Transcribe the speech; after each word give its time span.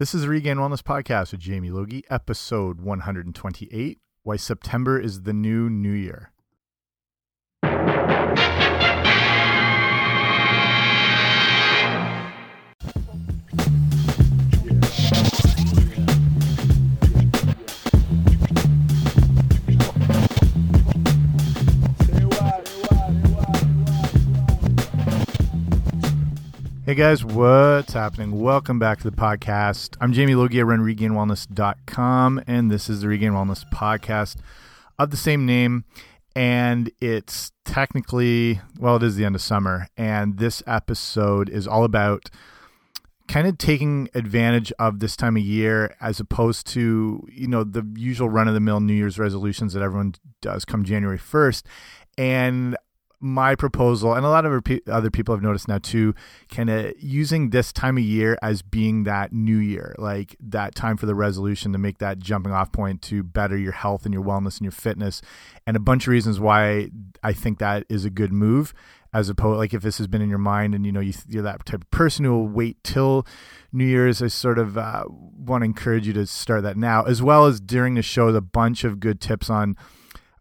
This 0.00 0.14
is 0.14 0.22
the 0.22 0.30
Regained 0.30 0.58
Wellness 0.58 0.80
Podcast 0.80 1.32
with 1.32 1.42
Jamie 1.42 1.70
Logie, 1.70 2.04
episode 2.08 2.80
128 2.80 3.98
Why 4.22 4.36
September 4.36 4.98
is 4.98 5.24
the 5.24 5.34
New 5.34 5.68
New 5.68 5.92
Year. 5.92 6.32
Hey 26.90 26.96
guys, 26.96 27.24
what's 27.24 27.92
happening? 27.92 28.40
Welcome 28.40 28.80
back 28.80 28.98
to 28.98 29.08
the 29.08 29.16
podcast. 29.16 29.96
I'm 30.00 30.12
Jamie 30.12 30.34
Logie. 30.34 30.58
I 30.58 30.64
run 30.64 30.80
regainedwellness.com, 30.80 32.42
and 32.48 32.68
this 32.68 32.90
is 32.90 33.02
the 33.02 33.06
Regained 33.06 33.32
Wellness 33.32 33.64
podcast 33.72 34.38
of 34.98 35.12
the 35.12 35.16
same 35.16 35.46
name. 35.46 35.84
And 36.34 36.90
it's 37.00 37.52
technically, 37.64 38.60
well, 38.76 38.96
it 38.96 39.04
is 39.04 39.14
the 39.14 39.24
end 39.24 39.36
of 39.36 39.40
summer. 39.40 39.86
And 39.96 40.38
this 40.38 40.64
episode 40.66 41.48
is 41.48 41.68
all 41.68 41.84
about 41.84 42.28
kind 43.28 43.46
of 43.46 43.56
taking 43.56 44.08
advantage 44.12 44.72
of 44.80 44.98
this 44.98 45.14
time 45.14 45.36
of 45.36 45.44
year 45.44 45.94
as 46.00 46.18
opposed 46.18 46.66
to, 46.72 47.24
you 47.30 47.46
know, 47.46 47.62
the 47.62 47.86
usual 47.94 48.28
run 48.28 48.48
of 48.48 48.54
the 48.54 48.58
mill 48.58 48.80
New 48.80 48.94
Year's 48.94 49.16
resolutions 49.16 49.74
that 49.74 49.82
everyone 49.84 50.16
does 50.42 50.64
come 50.64 50.82
January 50.82 51.20
1st. 51.20 51.62
And 52.18 52.76
my 53.20 53.54
proposal, 53.54 54.14
and 54.14 54.24
a 54.24 54.30
lot 54.30 54.46
of 54.46 54.64
other 54.88 55.10
people 55.10 55.34
have 55.34 55.42
noticed 55.42 55.68
now 55.68 55.78
too, 55.78 56.14
kind 56.50 56.70
of 56.70 56.92
using 56.98 57.50
this 57.50 57.72
time 57.72 57.98
of 57.98 58.02
year 58.02 58.38
as 58.42 58.62
being 58.62 59.04
that 59.04 59.32
new 59.32 59.58
year, 59.58 59.94
like 59.98 60.36
that 60.40 60.74
time 60.74 60.96
for 60.96 61.06
the 61.06 61.14
resolution 61.14 61.72
to 61.72 61.78
make 61.78 61.98
that 61.98 62.18
jumping 62.18 62.52
off 62.52 62.72
point 62.72 63.02
to 63.02 63.22
better 63.22 63.56
your 63.56 63.72
health 63.72 64.04
and 64.04 64.14
your 64.14 64.24
wellness 64.24 64.56
and 64.56 64.62
your 64.62 64.72
fitness, 64.72 65.20
and 65.66 65.76
a 65.76 65.80
bunch 65.80 66.04
of 66.04 66.08
reasons 66.08 66.40
why 66.40 66.88
I 67.22 67.32
think 67.34 67.58
that 67.58 67.84
is 67.88 68.04
a 68.04 68.10
good 68.10 68.32
move. 68.32 68.72
As 69.12 69.28
opposed, 69.28 69.58
like 69.58 69.74
if 69.74 69.82
this 69.82 69.98
has 69.98 70.06
been 70.06 70.22
in 70.22 70.28
your 70.30 70.38
mind 70.38 70.72
and 70.72 70.86
you 70.86 70.92
know 70.92 71.00
you, 71.00 71.12
are 71.36 71.42
that 71.42 71.66
type 71.66 71.82
of 71.82 71.90
person 71.90 72.24
who 72.24 72.30
will 72.30 72.48
wait 72.48 72.82
till 72.84 73.26
New 73.72 73.84
Year's, 73.84 74.22
I 74.22 74.28
sort 74.28 74.56
of 74.56 74.78
uh, 74.78 75.02
want 75.08 75.62
to 75.62 75.64
encourage 75.64 76.06
you 76.06 76.12
to 76.12 76.26
start 76.26 76.62
that 76.62 76.76
now, 76.76 77.02
as 77.02 77.20
well 77.20 77.46
as 77.46 77.60
during 77.60 77.96
the 77.96 78.02
show, 78.02 78.28
a 78.28 78.40
bunch 78.40 78.84
of 78.84 79.00
good 79.00 79.20
tips 79.20 79.50
on 79.50 79.76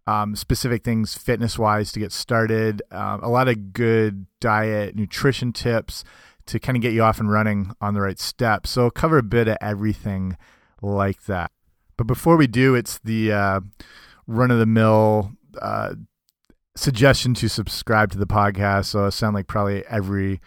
um, 0.10 0.36
specific 0.36 0.84
things 0.84 1.16
fitness 1.16 1.60
wise 1.60 1.92
to 1.92 2.00
get 2.00 2.12
started, 2.12 2.82
um, 2.90 3.22
a 3.22 3.30
lot 3.30 3.48
of 3.48 3.74
good 3.74 4.26
diet, 4.40 4.96
nutrition 4.96 5.54
tips 5.54 6.04
to 6.48 6.60
kind 6.60 6.76
of 6.76 6.82
get 6.82 6.94
you 6.94 7.04
off 7.04 7.20
and 7.20 7.32
running 7.32 7.72
on 7.80 7.94
the 7.94 8.02
right 8.02 8.20
steps. 8.20 8.72
So, 8.72 8.86
I'll 8.86 8.92
cover 8.92 9.20
a 9.20 9.24
bit 9.24 9.48
of 9.48 9.58
everything 9.62 10.36
like 10.82 11.26
that. 11.26 11.52
But 11.96 12.08
before 12.08 12.38
we 12.38 12.48
do, 12.48 12.74
it's 12.74 12.98
the 13.04 13.32
uh, 13.32 13.60
run 14.26 14.50
of 14.50 14.58
the 14.58 14.66
mill 14.66 15.34
uh, 15.62 15.94
suggestion 16.76 17.36
to 17.36 17.48
subscribe 17.48 18.12
to 18.14 18.18
the 18.18 18.26
podcast. 18.26 18.86
So, 18.86 19.06
I 19.06 19.10
sound 19.10 19.36
like 19.36 19.46
probably 19.46 19.86
every 19.86 20.42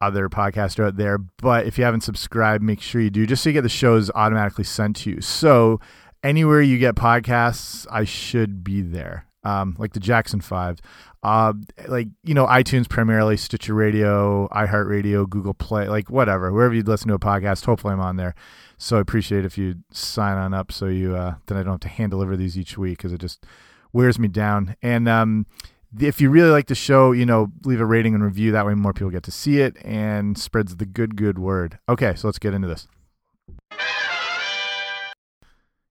other 0.00 0.28
podcaster 0.28 0.84
out 0.84 0.96
there. 0.96 1.18
But 1.18 1.66
if 1.66 1.78
you 1.78 1.84
haven't 1.84 2.00
subscribed, 2.00 2.64
make 2.64 2.80
sure 2.80 3.00
you 3.00 3.10
do, 3.10 3.26
just 3.26 3.44
so 3.44 3.50
you 3.50 3.52
get 3.52 3.62
the 3.62 3.68
shows 3.68 4.10
automatically 4.10 4.64
sent 4.64 4.96
to 4.96 5.10
you. 5.10 5.20
So, 5.20 5.78
anywhere 6.22 6.60
you 6.60 6.78
get 6.78 6.94
podcasts, 6.94 7.86
I 7.90 8.04
should 8.04 8.64
be 8.64 8.82
there. 8.82 9.26
Um, 9.44 9.76
like 9.78 9.92
the 9.92 10.00
Jackson 10.00 10.40
Five, 10.40 10.80
uh, 11.22 11.54
like 11.86 12.08
you 12.24 12.34
know 12.34 12.46
iTunes 12.46 12.88
primarily, 12.88 13.36
Stitcher 13.36 13.72
Radio, 13.72 14.48
iHeartRadio, 14.48 15.28
Google 15.28 15.54
Play, 15.54 15.88
like 15.88 16.10
whatever, 16.10 16.52
wherever 16.52 16.74
you'd 16.74 16.88
listen 16.88 17.08
to 17.08 17.14
a 17.14 17.18
podcast. 17.18 17.64
Hopefully, 17.64 17.94
I'm 17.94 18.00
on 18.00 18.16
there. 18.16 18.34
So 18.78 18.98
I 18.98 19.00
appreciate 19.00 19.44
if 19.44 19.56
you 19.56 19.76
sign 19.90 20.36
on 20.36 20.52
up, 20.52 20.72
so 20.72 20.86
you 20.86 21.16
uh, 21.16 21.36
then 21.46 21.56
I 21.56 21.62
don't 21.62 21.74
have 21.74 21.80
to 21.80 21.88
hand 21.88 22.10
deliver 22.10 22.36
these 22.36 22.58
each 22.58 22.76
week 22.76 22.98
because 22.98 23.12
it 23.12 23.20
just 23.20 23.46
wears 23.92 24.18
me 24.18 24.28
down. 24.28 24.76
And 24.82 25.08
um, 25.08 25.46
if 25.98 26.20
you 26.20 26.30
really 26.30 26.50
like 26.50 26.66
the 26.66 26.74
show, 26.74 27.12
you 27.12 27.24
know, 27.24 27.50
leave 27.64 27.80
a 27.80 27.86
rating 27.86 28.14
and 28.14 28.22
review. 28.22 28.52
That 28.52 28.66
way, 28.66 28.74
more 28.74 28.92
people 28.92 29.10
get 29.10 29.22
to 29.24 29.30
see 29.30 29.60
it 29.60 29.76
and 29.84 30.36
spreads 30.36 30.76
the 30.76 30.86
good, 30.86 31.16
good 31.16 31.38
word. 31.38 31.78
Okay, 31.88 32.14
so 32.14 32.28
let's 32.28 32.38
get 32.38 32.54
into 32.54 32.68
this. 32.68 32.86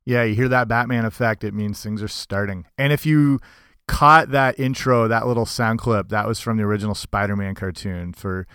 Yeah, 0.07 0.23
you 0.23 0.35
hear 0.35 0.47
that 0.47 0.69
Batman 0.69 1.03
effect, 1.03 1.43
it 1.43 1.53
means 1.53 1.83
things 1.83 2.01
are 2.01 2.07
starting. 2.07 2.65
And 2.77 2.93
if 2.93 3.05
you 3.05 3.41
caught 3.89 4.31
that 4.31 4.57
intro, 4.57 5.09
that 5.09 5.27
little 5.27 5.45
sound 5.45 5.79
clip, 5.79 6.07
that 6.09 6.25
was 6.25 6.39
from 6.39 6.55
the 6.55 6.63
original 6.63 6.95
Spider 6.95 7.35
Man 7.35 7.55
cartoon 7.55 8.13
for 8.13 8.47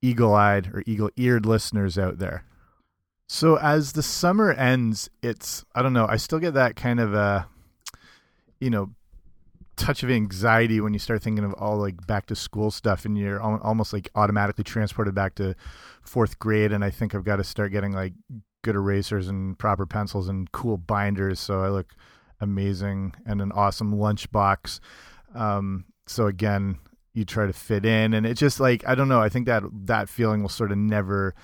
eagle 0.00 0.32
eyed 0.32 0.68
or 0.72 0.84
eagle 0.86 1.10
eared 1.16 1.46
listeners 1.46 1.98
out 1.98 2.18
there. 2.18 2.44
So 3.26 3.58
as 3.58 3.94
the 3.94 4.04
summer 4.04 4.52
ends, 4.52 5.10
it's, 5.20 5.64
I 5.74 5.82
don't 5.82 5.94
know, 5.94 6.06
I 6.08 6.16
still 6.16 6.38
get 6.38 6.54
that 6.54 6.76
kind 6.76 7.00
of, 7.00 7.12
uh, 7.12 7.42
you 8.60 8.70
know, 8.70 8.90
touch 9.74 10.04
of 10.04 10.12
anxiety 10.12 10.80
when 10.80 10.92
you 10.92 11.00
start 11.00 11.24
thinking 11.24 11.44
of 11.44 11.54
all 11.54 11.76
like 11.76 12.06
back 12.06 12.26
to 12.26 12.36
school 12.36 12.70
stuff 12.70 13.04
and 13.04 13.18
you're 13.18 13.40
almost 13.42 13.92
like 13.92 14.08
automatically 14.14 14.62
transported 14.62 15.16
back 15.16 15.34
to 15.34 15.56
fourth 16.02 16.38
grade. 16.38 16.70
And 16.70 16.84
I 16.84 16.90
think 16.90 17.16
I've 17.16 17.24
got 17.24 17.36
to 17.36 17.44
start 17.44 17.72
getting 17.72 17.90
like 17.90 18.12
good 18.62 18.76
erasers 18.76 19.28
and 19.28 19.58
proper 19.58 19.86
pencils 19.86 20.28
and 20.28 20.50
cool 20.52 20.76
binders, 20.76 21.40
so 21.40 21.62
I 21.62 21.68
look 21.68 21.94
amazing 22.40 23.14
and 23.26 23.40
an 23.40 23.52
awesome 23.52 23.94
lunchbox. 23.94 24.80
Um, 25.34 25.84
so 26.06 26.26
again, 26.26 26.78
you 27.14 27.24
try 27.24 27.46
to 27.46 27.52
fit 27.52 27.84
in, 27.84 28.14
and 28.14 28.26
it's 28.26 28.40
just 28.40 28.60
like 28.60 28.86
I 28.86 28.94
don't 28.94 29.08
know. 29.08 29.20
I 29.20 29.28
think 29.28 29.46
that 29.46 29.62
that 29.86 30.08
feeling 30.08 30.42
will 30.42 30.48
sort 30.48 30.72
of 30.72 30.78
never 30.78 31.34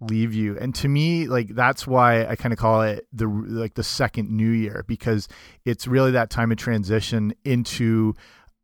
leave 0.00 0.32
you. 0.32 0.56
And 0.58 0.74
to 0.76 0.88
me, 0.88 1.26
like 1.26 1.48
that's 1.48 1.86
why 1.86 2.26
I 2.26 2.36
kind 2.36 2.52
of 2.52 2.58
call 2.58 2.82
it 2.82 3.06
the 3.12 3.26
like 3.26 3.74
the 3.74 3.84
second 3.84 4.30
New 4.30 4.50
Year 4.50 4.84
because 4.86 5.28
it's 5.64 5.86
really 5.86 6.12
that 6.12 6.30
time 6.30 6.50
of 6.52 6.58
transition 6.58 7.34
into 7.44 8.14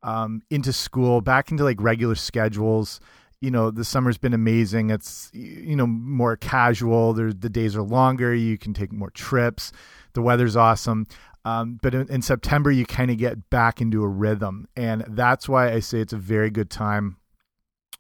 um, 0.03 0.43
into 0.51 0.73
school, 0.73 1.21
back 1.21 1.51
into 1.51 1.65
like 1.65 1.81
regular 1.81 2.15
schedules 2.15 3.01
you 3.41 3.51
know 3.51 3.71
the 3.71 3.85
summer's 3.85 4.19
been 4.19 4.35
amazing. 4.35 4.91
It's 4.91 5.31
you 5.33 5.77
know 5.77 5.87
more 5.87 6.37
casual. 6.37 7.13
The 7.13 7.33
days 7.33 7.77
are 7.77 7.83
longer. 7.83 8.35
You 8.35 8.59
can 8.59 8.75
take 8.75 8.93
more 8.93 9.11
trips. 9.11 9.73
The 10.15 10.23
weather's 10.23 10.57
awesome. 10.57 11.07
Um, 11.45 11.79
but 11.81 11.95
in, 11.95 12.09
in, 12.09 12.23
september 12.23 12.73
you 12.73 12.85
kind 12.85 13.09
of 13.09 13.19
get 13.19 13.51
back 13.51 13.81
into 13.81 14.03
a 14.03 14.09
rhythm. 14.09 14.67
And 14.75 15.05
that's 15.07 15.49
why 15.49 15.73
i 15.73 15.79
say 15.79 16.01
it's 16.01 16.13
a 16.13 16.19
very 16.19 16.51
good 16.51 16.71
time 16.71 17.19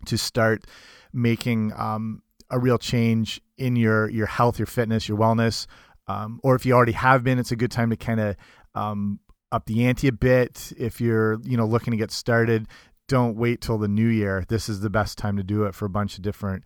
to 0.06 0.18
start 0.18 0.64
making 1.12 1.72
um, 1.76 2.22
a 2.50 2.58
real 2.58 2.76
change 2.76 3.40
in 3.56 3.76
your 3.76 4.10
your 4.10 4.26
health 4.26 4.58
your 4.58 4.66
fitness 4.66 5.08
your 5.08 5.16
wellness. 5.16 5.66
Um, 6.08 6.40
or 6.42 6.56
if 6.56 6.66
you 6.66 6.72
already 6.72 6.92
have 6.92 7.22
been 7.22 7.38
it's 7.38 7.52
a 7.52 7.56
good 7.56 7.70
time 7.70 7.90
to 7.90 7.96
kind 7.96 8.18
of 8.18 8.36
um, 8.74 9.20
up 9.52 9.66
the 9.66 9.86
ante 9.86 10.08
a 10.08 10.12
bit. 10.12 10.72
If 10.76 11.00
you're 11.00 11.40
you 11.44 11.56
know 11.56 11.66
looking 11.66 11.92
to 11.92 11.96
get 11.96 12.10
started 12.10 12.66
don't 13.08 13.36
wait 13.36 13.60
till 13.60 13.78
the 13.78 13.88
new 13.88 14.08
year. 14.08 14.44
This 14.48 14.68
is 14.68 14.80
the 14.80 14.90
best 14.90 15.18
time 15.18 15.36
to 15.36 15.42
do 15.42 15.64
it 15.64 15.74
for 15.74 15.84
a 15.84 15.90
bunch 15.90 16.16
of 16.16 16.22
different 16.22 16.64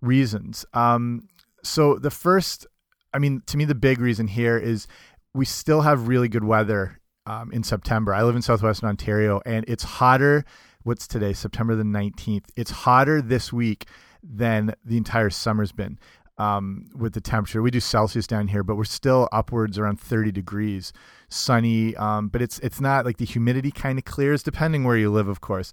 reasons. 0.00 0.64
Um, 0.72 1.28
so 1.62 1.96
the 1.96 2.10
first, 2.10 2.66
I 3.12 3.18
mean, 3.18 3.42
to 3.46 3.56
me, 3.56 3.64
the 3.64 3.74
big 3.74 4.00
reason 4.00 4.28
here 4.28 4.58
is 4.58 4.86
we 5.34 5.44
still 5.44 5.82
have 5.82 6.08
really 6.08 6.28
good 6.28 6.44
weather 6.44 7.00
um, 7.26 7.52
in 7.52 7.62
September. 7.62 8.14
I 8.14 8.22
live 8.22 8.36
in 8.36 8.42
southwestern 8.42 8.88
Ontario, 8.88 9.40
and 9.46 9.64
it's 9.68 9.84
hotter. 9.84 10.44
What's 10.82 11.06
today? 11.06 11.32
September 11.32 11.76
the 11.76 11.84
nineteenth. 11.84 12.50
It's 12.56 12.70
hotter 12.70 13.22
this 13.22 13.52
week 13.52 13.86
than 14.22 14.74
the 14.84 14.96
entire 14.96 15.30
summer's 15.30 15.72
been 15.72 15.98
um, 16.38 16.86
with 16.94 17.12
the 17.12 17.20
temperature. 17.20 17.62
We 17.62 17.70
do 17.70 17.80
Celsius 17.80 18.26
down 18.26 18.48
here, 18.48 18.62
but 18.62 18.76
we're 18.76 18.84
still 18.84 19.28
upwards 19.32 19.78
around 19.78 20.00
30 20.00 20.32
degrees, 20.32 20.92
sunny. 21.28 21.94
Um, 21.96 22.28
but 22.28 22.42
it's 22.42 22.58
it's 22.60 22.80
not 22.80 23.04
like 23.04 23.18
the 23.18 23.24
humidity 23.24 23.70
kind 23.70 23.98
of 23.98 24.04
clears, 24.04 24.42
depending 24.42 24.84
where 24.84 24.96
you 24.96 25.10
live, 25.10 25.28
of 25.28 25.40
course. 25.40 25.72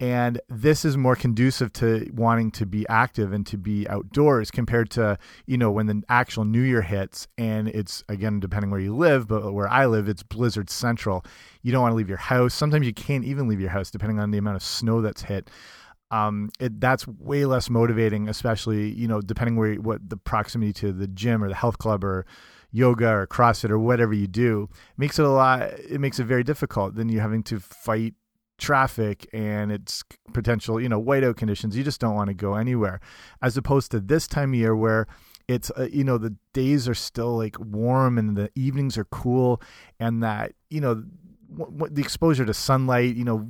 And 0.00 0.40
this 0.48 0.84
is 0.84 0.96
more 0.96 1.16
conducive 1.16 1.72
to 1.74 2.08
wanting 2.14 2.52
to 2.52 2.66
be 2.66 2.86
active 2.88 3.32
and 3.32 3.44
to 3.48 3.58
be 3.58 3.88
outdoors 3.88 4.48
compared 4.48 4.90
to 4.90 5.18
you 5.46 5.58
know 5.58 5.72
when 5.72 5.86
the 5.86 6.02
actual 6.08 6.44
New 6.44 6.62
Year 6.62 6.82
hits 6.82 7.26
and 7.36 7.66
it's 7.68 8.04
again 8.08 8.38
depending 8.38 8.70
where 8.70 8.80
you 8.80 8.94
live, 8.94 9.26
but 9.26 9.52
where 9.52 9.68
I 9.68 9.86
live, 9.86 10.08
it's 10.08 10.22
blizzard 10.22 10.70
central. 10.70 11.24
You 11.62 11.72
don't 11.72 11.82
want 11.82 11.92
to 11.92 11.96
leave 11.96 12.08
your 12.08 12.18
house. 12.18 12.54
Sometimes 12.54 12.86
you 12.86 12.94
can't 12.94 13.24
even 13.24 13.48
leave 13.48 13.60
your 13.60 13.70
house 13.70 13.90
depending 13.90 14.20
on 14.20 14.30
the 14.30 14.38
amount 14.38 14.56
of 14.56 14.62
snow 14.62 15.02
that's 15.02 15.22
hit 15.22 15.50
um, 16.10 16.50
it, 16.58 16.80
that's 16.80 17.06
way 17.06 17.44
less 17.44 17.68
motivating, 17.68 18.28
especially 18.28 18.90
you 18.92 19.08
know 19.08 19.20
depending 19.20 19.56
where 19.56 19.74
what 19.74 20.08
the 20.08 20.16
proximity 20.16 20.72
to 20.74 20.92
the 20.92 21.06
gym 21.06 21.42
or 21.42 21.48
the 21.48 21.54
health 21.54 21.78
club 21.78 22.04
or 22.04 22.26
yoga 22.70 23.08
or 23.08 23.26
CrossFit 23.26 23.70
or 23.70 23.78
whatever 23.78 24.12
you 24.12 24.26
do 24.26 24.68
makes 24.96 25.18
it 25.18 25.24
a 25.24 25.30
lot. 25.30 25.62
It 25.78 26.00
makes 26.00 26.18
it 26.18 26.24
very 26.24 26.44
difficult. 26.44 26.94
Then 26.94 27.08
you're 27.08 27.22
having 27.22 27.42
to 27.44 27.60
fight 27.60 28.14
traffic 28.58 29.28
and 29.32 29.70
it's 29.70 30.02
potential 30.32 30.80
you 30.80 30.88
know 30.88 31.02
whiteout 31.02 31.36
conditions. 31.36 31.76
You 31.76 31.84
just 31.84 32.00
don't 32.00 32.14
want 32.14 32.28
to 32.28 32.34
go 32.34 32.54
anywhere, 32.54 33.00
as 33.42 33.56
opposed 33.56 33.90
to 33.92 34.00
this 34.00 34.26
time 34.26 34.52
of 34.52 34.58
year 34.58 34.74
where 34.74 35.06
it's 35.48 35.70
uh, 35.76 35.88
you 35.90 36.04
know 36.04 36.18
the 36.18 36.36
days 36.52 36.88
are 36.88 36.94
still 36.94 37.36
like 37.36 37.56
warm 37.58 38.18
and 38.18 38.36
the 38.36 38.50
evenings 38.54 38.96
are 38.98 39.04
cool 39.04 39.60
and 39.98 40.22
that 40.22 40.52
you 40.70 40.80
know 40.80 41.02
the 41.90 42.02
exposure 42.02 42.44
to 42.44 42.54
sunlight 42.54 43.16
you 43.16 43.24
know 43.24 43.46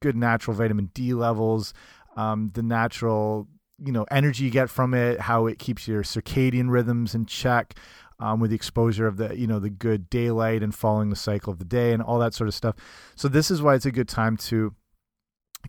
good 0.00 0.14
natural 0.14 0.54
vitamin 0.54 0.90
D 0.94 1.14
levels 1.14 1.72
um, 2.18 2.50
the 2.54 2.62
natural 2.62 3.48
you 3.82 3.92
know 3.92 4.04
energy 4.10 4.44
you 4.44 4.50
get 4.50 4.68
from 4.68 4.92
it, 4.92 5.20
how 5.20 5.46
it 5.46 5.58
keeps 5.58 5.86
your 5.86 6.02
circadian 6.02 6.70
rhythms 6.70 7.14
in 7.14 7.24
check. 7.26 7.74
Um, 8.20 8.40
with 8.40 8.50
the 8.50 8.56
exposure 8.56 9.06
of 9.06 9.16
the 9.16 9.38
you 9.38 9.46
know 9.46 9.60
the 9.60 9.70
good 9.70 10.10
daylight 10.10 10.60
and 10.64 10.74
following 10.74 11.08
the 11.08 11.14
cycle 11.14 11.52
of 11.52 11.60
the 11.60 11.64
day 11.64 11.92
and 11.92 12.02
all 12.02 12.18
that 12.18 12.34
sort 12.34 12.48
of 12.48 12.54
stuff. 12.54 12.74
So 13.14 13.28
this 13.28 13.48
is 13.48 13.62
why 13.62 13.76
it's 13.76 13.86
a 13.86 13.92
good 13.92 14.08
time 14.08 14.36
to 14.48 14.74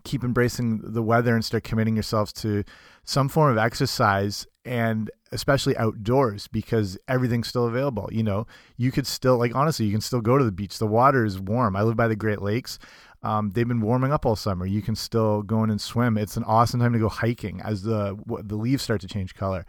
keep 0.02 0.24
embracing 0.24 0.80
the 0.82 1.02
weather 1.02 1.34
and 1.34 1.44
start 1.44 1.62
committing 1.62 1.94
yourselves 1.94 2.32
to 2.32 2.64
some 3.04 3.28
form 3.28 3.52
of 3.52 3.58
exercise 3.58 4.46
and 4.64 5.10
especially 5.32 5.76
outdoors 5.76 6.48
because 6.48 6.98
everything's 7.08 7.48
still 7.48 7.66
available. 7.66 8.08
You 8.12 8.22
know, 8.22 8.46
you 8.76 8.90
could 8.90 9.06
still 9.06 9.38
like 9.38 9.54
honestly, 9.54 9.86
you 9.86 9.92
can 9.92 10.00
still 10.00 10.20
go 10.20 10.38
to 10.38 10.44
the 10.44 10.52
beach. 10.52 10.78
The 10.78 10.86
water 10.86 11.24
is 11.24 11.38
warm. 11.38 11.76
I 11.76 11.82
live 11.82 11.96
by 11.96 12.08
the 12.08 12.16
Great 12.16 12.42
Lakes. 12.42 12.78
Um, 13.22 13.50
they've 13.50 13.68
been 13.68 13.80
warming 13.80 14.12
up 14.12 14.24
all 14.24 14.36
summer. 14.36 14.64
You 14.64 14.82
can 14.82 14.94
still 14.94 15.42
go 15.42 15.62
in 15.62 15.70
and 15.70 15.80
swim. 15.80 16.16
It's 16.16 16.36
an 16.36 16.44
awesome 16.44 16.80
time 16.80 16.92
to 16.92 16.98
go 16.98 17.08
hiking 17.08 17.60
as 17.62 17.82
the 17.82 18.18
the 18.44 18.56
leaves 18.56 18.82
start 18.82 19.00
to 19.02 19.08
change 19.08 19.34
color. 19.34 19.66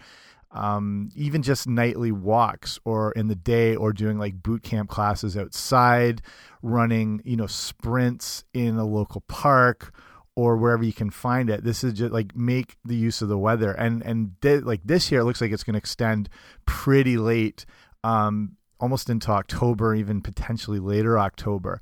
Um, 0.53 1.09
even 1.15 1.43
just 1.43 1.65
nightly 1.65 2.11
walks 2.11 2.77
or 2.83 3.13
in 3.13 3.29
the 3.29 3.35
day 3.35 3.75
or 3.75 3.93
doing 3.93 4.17
like 4.17 4.43
boot 4.43 4.63
camp 4.63 4.89
classes 4.89 5.37
outside, 5.37 6.21
running, 6.61 7.21
you 7.23 7.37
know, 7.37 7.47
sprints 7.47 8.43
in 8.53 8.75
a 8.75 8.85
local 8.85 9.21
park 9.21 9.93
or 10.35 10.57
wherever 10.57 10.83
you 10.83 10.93
can 10.93 11.09
find 11.09 11.49
it. 11.49 11.63
This 11.63 11.83
is 11.83 11.93
just 11.93 12.11
like 12.11 12.35
make 12.35 12.75
the 12.83 12.95
use 12.95 13.21
of 13.21 13.29
the 13.29 13.37
weather. 13.37 13.71
And 13.71 14.01
and 14.01 14.35
like 14.43 14.81
this 14.83 15.11
year, 15.11 15.21
it 15.21 15.25
looks 15.25 15.41
like 15.41 15.51
it's 15.51 15.63
going 15.63 15.73
to 15.73 15.79
extend 15.79 16.29
pretty 16.65 17.17
late, 17.17 17.65
um, 18.03 18.57
almost 18.81 19.09
into 19.09 19.31
October, 19.31 19.95
even 19.95 20.21
potentially 20.21 20.79
later 20.79 21.17
October. 21.17 21.79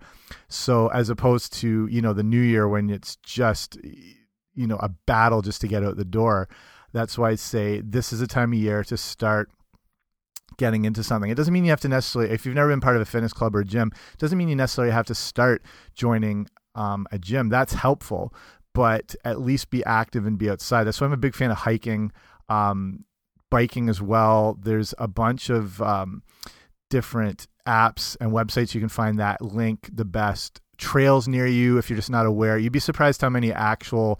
So 0.47 0.89
as 0.89 1.09
opposed 1.09 1.53
to 1.53 1.87
you 1.87 2.01
know 2.01 2.13
the 2.13 2.23
New 2.23 2.41
Year 2.41 2.67
when 2.67 2.89
it's 2.89 3.15
just 3.17 3.77
you 4.53 4.67
know 4.67 4.77
a 4.77 4.89
battle 4.89 5.41
just 5.41 5.61
to 5.61 5.67
get 5.67 5.83
out 5.83 5.97
the 5.97 6.05
door. 6.05 6.47
That's 6.91 7.17
why 7.17 7.31
I 7.31 7.35
say 7.35 7.81
this 7.81 8.11
is 8.11 8.21
a 8.21 8.27
time 8.27 8.51
of 8.51 8.59
year 8.59 8.83
to 8.85 8.97
start 8.97 9.49
getting 10.57 10.85
into 10.85 11.03
something. 11.03 11.31
It 11.31 11.35
doesn't 11.35 11.53
mean 11.53 11.63
you 11.63 11.69
have 11.69 11.81
to 11.81 11.87
necessarily, 11.87 12.31
if 12.31 12.45
you've 12.45 12.55
never 12.55 12.69
been 12.69 12.81
part 12.81 12.95
of 12.95 13.01
a 13.01 13.05
fitness 13.05 13.31
club 13.31 13.55
or 13.55 13.61
a 13.61 13.65
gym, 13.65 13.91
it 14.13 14.19
doesn't 14.19 14.37
mean 14.37 14.49
you 14.49 14.55
necessarily 14.55 14.91
have 14.91 15.05
to 15.07 15.15
start 15.15 15.63
joining 15.95 16.47
um, 16.75 17.07
a 17.11 17.17
gym. 17.17 17.49
That's 17.49 17.73
helpful, 17.73 18.33
but 18.73 19.15
at 19.23 19.39
least 19.39 19.69
be 19.69 19.83
active 19.85 20.25
and 20.25 20.37
be 20.37 20.49
outside. 20.49 20.83
That's 20.83 20.99
why 20.99 21.07
I'm 21.07 21.13
a 21.13 21.17
big 21.17 21.35
fan 21.35 21.51
of 21.51 21.57
hiking, 21.57 22.11
um, 22.49 23.05
biking 23.49 23.89
as 23.89 24.01
well. 24.01 24.57
There's 24.61 24.93
a 24.97 25.07
bunch 25.07 25.49
of 25.49 25.81
um, 25.81 26.23
different 26.89 27.47
apps 27.67 28.17
and 28.19 28.31
websites 28.31 28.73
you 28.73 28.79
can 28.79 28.89
find 28.89 29.19
that 29.19 29.41
link 29.41 29.89
the 29.93 30.05
best 30.05 30.59
trails 30.77 31.27
near 31.27 31.45
you 31.45 31.77
if 31.77 31.89
you're 31.89 31.97
just 31.97 32.09
not 32.09 32.25
aware. 32.25 32.57
You'd 32.57 32.73
be 32.73 32.79
surprised 32.79 33.21
how 33.21 33.29
many 33.29 33.51
actual 33.51 34.19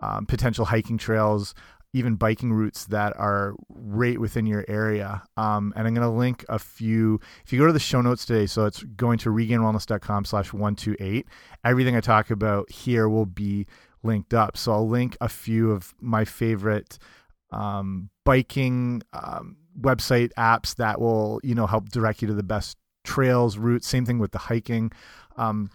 um, 0.00 0.26
potential 0.26 0.66
hiking 0.66 0.98
trails 0.98 1.54
even 1.94 2.16
biking 2.16 2.52
routes 2.52 2.86
that 2.86 3.16
are 3.16 3.54
right 3.68 4.18
within 4.18 4.46
your 4.46 4.64
area. 4.66 5.22
Um, 5.36 5.72
and 5.76 5.86
I'm 5.86 5.94
going 5.94 6.06
to 6.06 6.12
link 6.12 6.44
a 6.48 6.58
few. 6.58 7.20
If 7.46 7.52
you 7.52 7.58
go 7.60 7.68
to 7.68 7.72
the 7.72 7.78
show 7.78 8.00
notes 8.00 8.26
today, 8.26 8.46
so 8.46 8.66
it's 8.66 8.82
going 8.82 9.18
to 9.18 9.30
regainedwellness.com 9.30 10.24
slash 10.24 10.52
128, 10.52 11.26
everything 11.64 11.96
I 11.96 12.00
talk 12.00 12.30
about 12.30 12.70
here 12.70 13.08
will 13.08 13.26
be 13.26 13.66
linked 14.02 14.34
up. 14.34 14.56
So 14.56 14.72
I'll 14.72 14.88
link 14.88 15.16
a 15.20 15.28
few 15.28 15.70
of 15.70 15.94
my 16.00 16.24
favorite 16.24 16.98
um, 17.52 18.10
biking 18.24 19.02
um, 19.12 19.56
website 19.84 20.30
apps 20.36 20.74
that 20.76 21.00
will, 21.00 21.40
you 21.44 21.54
know, 21.54 21.66
help 21.66 21.88
direct 21.90 22.22
you 22.22 22.28
to 22.28 22.34
the 22.34 22.42
best 22.42 22.76
trails, 23.04 23.56
routes. 23.56 23.86
Same 23.86 24.04
thing 24.04 24.18
with 24.18 24.32
the 24.32 24.38
hiking. 24.38 24.90
Um, 25.36 25.70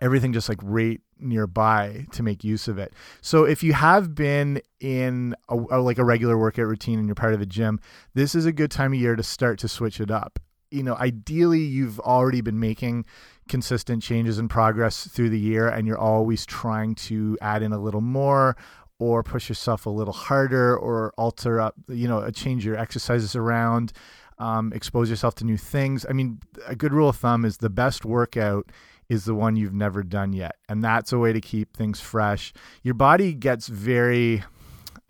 everything 0.00 0.32
just 0.32 0.48
like 0.48 0.58
right 0.62 1.00
nearby 1.18 2.06
to 2.12 2.22
make 2.22 2.42
use 2.42 2.68
of 2.68 2.78
it. 2.78 2.94
So 3.20 3.44
if 3.44 3.62
you 3.62 3.72
have 3.72 4.14
been 4.14 4.62
in 4.80 5.34
a, 5.48 5.56
a, 5.56 5.78
like 5.80 5.98
a 5.98 6.04
regular 6.04 6.38
workout 6.38 6.66
routine 6.66 6.98
and 6.98 7.06
you're 7.06 7.14
part 7.14 7.34
of 7.34 7.40
a 7.40 7.46
gym, 7.46 7.80
this 8.14 8.34
is 8.34 8.46
a 8.46 8.52
good 8.52 8.70
time 8.70 8.92
of 8.92 8.98
year 8.98 9.16
to 9.16 9.22
start 9.22 9.58
to 9.60 9.68
switch 9.68 10.00
it 10.00 10.10
up. 10.10 10.38
You 10.70 10.82
know, 10.82 10.94
ideally 10.94 11.60
you've 11.60 12.00
already 12.00 12.40
been 12.40 12.60
making 12.60 13.04
consistent 13.48 14.02
changes 14.02 14.38
and 14.38 14.48
progress 14.48 15.08
through 15.08 15.30
the 15.30 15.38
year 15.38 15.68
and 15.68 15.86
you're 15.86 15.98
always 15.98 16.46
trying 16.46 16.94
to 16.94 17.36
add 17.42 17.62
in 17.62 17.72
a 17.72 17.78
little 17.78 18.00
more 18.00 18.56
or 19.00 19.22
push 19.24 19.48
yourself 19.48 19.86
a 19.86 19.90
little 19.90 20.12
harder 20.12 20.76
or 20.76 21.12
alter 21.16 21.58
up, 21.58 21.74
you 21.88 22.06
know, 22.06 22.30
change 22.30 22.64
your 22.64 22.76
exercises 22.76 23.34
around. 23.34 23.92
Um, 24.38 24.72
expose 24.74 25.10
yourself 25.10 25.34
to 25.36 25.44
new 25.44 25.58
things. 25.58 26.06
I 26.08 26.12
mean, 26.12 26.40
a 26.66 26.74
good 26.74 26.94
rule 26.94 27.10
of 27.10 27.16
thumb 27.16 27.44
is 27.44 27.58
the 27.58 27.68
best 27.68 28.06
workout 28.06 28.70
is 29.08 29.24
the 29.24 29.34
one 29.34 29.56
you've 29.56 29.74
never 29.74 30.02
done 30.02 30.32
yet. 30.32 30.56
And 30.68 30.82
that's 30.82 31.12
a 31.12 31.18
way 31.18 31.32
to 31.32 31.40
keep 31.40 31.76
things 31.76 32.00
fresh. 32.00 32.54
Your 32.82 32.94
body 32.94 33.34
gets 33.34 33.66
very 33.66 34.44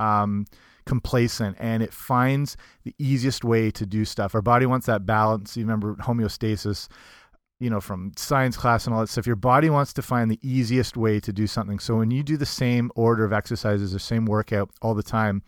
um, 0.00 0.46
complacent 0.86 1.56
and 1.60 1.82
it 1.82 1.92
finds 1.92 2.56
the 2.82 2.94
easiest 2.98 3.44
way 3.44 3.70
to 3.70 3.86
do 3.86 4.04
stuff. 4.04 4.34
Our 4.34 4.42
body 4.42 4.66
wants 4.66 4.86
that 4.86 5.06
balance. 5.06 5.56
You 5.56 5.64
remember 5.64 5.94
homeostasis, 5.96 6.88
you 7.60 7.70
know, 7.70 7.80
from 7.80 8.12
science 8.16 8.56
class 8.56 8.86
and 8.86 8.94
all 8.94 9.00
that 9.00 9.08
stuff. 9.08 9.26
Your 9.26 9.36
body 9.36 9.70
wants 9.70 9.92
to 9.92 10.02
find 10.02 10.30
the 10.30 10.40
easiest 10.42 10.96
way 10.96 11.20
to 11.20 11.32
do 11.32 11.46
something. 11.46 11.78
So 11.78 11.96
when 11.98 12.10
you 12.10 12.22
do 12.22 12.36
the 12.36 12.46
same 12.46 12.90
order 12.96 13.24
of 13.24 13.32
exercises 13.32 13.94
or 13.94 13.98
same 13.98 14.24
workout 14.24 14.70
all 14.82 14.94
the 14.94 15.02
time, 15.02 15.42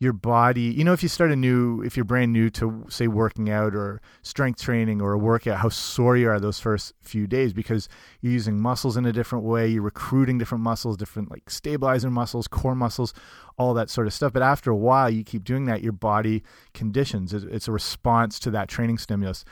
your 0.00 0.12
body 0.12 0.62
you 0.62 0.82
know 0.82 0.92
if 0.92 1.02
you 1.02 1.08
start 1.08 1.30
a 1.30 1.36
new 1.36 1.80
if 1.82 1.96
you're 1.96 2.04
brand 2.04 2.32
new 2.32 2.50
to 2.50 2.84
say 2.88 3.06
working 3.06 3.48
out 3.48 3.76
or 3.76 4.00
strength 4.22 4.60
training 4.60 5.00
or 5.00 5.12
a 5.12 5.18
workout 5.18 5.58
how 5.58 5.68
sore 5.68 6.16
you 6.16 6.28
are 6.28 6.40
those 6.40 6.58
first 6.58 6.92
few 7.00 7.28
days 7.28 7.52
because 7.52 7.88
you're 8.20 8.32
using 8.32 8.60
muscles 8.60 8.96
in 8.96 9.06
a 9.06 9.12
different 9.12 9.44
way 9.44 9.68
you're 9.68 9.82
recruiting 9.82 10.36
different 10.36 10.62
muscles 10.62 10.96
different 10.96 11.30
like 11.30 11.48
stabilizer 11.48 12.10
muscles 12.10 12.48
core 12.48 12.74
muscles 12.74 13.14
all 13.56 13.72
that 13.72 13.88
sort 13.88 14.06
of 14.06 14.12
stuff 14.12 14.32
but 14.32 14.42
after 14.42 14.70
a 14.70 14.76
while 14.76 15.08
you 15.08 15.22
keep 15.22 15.44
doing 15.44 15.64
that 15.66 15.80
your 15.80 15.92
body 15.92 16.42
conditions 16.74 17.32
it's 17.32 17.68
a 17.68 17.72
response 17.72 18.40
to 18.40 18.50
that 18.50 18.68
training 18.68 18.98
stimulus 18.98 19.44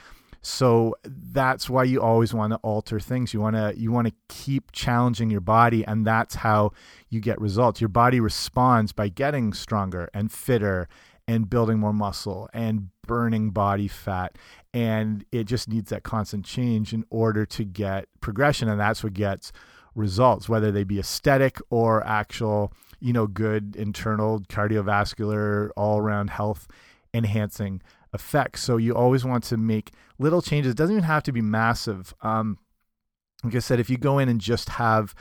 so 0.45 0.93
that's 1.05 1.69
why 1.69 1.85
you 1.85 2.01
always 2.01 2.33
want 2.33 2.51
to 2.51 2.57
alter 2.57 2.99
things. 2.99 3.33
You 3.33 3.39
want 3.39 3.55
to 3.55 3.73
you 3.77 3.93
want 3.93 4.07
to 4.07 4.13
keep 4.27 4.73
challenging 4.73 5.29
your 5.29 5.41
body 5.41 5.85
and 5.87 6.05
that's 6.05 6.35
how 6.35 6.73
you 7.09 7.21
get 7.21 7.39
results. 7.39 7.79
Your 7.79 7.87
body 7.87 8.19
responds 8.19 8.91
by 8.91 9.07
getting 9.07 9.53
stronger 9.53 10.09
and 10.13 10.29
fitter 10.29 10.89
and 11.29 11.49
building 11.49 11.79
more 11.79 11.93
muscle 11.93 12.49
and 12.53 12.89
burning 13.07 13.51
body 13.51 13.87
fat 13.87 14.37
and 14.73 15.25
it 15.31 15.45
just 15.45 15.69
needs 15.69 15.89
that 15.89 16.03
constant 16.03 16.45
change 16.45 16.93
in 16.93 17.05
order 17.09 17.45
to 17.45 17.63
get 17.63 18.07
progression 18.19 18.67
and 18.67 18.79
that's 18.79 19.03
what 19.03 19.13
gets 19.13 19.53
results 19.95 20.49
whether 20.49 20.71
they 20.71 20.83
be 20.83 20.99
aesthetic 20.99 21.59
or 21.69 22.05
actual 22.05 22.73
you 22.99 23.11
know 23.13 23.27
good 23.27 23.75
internal 23.75 24.39
cardiovascular 24.41 25.69
all 25.75 25.97
around 25.99 26.29
health 26.29 26.67
enhancing 27.13 27.81
effects. 28.13 28.61
So 28.61 28.77
you 28.77 28.95
always 28.95 29.25
want 29.25 29.43
to 29.45 29.57
make 29.57 29.91
little 30.19 30.41
changes. 30.41 30.71
It 30.71 30.77
doesn't 30.77 30.95
even 30.95 31.03
have 31.03 31.23
to 31.23 31.31
be 31.31 31.41
massive. 31.41 32.13
Um, 32.21 32.57
like 33.43 33.55
I 33.55 33.59
said, 33.59 33.79
if 33.79 33.89
you 33.89 33.97
go 33.97 34.19
in 34.19 34.29
and 34.29 34.39
just 34.39 34.69
have 34.69 35.13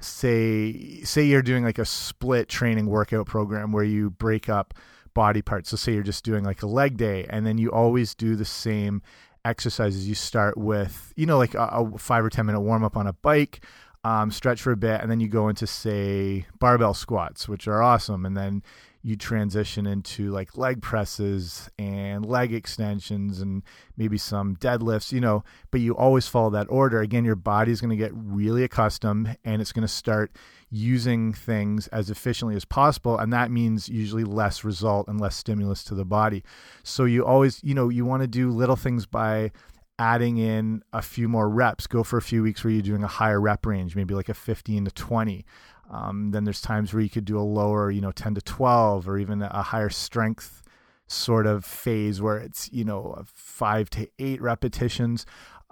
say 0.00 1.00
say 1.02 1.24
you're 1.24 1.42
doing 1.42 1.64
like 1.64 1.78
a 1.78 1.84
split 1.84 2.48
training 2.48 2.86
workout 2.86 3.26
program 3.26 3.72
where 3.72 3.84
you 3.84 4.10
break 4.10 4.48
up 4.48 4.74
body 5.14 5.42
parts. 5.42 5.70
So 5.70 5.76
say 5.76 5.94
you're 5.94 6.02
just 6.02 6.24
doing 6.24 6.44
like 6.44 6.62
a 6.62 6.66
leg 6.66 6.96
day 6.96 7.26
and 7.28 7.44
then 7.44 7.58
you 7.58 7.72
always 7.72 8.14
do 8.14 8.36
the 8.36 8.44
same 8.44 9.02
exercises. 9.44 10.08
You 10.08 10.14
start 10.14 10.56
with, 10.56 11.12
you 11.16 11.26
know, 11.26 11.38
like 11.38 11.54
a, 11.54 11.66
a 11.66 11.98
five 11.98 12.24
or 12.24 12.30
10 12.30 12.46
minute 12.46 12.60
warm 12.60 12.84
up 12.84 12.96
on 12.96 13.06
a 13.06 13.12
bike, 13.12 13.64
um, 14.04 14.30
stretch 14.30 14.62
for 14.62 14.72
a 14.72 14.76
bit, 14.76 15.00
and 15.00 15.10
then 15.10 15.20
you 15.20 15.28
go 15.28 15.48
into, 15.48 15.66
say, 15.66 16.46
barbell 16.60 16.94
squats, 16.94 17.48
which 17.48 17.66
are 17.66 17.82
awesome. 17.82 18.24
And 18.24 18.36
then 18.36 18.62
you 19.02 19.16
transition 19.16 19.86
into 19.86 20.30
like 20.30 20.56
leg 20.56 20.82
presses 20.82 21.70
and 21.78 22.26
leg 22.26 22.52
extensions 22.52 23.40
and 23.40 23.62
maybe 23.96 24.18
some 24.18 24.56
deadlifts, 24.56 25.12
you 25.12 25.20
know, 25.20 25.44
but 25.70 25.80
you 25.80 25.96
always 25.96 26.26
follow 26.26 26.50
that 26.50 26.66
order. 26.68 27.00
Again, 27.00 27.24
your 27.24 27.36
body's 27.36 27.80
going 27.80 27.90
to 27.90 27.96
get 27.96 28.10
really 28.14 28.64
accustomed 28.64 29.36
and 29.44 29.62
it's 29.62 29.72
going 29.72 29.82
to 29.82 29.88
start 29.88 30.32
using 30.70 31.32
things 31.32 31.86
as 31.88 32.10
efficiently 32.10 32.56
as 32.56 32.64
possible. 32.64 33.18
And 33.18 33.32
that 33.32 33.50
means 33.50 33.88
usually 33.88 34.24
less 34.24 34.64
result 34.64 35.08
and 35.08 35.20
less 35.20 35.36
stimulus 35.36 35.84
to 35.84 35.94
the 35.94 36.04
body. 36.04 36.42
So 36.82 37.04
you 37.04 37.24
always, 37.24 37.62
you 37.62 37.74
know, 37.74 37.88
you 37.88 38.04
want 38.04 38.22
to 38.22 38.28
do 38.28 38.50
little 38.50 38.76
things 38.76 39.06
by 39.06 39.52
adding 39.98 40.38
in 40.38 40.82
a 40.92 41.02
few 41.02 41.28
more 41.28 41.48
reps. 41.48 41.86
Go 41.86 42.02
for 42.02 42.16
a 42.16 42.22
few 42.22 42.42
weeks 42.42 42.62
where 42.62 42.72
you're 42.72 42.82
doing 42.82 43.02
a 43.02 43.08
higher 43.08 43.40
rep 43.40 43.66
range, 43.66 43.96
maybe 43.96 44.14
like 44.14 44.28
a 44.28 44.34
15 44.34 44.84
to 44.86 44.90
20. 44.90 45.44
Um, 45.90 46.30
then 46.32 46.44
there's 46.44 46.60
times 46.60 46.92
where 46.92 47.02
you 47.02 47.08
could 47.08 47.24
do 47.24 47.38
a 47.38 47.40
lower, 47.40 47.90
you 47.90 48.00
know, 48.00 48.12
10 48.12 48.34
to 48.34 48.42
12 48.42 49.08
or 49.08 49.18
even 49.18 49.42
a 49.42 49.62
higher 49.62 49.88
strength 49.88 50.62
sort 51.06 51.46
of 51.46 51.64
phase 51.64 52.20
where 52.20 52.36
it's, 52.36 52.70
you 52.72 52.84
know, 52.84 53.22
five 53.24 53.88
to 53.90 54.08
eight 54.18 54.40
repetitions. 54.42 55.24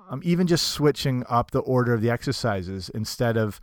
Um, 0.08 0.22
even 0.24 0.46
just 0.46 0.68
switching 0.68 1.24
up 1.28 1.50
the 1.50 1.60
order 1.60 1.92
of 1.92 2.00
the 2.00 2.10
exercises 2.10 2.88
instead 2.90 3.36
of 3.36 3.60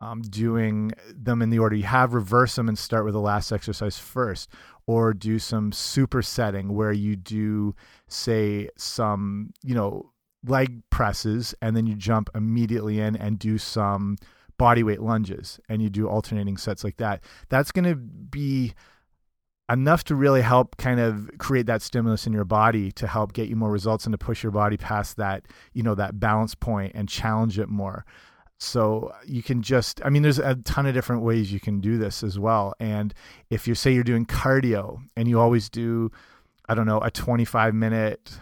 um, 0.00 0.22
doing 0.22 0.92
them 1.14 1.42
in 1.42 1.50
the 1.50 1.58
order 1.58 1.76
you 1.76 1.84
have, 1.84 2.14
reverse 2.14 2.56
them 2.56 2.68
and 2.68 2.78
start 2.78 3.04
with 3.04 3.14
the 3.14 3.20
last 3.20 3.52
exercise 3.52 3.98
first. 3.98 4.48
Or 4.86 5.12
do 5.12 5.38
some 5.38 5.70
supersetting 5.70 6.70
where 6.70 6.92
you 6.92 7.16
do, 7.16 7.74
say, 8.06 8.68
some, 8.76 9.52
you 9.62 9.74
know, 9.74 10.12
leg 10.46 10.82
presses 10.90 11.54
and 11.62 11.76
then 11.76 11.86
you 11.86 11.94
jump 11.94 12.28
immediately 12.34 13.00
in 13.00 13.16
and 13.16 13.38
do 13.38 13.56
some 13.58 14.16
body 14.58 14.82
weight 14.82 15.00
lunges 15.00 15.58
and 15.68 15.82
you 15.82 15.90
do 15.90 16.08
alternating 16.08 16.56
sets 16.56 16.84
like 16.84 16.96
that, 16.98 17.22
that's 17.48 17.72
going 17.72 17.84
to 17.84 17.96
be 17.96 18.74
enough 19.70 20.04
to 20.04 20.14
really 20.14 20.42
help 20.42 20.76
kind 20.76 21.00
of 21.00 21.30
create 21.38 21.66
that 21.66 21.82
stimulus 21.82 22.26
in 22.26 22.32
your 22.32 22.44
body 22.44 22.92
to 22.92 23.06
help 23.06 23.32
get 23.32 23.48
you 23.48 23.56
more 23.56 23.70
results 23.70 24.04
and 24.04 24.12
to 24.12 24.18
push 24.18 24.42
your 24.42 24.52
body 24.52 24.76
past 24.76 25.16
that, 25.16 25.46
you 25.72 25.82
know, 25.82 25.94
that 25.94 26.20
balance 26.20 26.54
point 26.54 26.92
and 26.94 27.08
challenge 27.08 27.58
it 27.58 27.68
more. 27.68 28.04
So 28.58 29.12
you 29.26 29.42
can 29.42 29.62
just, 29.62 30.00
I 30.04 30.10
mean, 30.10 30.22
there's 30.22 30.38
a 30.38 30.54
ton 30.56 30.86
of 30.86 30.94
different 30.94 31.22
ways 31.22 31.52
you 31.52 31.60
can 31.60 31.80
do 31.80 31.98
this 31.98 32.22
as 32.22 32.38
well. 32.38 32.74
And 32.78 33.12
if 33.50 33.66
you 33.66 33.74
say 33.74 33.92
you're 33.92 34.04
doing 34.04 34.26
cardio 34.26 34.98
and 35.16 35.28
you 35.28 35.40
always 35.40 35.68
do, 35.68 36.10
I 36.68 36.74
don't 36.74 36.86
know, 36.86 37.00
a 37.00 37.10
25 37.10 37.74
minute 37.74 38.38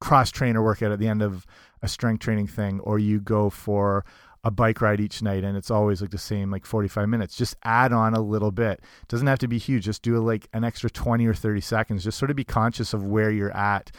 cross 0.00 0.30
trainer 0.30 0.62
workout 0.62 0.92
at 0.92 0.98
the 0.98 1.08
end 1.08 1.22
of 1.22 1.46
a 1.82 1.88
strength 1.88 2.20
training 2.20 2.46
thing, 2.46 2.80
or 2.80 2.98
you 2.98 3.20
go 3.20 3.50
for 3.50 4.04
a 4.44 4.50
bike 4.50 4.82
ride 4.82 5.00
each 5.00 5.22
night 5.22 5.42
and 5.42 5.56
it's 5.56 5.70
always 5.70 6.02
like 6.02 6.10
the 6.10 6.18
same 6.18 6.50
like 6.50 6.66
45 6.66 7.08
minutes. 7.08 7.34
Just 7.34 7.56
add 7.64 7.92
on 7.92 8.14
a 8.14 8.20
little 8.20 8.50
bit. 8.50 8.80
It 9.02 9.08
doesn't 9.08 9.26
have 9.26 9.38
to 9.40 9.48
be 9.48 9.58
huge. 9.58 9.84
Just 9.84 10.02
do 10.02 10.18
like 10.18 10.48
an 10.52 10.64
extra 10.64 10.90
20 10.90 11.26
or 11.26 11.34
30 11.34 11.60
seconds. 11.62 12.04
Just 12.04 12.18
sort 12.18 12.30
of 12.30 12.36
be 12.36 12.44
conscious 12.44 12.92
of 12.92 13.02
where 13.02 13.30
you're 13.30 13.56
at. 13.56 13.90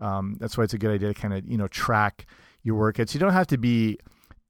Um, 0.00 0.36
that's 0.38 0.56
why 0.56 0.64
it's 0.64 0.74
a 0.74 0.78
good 0.78 0.92
idea 0.92 1.12
to 1.12 1.20
kind 1.20 1.34
of 1.34 1.44
you 1.46 1.58
know 1.58 1.66
track 1.66 2.26
your 2.62 2.80
workouts. 2.80 3.12
You 3.12 3.20
don't 3.20 3.32
have 3.32 3.48
to 3.48 3.58
be 3.58 3.98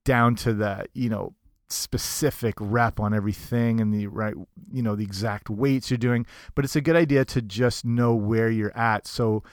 down 0.05 0.35
to 0.35 0.53
the 0.53 0.85
you 0.93 1.09
know 1.09 1.33
specific 1.71 2.55
rep 2.59 2.99
on 2.99 3.13
everything 3.13 3.79
and 3.79 3.93
the 3.93 4.07
right 4.07 4.33
you 4.71 4.81
know 4.81 4.95
the 4.95 5.03
exact 5.03 5.51
weights 5.51 5.91
you're 5.91 5.99
doing 5.99 6.25
but 6.55 6.65
it's 6.65 6.75
a 6.75 6.81
good 6.81 6.95
idea 6.95 7.23
to 7.23 7.43
just 7.43 7.85
know 7.85 8.15
where 8.15 8.49
you're 8.49 8.75
at. 8.75 9.05
So 9.07 9.43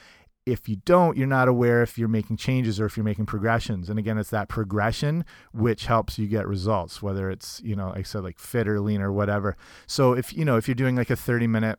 if 0.47 0.69
you 0.69 0.77
don't 0.85 1.17
you're 1.17 1.27
not 1.27 1.49
aware 1.49 1.83
if 1.83 1.99
you're 1.99 2.09
making 2.09 2.37
changes 2.37 2.81
or 2.81 2.87
if 2.87 2.97
you're 2.97 3.05
making 3.05 3.27
progressions. 3.27 3.91
And 3.91 3.99
again 3.99 4.17
it's 4.17 4.31
that 4.31 4.49
progression 4.49 5.25
which 5.53 5.87
helps 5.87 6.19
you 6.19 6.27
get 6.27 6.47
results 6.47 7.03
whether 7.03 7.29
it's 7.29 7.61
you 7.63 7.77
know 7.77 7.89
like 7.89 7.99
i 7.99 8.03
said 8.03 8.23
like 8.23 8.39
fit 8.39 8.69
or 8.69 8.81
lean 8.81 9.03
or 9.03 9.13
whatever. 9.13 9.57
So 9.87 10.13
if 10.13 10.33
you 10.33 10.45
know 10.45 10.57
if 10.57 10.69
you're 10.69 10.75
doing 10.77 10.97
like 10.97 11.11
a 11.11 11.17
30 11.17 11.47
minute 11.49 11.79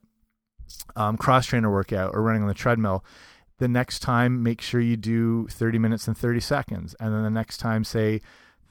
um, 0.98 1.16
cross 1.18 1.46
trainer 1.46 1.72
workout 1.72 2.14
or 2.14 2.22
running 2.22 2.42
on 2.42 2.50
the 2.50 2.54
treadmill 2.54 3.04
the 3.58 3.68
next 3.68 4.00
time 4.00 4.44
make 4.44 4.62
sure 4.62 4.82
you 4.82 4.98
do 4.98 5.48
30 5.48 5.80
minutes 5.80 6.08
and 6.08 6.18
30 6.18 6.40
seconds. 6.42 6.96
And 7.00 7.14
then 7.14 7.24
the 7.24 7.30
next 7.30 7.58
time 7.58 7.84
say 7.84 8.22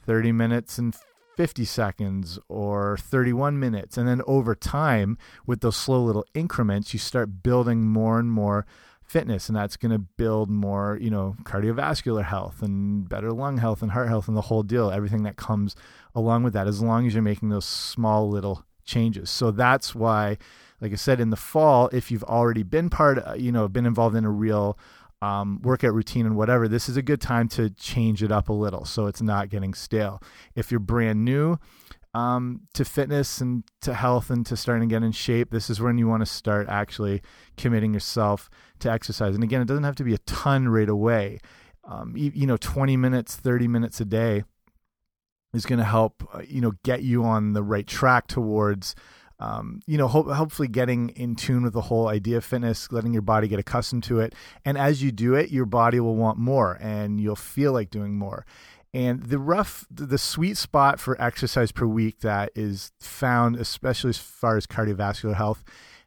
30 0.05 0.31
minutes 0.31 0.77
and 0.77 0.95
50 1.35 1.65
seconds 1.65 2.39
or 2.49 2.97
31 2.97 3.59
minutes. 3.59 3.97
And 3.97 4.07
then 4.07 4.21
over 4.25 4.55
time, 4.55 5.17
with 5.45 5.61
those 5.61 5.77
slow 5.77 6.01
little 6.01 6.25
increments, 6.33 6.93
you 6.93 6.99
start 6.99 7.43
building 7.43 7.81
more 7.81 8.17
and 8.17 8.31
more 8.31 8.65
fitness 9.07 9.47
and 9.47 9.55
that's 9.55 9.77
going 9.77 9.91
to 9.91 9.97
build 9.97 10.49
more 10.49 10.97
you 11.01 11.09
know 11.09 11.35
cardiovascular 11.43 12.25
health 12.25 12.61
and 12.61 13.07
better 13.07 13.31
lung 13.31 13.57
health 13.57 13.81
and 13.81 13.91
heart 13.91 14.09
health 14.09 14.27
and 14.27 14.35
the 14.35 14.41
whole 14.41 14.63
deal 14.63 14.91
everything 14.91 15.23
that 15.23 15.37
comes 15.37 15.75
along 16.13 16.43
with 16.43 16.53
that 16.53 16.67
as 16.67 16.81
long 16.81 17.07
as 17.07 17.13
you're 17.13 17.23
making 17.23 17.49
those 17.49 17.65
small 17.65 18.29
little 18.29 18.65
changes 18.83 19.29
so 19.29 19.49
that's 19.49 19.95
why 19.95 20.37
like 20.81 20.91
i 20.91 20.95
said 20.95 21.21
in 21.21 21.29
the 21.29 21.37
fall 21.37 21.89
if 21.93 22.11
you've 22.11 22.23
already 22.25 22.63
been 22.63 22.89
part 22.89 23.17
uh, 23.25 23.33
you 23.33 23.51
know 23.51 23.67
been 23.69 23.85
involved 23.85 24.15
in 24.15 24.25
a 24.25 24.31
real 24.31 24.77
um, 25.21 25.59
workout 25.63 25.93
routine 25.93 26.25
and 26.25 26.35
whatever, 26.35 26.67
this 26.67 26.87
is 26.87 26.97
a 26.97 27.01
good 27.01 27.19
time 27.19 27.47
to 27.49 27.69
change 27.71 28.21
it 28.21 28.31
up 28.31 28.49
a 28.49 28.53
little 28.53 28.85
so 28.85 29.07
it's 29.07 29.21
not 29.21 29.49
getting 29.49 29.73
stale. 29.73 30.21
If 30.55 30.69
you're 30.69 30.79
brand 30.79 31.25
new 31.25 31.57
um, 32.17 32.61
to 32.73 32.83
fitness 32.83 33.41
and 33.41 33.63
to 33.81 33.93
health 33.93 34.31
and 34.31 34.43
to 34.47 34.57
starting 34.57 34.89
to 34.89 34.93
get 34.93 35.03
in 35.03 35.11
shape, 35.11 35.51
this 35.51 35.69
is 35.69 35.79
when 35.79 35.99
you 35.99 36.07
want 36.07 36.21
to 36.21 36.25
start 36.25 36.67
actually 36.67 37.21
committing 37.57 37.93
yourself 37.93 38.49
to 38.79 38.91
exercise. 38.91 39.35
And 39.35 39.43
again, 39.43 39.61
it 39.61 39.67
doesn't 39.67 39.83
have 39.83 39.95
to 39.97 40.03
be 40.03 40.15
a 40.15 40.19
ton 40.19 40.67
right 40.67 40.89
away. 40.89 41.37
Um, 41.83 42.17
you, 42.17 42.31
you 42.33 42.47
know, 42.47 42.57
20 42.57 42.97
minutes, 42.97 43.35
30 43.35 43.67
minutes 43.67 44.01
a 44.01 44.05
day 44.05 44.43
is 45.53 45.67
going 45.67 45.77
to 45.77 45.85
help, 45.85 46.27
uh, 46.33 46.41
you 46.47 46.59
know, 46.59 46.73
get 46.83 47.03
you 47.03 47.23
on 47.23 47.53
the 47.53 47.61
right 47.61 47.85
track 47.85 48.25
towards 48.25 48.95
um, 49.39 49.81
you 49.85 49.99
know, 49.99 50.07
ho 50.07 50.23
hopefully 50.33 50.67
getting 50.67 51.09
in 51.09 51.35
tune 51.35 51.63
with 51.63 51.73
the 51.73 51.81
whole 51.81 52.07
idea 52.07 52.37
of 52.37 52.45
fitness, 52.45 52.91
letting 52.91 53.13
your 53.13 53.21
body 53.21 53.47
get 53.47 53.59
accustomed 53.59 54.03
to 54.05 54.19
it. 54.19 54.33
And 54.65 54.77
as 54.77 55.03
you 55.03 55.11
do 55.11 55.35
it, 55.35 55.51
your 55.51 55.65
body 55.65 55.99
will 55.99 56.15
want 56.15 56.39
more 56.39 56.77
and 56.81 57.21
you'll 57.21 57.35
feel 57.35 57.71
like 57.71 57.91
doing 57.91 58.17
more. 58.17 58.45
And 58.93 59.23
the 59.23 59.39
rough, 59.39 59.85
the 59.91 60.17
sweet 60.17 60.57
spot 60.57 60.99
for 60.99 61.21
exercise 61.21 61.71
per 61.71 61.85
week 61.85 62.21
that 62.21 62.51
is 62.55 62.91
found, 62.99 63.57
especially 63.57 64.09
as 64.09 64.17
far 64.17 64.57
as 64.57 64.65
cardiovascular 64.65 65.35
health, 65.35 65.63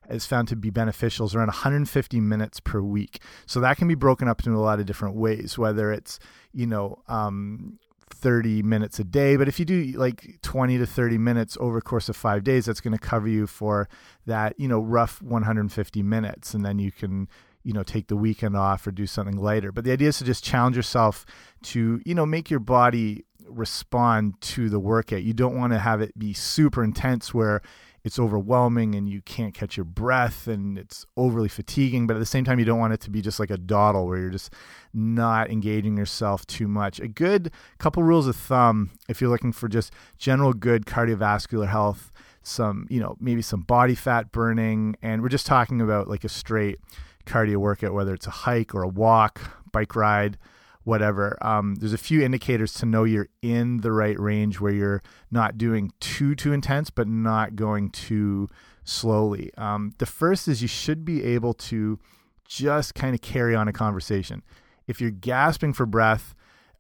is 0.09 0.27
found 0.27 0.49
to 0.49 0.57
be 0.57 0.71
beneficial 0.71 1.27
is 1.27 1.35
around 1.35 1.49
150 1.49 2.21
minutes 2.21 2.61
per 2.61 2.81
week. 2.81 3.23
So 3.47 3.61
that 3.61 3.77
can 3.77 3.89
be 3.89 3.95
broken 3.95 4.29
up 4.29 4.45
into 4.45 4.59
a 4.59 4.61
lot 4.61 4.81
of 4.81 4.87
different 4.87 5.15
ways, 5.15 5.57
whether 5.57 5.93
it's, 5.93 6.19
you 6.53 6.67
know, 6.67 6.99
um, 7.07 7.79
30 8.11 8.63
minutes 8.63 8.99
a 8.99 9.05
day. 9.05 9.37
But 9.37 9.49
if 9.49 9.59
you 9.59 9.65
do 9.65 9.85
like 9.97 10.41
20 10.43 10.79
to 10.79 10.87
30 10.87 11.19
minutes 11.19 11.57
over 11.61 11.79
the 11.79 11.83
course 11.83 12.09
of 12.09 12.17
five 12.17 12.45
days, 12.45 12.67
that's 12.67 12.81
going 12.81 12.97
to 12.97 12.99
cover 12.99 13.29
you 13.29 13.47
for 13.47 13.89
that, 14.27 14.59
you 14.59 14.69
know, 14.69 14.81
rough 14.81 15.23
150 15.23 16.03
minutes. 16.03 16.55
And 16.55 16.65
then 16.65 16.79
you 16.79 16.91
can, 16.93 17.29
you 17.62 17.73
know, 17.73 17.83
take 17.83 18.09
the 18.09 18.17
weekend 18.17 18.57
off 18.57 18.87
or 18.87 18.90
do 18.90 19.07
something 19.07 19.37
later. 19.37 19.73
But 19.73 19.85
the 19.85 19.93
idea 19.93 20.09
is 20.09 20.19
to 20.19 20.25
just 20.25 20.45
challenge 20.45 20.76
yourself 20.76 21.26
to, 21.64 22.00
you 22.05 22.14
know, 22.14 22.26
make 22.26 22.50
your 22.50 22.61
body 22.61 23.25
respond 23.49 24.40
to 24.40 24.69
the 24.69 24.81
workout. 24.81 25.23
You 25.23 25.33
don't 25.33 25.57
want 25.57 25.73
to 25.73 25.79
have 25.79 26.00
it 26.00 26.19
be 26.19 26.33
super 26.33 26.83
intense 26.85 27.35
where 27.35 27.62
it's 28.02 28.19
overwhelming 28.19 28.95
and 28.95 29.09
you 29.09 29.21
can't 29.23 29.52
catch 29.52 29.76
your 29.76 29.85
breath 29.85 30.47
and 30.47 30.79
it's 30.79 31.05
overly 31.17 31.49
fatiguing. 31.49 32.07
But 32.07 32.17
at 32.17 32.21
the 32.21 32.26
same 32.26 32.45
time, 32.45 32.59
you 32.59 32.64
don't 32.64 32.79
want 32.79 32.95
it 32.95 33.00
to 33.00 33.11
be 33.11 33.21
just 33.21 33.38
like 33.38 33.50
a 33.50 33.59
dawdle 33.59 34.07
where 34.07 34.19
you're 34.19 34.31
just 34.31 34.52
not 34.95 35.50
engaging 35.50 35.97
yourself 35.97 36.47
too 36.47 36.67
much. 36.67 36.99
A 37.00 37.09
good 37.09 37.52
couple 37.79 38.02
rules 38.02 38.26
of 38.26 38.37
thumb 38.37 38.90
if 39.09 39.21
you're 39.21 39.31
looking 39.31 39.52
for 39.52 39.69
just 39.69 39.93
general 40.17 40.55
good 40.55 40.87
cardiovascular 40.87 41.69
health, 41.69 42.11
some, 42.43 42.87
you 42.88 43.00
know, 43.00 43.17
maybe 43.21 43.43
some 43.43 43.61
body 43.61 43.95
fat 43.95 44.33
burning. 44.33 44.97
And 45.02 45.21
we're 45.21 45.29
just 45.29 45.47
talking 45.47 45.83
about 45.83 46.09
like 46.09 46.25
a 46.25 46.29
straight 46.31 46.79
cardio 47.27 47.57
workout, 47.57 47.95
whether 47.95 48.15
it's 48.15 48.27
a 48.27 48.31
hike 48.31 48.75
or 48.75 48.83
a 48.83 48.89
walk, 48.89 49.41
bike 49.73 49.95
ride 49.95 50.39
whatever. 50.85 51.37
Um, 51.41 51.77
there's 51.77 51.93
a 51.93 51.99
few 51.99 52.23
indicators 52.23 52.75
to 52.75 52.87
know 52.87 53.05
you're 53.05 53.29
in 53.43 53.79
the 53.83 53.93
right 53.93 54.19
range 54.19 54.61
where 54.61 54.73
you're 54.73 55.03
not 55.31 55.59
doing 55.59 55.93
too 56.00 56.35
too 56.35 56.53
intense, 56.53 56.91
but 56.91 57.07
not 57.07 57.57
going 57.57 57.91
too 57.91 58.49
slowly. 58.85 59.50
Um, 59.57 59.93
the 59.99 60.07
first 60.07 60.49
is 60.49 60.62
you 60.62 60.69
should 60.69 61.05
be 61.05 61.23
able 61.23 61.55
to 61.55 61.99
just 62.47 62.95
kind 62.95 63.15
of 63.15 63.21
carry 63.21 63.55
on 63.55 63.69
a 63.69 63.73
conversation. 63.73 64.43
If 64.87 65.00
you're 65.00 65.11
gasping 65.11 65.73
for 65.73 65.87
breath, 65.87 66.35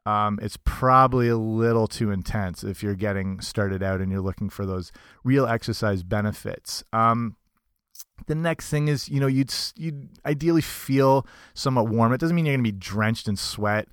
um, 0.06 0.38
it's 0.42 0.58
probably 0.64 1.28
a 1.28 1.36
little 1.36 1.86
too 1.86 2.10
intense 2.10 2.64
if 2.64 2.82
you're 2.82 2.94
getting 2.94 3.40
started 3.40 3.82
out 3.82 4.00
and 4.00 4.10
you're 4.10 4.22
looking 4.22 4.48
for 4.48 4.64
those 4.64 4.90
real 5.22 5.46
exercise 5.46 6.02
benefits. 6.02 6.82
Um, 6.92 7.36
the 8.26 8.34
next 8.34 8.70
thing 8.70 8.88
is, 8.88 9.08
you 9.08 9.20
know, 9.20 9.26
you'd 9.26 9.52
you'd 9.76 10.08
ideally 10.24 10.60
feel 10.60 11.26
somewhat 11.54 11.88
warm. 11.88 12.12
It 12.12 12.20
doesn't 12.20 12.34
mean 12.34 12.46
you're 12.46 12.54
going 12.56 12.64
to 12.64 12.72
be 12.72 12.78
drenched 12.78 13.28
in 13.28 13.36
sweat. 13.36 13.88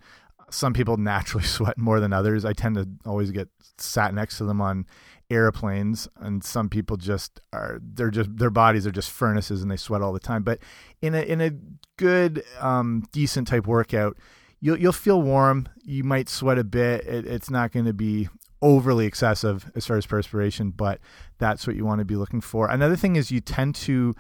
Some 0.50 0.74
people 0.74 0.98
naturally 0.98 1.46
sweat 1.46 1.78
more 1.78 2.00
than 2.00 2.14
others. 2.14 2.46
I 2.46 2.54
tend 2.54 2.76
to 2.76 2.88
always 3.06 3.32
get 3.32 3.50
sat 3.78 4.14
next 4.14 4.38
to 4.38 4.46
them 4.46 4.62
on 4.62 4.86
airplanes 5.30 6.08
and 6.18 6.44
some 6.44 6.70
people 6.70 6.96
just 6.96 7.42
are 7.52 7.80
they're 7.82 8.10
just 8.10 8.38
their 8.38 8.50
bodies 8.50 8.88
are 8.88 8.92
just 8.92 9.12
furnaces 9.12 9.62
and 9.62 9.70
they 9.70 9.76
sweat 9.76 10.02
all 10.02 10.14
the 10.14 10.22
time 10.22 10.42
but 10.42 10.58
in 11.02 11.14
a 11.14 11.22
in 11.22 11.42
a 11.42 11.52
good 11.98 12.44
um 12.62 13.04
decent 13.12 13.46
type 13.46 13.68
workout 13.68 14.18
you'll 14.62 14.80
you'll 14.80 14.94
feel 14.94 15.22
warm 15.22 15.68
you 15.84 16.02
might 16.02 16.30
sweat 16.30 16.58
a 16.58 16.64
bit 16.64 17.06
it, 17.06 17.26
it's 17.26 17.50
not 17.50 17.74
going 17.74 17.86
to 17.86 17.94
be 17.94 18.30
overly 18.62 19.06
excessive 19.06 19.72
as 19.76 19.86
far 19.86 19.98
as 19.98 20.06
perspiration, 20.06 20.72
but 20.72 21.00
that's 21.38 21.68
what 21.68 21.76
you 21.76 21.86
want 21.86 22.00
to 22.00 22.06
be 22.06 22.16
looking 22.16 22.42
for. 22.42 22.70
Another 22.70 22.96
thing 22.96 23.16
is 23.16 23.32
you 23.32 23.42
tend 23.42 23.76
to 23.76 24.16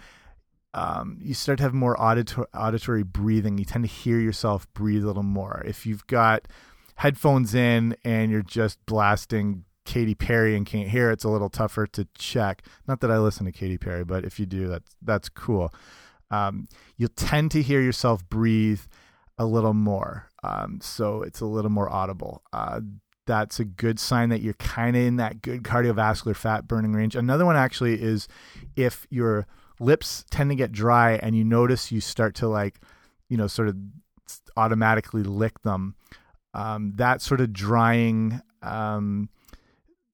um, 0.73 1.17
you 1.21 1.33
start 1.33 1.57
to 1.57 1.63
have 1.63 1.73
more 1.73 1.99
auditor 1.99 2.45
auditory 2.53 3.03
breathing. 3.03 3.57
You 3.57 3.65
tend 3.65 3.83
to 3.85 3.89
hear 3.89 4.19
yourself 4.19 4.71
breathe 4.73 5.03
a 5.03 5.07
little 5.07 5.23
more. 5.23 5.63
If 5.65 5.85
you've 5.85 6.05
got 6.07 6.47
headphones 6.95 7.55
in 7.55 7.95
and 8.03 8.31
you're 8.31 8.43
just 8.43 8.85
blasting 8.85 9.63
Katy 9.85 10.13
Perry 10.13 10.55
and 10.55 10.65
can't 10.65 10.89
hear, 10.89 11.09
it's 11.09 11.23
a 11.23 11.29
little 11.29 11.49
tougher 11.49 11.87
to 11.87 12.07
check. 12.15 12.63
Not 12.87 12.99
that 12.99 13.09
I 13.09 13.17
listen 13.17 13.45
to 13.45 13.51
Katy 13.51 13.77
Perry, 13.77 14.03
but 14.03 14.23
if 14.23 14.39
you 14.39 14.45
do, 14.45 14.67
that's 14.67 14.95
that's 15.01 15.29
cool. 15.29 15.73
Um, 16.29 16.67
you'll 16.97 17.09
tend 17.09 17.51
to 17.51 17.61
hear 17.61 17.81
yourself 17.81 18.27
breathe 18.29 18.81
a 19.37 19.45
little 19.45 19.73
more, 19.73 20.29
um, 20.43 20.79
so 20.81 21.21
it's 21.23 21.39
a 21.39 21.45
little 21.45 21.71
more 21.71 21.89
audible. 21.89 22.43
Uh, 22.51 22.81
that's 23.27 23.59
a 23.59 23.65
good 23.65 23.99
sign 23.99 24.29
that 24.29 24.41
you're 24.41 24.53
kind 24.55 24.95
of 24.95 25.03
in 25.03 25.17
that 25.17 25.41
good 25.41 25.63
cardiovascular 25.63 26.35
fat 26.35 26.67
burning 26.67 26.93
range. 26.93 27.15
Another 27.15 27.45
one 27.45 27.55
actually 27.55 28.01
is 28.01 28.27
if 28.75 29.05
your 29.09 29.45
lips 29.79 30.25
tend 30.31 30.49
to 30.49 30.55
get 30.55 30.71
dry 30.71 31.13
and 31.15 31.35
you 31.35 31.43
notice 31.43 31.91
you 31.91 32.01
start 32.01 32.33
to 32.35 32.47
like, 32.47 32.79
you 33.29 33.37
know, 33.37 33.47
sort 33.47 33.67
of 33.67 33.75
automatically 34.55 35.23
lick 35.23 35.61
them. 35.61 35.95
Um, 36.53 36.93
that 36.95 37.21
sort 37.21 37.39
of 37.39 37.53
drying 37.53 38.41
um, 38.63 39.29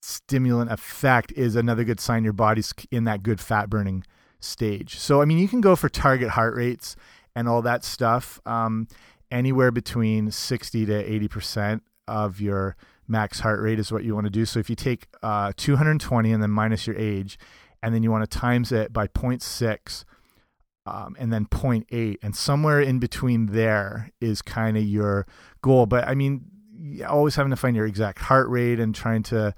stimulant 0.01 0.71
effect 0.71 1.31
is 1.33 1.55
another 1.55 1.83
good 1.83 1.99
sign 1.99 2.23
your 2.23 2.33
body's 2.33 2.73
in 2.91 3.05
that 3.05 3.23
good 3.23 3.39
fat 3.39 3.69
burning 3.69 4.03
stage. 4.41 4.99
So, 4.99 5.21
I 5.21 5.25
mean, 5.25 5.37
you 5.37 5.47
can 5.47 5.61
go 5.61 5.75
for 5.75 5.87
target 5.87 6.29
heart 6.29 6.55
rates 6.55 6.95
and 7.35 7.47
all 7.47 7.61
that 7.61 7.83
stuff 7.83 8.41
um, 8.45 8.87
anywhere 9.31 9.71
between 9.71 10.31
60 10.31 10.85
to 10.87 11.19
80% 11.29 11.81
of 12.07 12.41
your 12.41 12.75
max 13.07 13.39
heart 13.41 13.61
rate 13.61 13.79
is 13.79 13.91
what 13.91 14.03
you 14.03 14.13
want 14.13 14.25
to 14.25 14.31
do. 14.31 14.45
So 14.45 14.59
if 14.59 14.69
you 14.69 14.75
take 14.75 15.07
uh, 15.21 15.53
220 15.55 16.31
and 16.31 16.41
then 16.41 16.51
minus 16.51 16.87
your 16.87 16.95
age, 16.97 17.37
and 17.81 17.93
then 17.93 18.01
you 18.01 18.11
want 18.11 18.29
to 18.29 18.39
times 18.39 18.71
it 18.71 18.93
by 18.93 19.07
0.6 19.07 20.05
um, 20.85 21.15
and 21.19 21.31
then 21.31 21.45
0.8 21.45 22.17
and 22.23 22.35
somewhere 22.35 22.81
in 22.81 22.99
between 22.99 23.47
there 23.47 24.09
is 24.21 24.41
kind 24.41 24.77
of 24.77 24.83
your 24.83 25.27
goal. 25.61 25.85
But 25.85 26.07
i 26.07 26.15
mean 26.15 26.45
always 27.07 27.35
having 27.35 27.49
to 27.49 27.55
find 27.55 27.75
your 27.75 27.85
exact 27.85 28.19
heart 28.19 28.49
rate 28.49 28.79
and 28.79 28.93
trying 28.93 29.23
to 29.23 29.53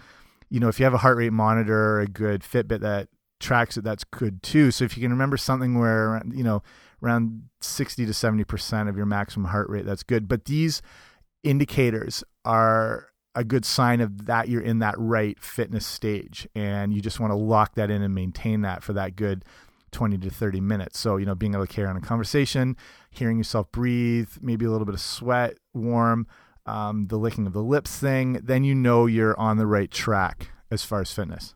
you 0.49 0.59
know 0.59 0.67
if 0.67 0.79
you 0.79 0.85
have 0.85 0.93
a 0.93 0.99
heart 0.99 1.17
rate 1.17 1.33
monitor 1.33 1.95
or 1.95 1.99
a 2.01 2.07
good 2.07 2.41
fitbit 2.41 2.81
that 2.81 3.07
tracks 3.39 3.77
it 3.77 3.83
that's 3.83 4.03
good 4.03 4.41
too. 4.41 4.71
So 4.71 4.85
if 4.85 4.97
you 4.97 5.01
can 5.01 5.11
remember 5.11 5.37
something 5.37 5.77
where 5.77 6.21
you 6.31 6.43
know 6.43 6.63
around 7.03 7.43
60 7.61 8.05
to 8.05 8.13
70 8.13 8.43
percent 8.43 8.89
of 8.89 8.97
your 8.97 9.05
maximum 9.05 9.49
heart 9.49 9.69
rate 9.69 9.85
that's 9.85 10.03
good. 10.03 10.27
But 10.27 10.45
these 10.45 10.81
indicators 11.43 12.23
are 12.43 13.09
a 13.35 13.43
good 13.43 13.65
sign 13.65 14.01
of 14.01 14.25
that 14.25 14.47
you're 14.47 14.61
in 14.61 14.79
that 14.79 14.95
right 14.97 15.39
fitness 15.39 15.85
stage 15.85 16.47
and 16.55 16.93
you 16.93 17.01
just 17.01 17.19
want 17.19 17.31
to 17.31 17.35
lock 17.35 17.75
that 17.75 17.91
in 17.91 18.01
and 18.01 18.15
maintain 18.15 18.61
that 18.61 18.81
for 18.81 18.93
that 18.93 19.15
good 19.15 19.43
20 19.91 20.17
to 20.19 20.29
30 20.29 20.61
minutes. 20.61 20.97
So 20.97 21.17
you 21.17 21.25
know 21.25 21.35
being 21.35 21.53
able 21.53 21.67
to 21.67 21.71
carry 21.73 21.87
on 21.87 21.97
a 21.97 22.01
conversation 22.01 22.77
hearing 23.11 23.37
yourself 23.37 23.71
breathe 23.71 24.29
maybe 24.41 24.65
a 24.65 24.71
little 24.71 24.85
bit 24.85 24.95
of 24.95 25.01
sweat 25.01 25.57
warm 25.73 26.27
um, 26.65 27.07
the 27.07 27.17
licking 27.17 27.45
of 27.45 27.53
the 27.53 27.61
lips 27.61 27.97
thing 27.97 28.39
then 28.43 28.63
you 28.63 28.73
know 28.73 29.05
you're 29.05 29.39
on 29.39 29.57
the 29.57 29.67
right 29.67 29.91
track 29.91 30.51
as 30.71 30.83
far 30.83 31.01
as 31.01 31.11
fitness. 31.11 31.53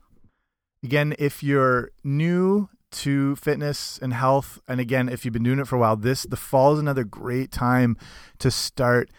Again 0.83 1.15
if 1.17 1.41
you're 1.41 1.91
new 2.03 2.69
to 2.91 3.36
fitness 3.36 4.00
and 4.01 4.13
health 4.13 4.59
and 4.67 4.79
again 4.79 5.07
if 5.07 5.24
you've 5.24 5.33
been 5.33 5.43
doing 5.43 5.59
it 5.59 5.67
for 5.67 5.75
a 5.75 5.79
while 5.79 5.95
this 5.95 6.24
the 6.24 6.36
fall 6.36 6.74
is 6.74 6.79
another 6.79 7.03
great 7.03 7.51
time 7.51 7.95
to 8.39 8.50
start 8.50 9.09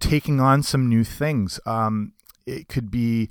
taking 0.00 0.40
on 0.40 0.62
some 0.62 0.88
new 0.88 1.04
things. 1.04 1.60
Um, 1.66 2.12
it 2.46 2.68
could 2.68 2.90
be 2.90 3.28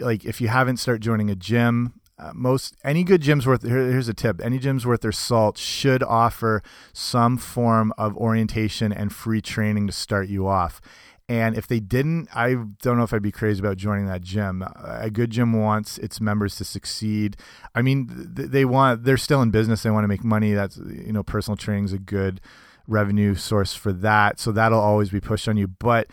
like 0.00 0.24
if 0.24 0.40
you 0.40 0.48
haven't 0.48 0.78
started 0.78 1.02
joining 1.02 1.30
a 1.30 1.36
gym. 1.36 1.94
Uh, 2.20 2.32
most 2.34 2.74
any 2.82 3.04
good 3.04 3.22
gyms 3.22 3.46
worth 3.46 3.62
here, 3.62 3.92
here's 3.92 4.08
a 4.08 4.12
tip 4.12 4.40
any 4.42 4.58
gyms 4.58 4.84
worth 4.84 5.02
their 5.02 5.12
salt 5.12 5.56
should 5.56 6.02
offer 6.02 6.64
some 6.92 7.38
form 7.38 7.92
of 7.96 8.16
orientation 8.16 8.92
and 8.92 9.12
free 9.12 9.40
training 9.40 9.86
to 9.86 9.92
start 9.92 10.26
you 10.26 10.48
off 10.48 10.80
and 11.28 11.56
if 11.56 11.68
they 11.68 11.78
didn't 11.78 12.28
i 12.34 12.54
don't 12.82 12.96
know 12.96 13.04
if 13.04 13.12
i'd 13.12 13.22
be 13.22 13.30
crazy 13.30 13.60
about 13.60 13.76
joining 13.76 14.06
that 14.06 14.20
gym 14.20 14.64
a 14.82 15.08
good 15.10 15.30
gym 15.30 15.52
wants 15.52 15.96
its 15.98 16.20
members 16.20 16.56
to 16.56 16.64
succeed 16.64 17.36
i 17.76 17.82
mean 17.82 18.08
they 18.10 18.64
want 18.64 19.04
they're 19.04 19.16
still 19.16 19.40
in 19.40 19.52
business 19.52 19.84
they 19.84 19.90
want 19.90 20.02
to 20.02 20.08
make 20.08 20.24
money 20.24 20.54
that's 20.54 20.76
you 20.78 21.12
know 21.12 21.22
personal 21.22 21.56
training 21.56 21.84
is 21.84 21.92
a 21.92 21.98
good 21.98 22.40
revenue 22.88 23.36
source 23.36 23.74
for 23.74 23.92
that. 23.92 24.40
So 24.40 24.50
that'll 24.50 24.80
always 24.80 25.10
be 25.10 25.20
pushed 25.20 25.46
on 25.46 25.56
you. 25.56 25.68
But 25.68 26.08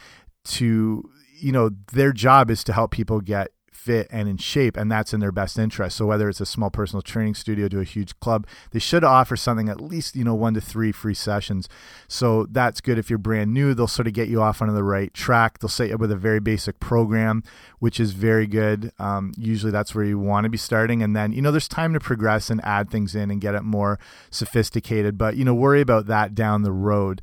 to, 0.45 1.09
you 1.39 1.51
know, 1.51 1.71
their 1.93 2.11
job 2.11 2.51
is 2.51 2.63
to 2.65 2.73
help 2.73 2.91
people 2.91 3.21
get 3.21 3.49
fit 3.85 4.07
and 4.09 4.27
in 4.27 4.37
shape, 4.37 4.75
and 4.75 4.91
that's 4.91 5.13
in 5.13 5.19
their 5.19 5.31
best 5.31 5.59
interest. 5.59 5.95
So 5.95 6.07
whether 6.07 6.27
it's 6.27 6.41
a 6.41 6.45
small 6.45 6.71
personal 6.71 7.03
training 7.03 7.35
studio 7.35 7.67
to 7.67 7.79
a 7.79 7.83
huge 7.83 8.19
club, 8.19 8.47
they 8.71 8.79
should 8.79 9.03
offer 9.03 9.35
something 9.35 9.69
at 9.69 9.79
least 9.79 10.15
you 10.15 10.23
know 10.23 10.33
one 10.33 10.55
to 10.55 10.61
three 10.61 10.91
free 10.91 11.13
sessions. 11.13 11.69
So 12.07 12.47
that's 12.49 12.81
good 12.81 12.97
if 12.97 13.09
you're 13.09 13.19
brand 13.19 13.53
new. 13.53 13.75
They'll 13.75 13.87
sort 13.87 14.07
of 14.07 14.13
get 14.13 14.27
you 14.27 14.41
off 14.41 14.61
on 14.61 14.73
the 14.73 14.83
right 14.83 15.13
track. 15.13 15.59
They'll 15.59 15.69
set 15.69 15.89
you 15.89 15.95
up 15.95 16.01
with 16.01 16.11
a 16.11 16.15
very 16.15 16.39
basic 16.39 16.79
program, 16.79 17.43
which 17.79 17.99
is 17.99 18.13
very 18.13 18.47
good. 18.47 18.91
Um, 18.97 19.33
usually 19.37 19.71
that's 19.71 19.93
where 19.93 20.05
you 20.05 20.17
want 20.17 20.45
to 20.45 20.49
be 20.49 20.57
starting, 20.57 21.03
and 21.03 21.15
then 21.15 21.31
you 21.31 21.41
know 21.41 21.51
there's 21.51 21.67
time 21.67 21.93
to 21.93 21.99
progress 21.99 22.49
and 22.49 22.63
add 22.65 22.89
things 22.89 23.13
in 23.13 23.29
and 23.29 23.39
get 23.39 23.53
it 23.53 23.63
more 23.63 23.99
sophisticated. 24.31 25.17
But 25.17 25.37
you 25.37 25.45
know 25.45 25.53
worry 25.53 25.81
about 25.81 26.07
that 26.07 26.33
down 26.33 26.63
the 26.63 26.71
road. 26.71 27.21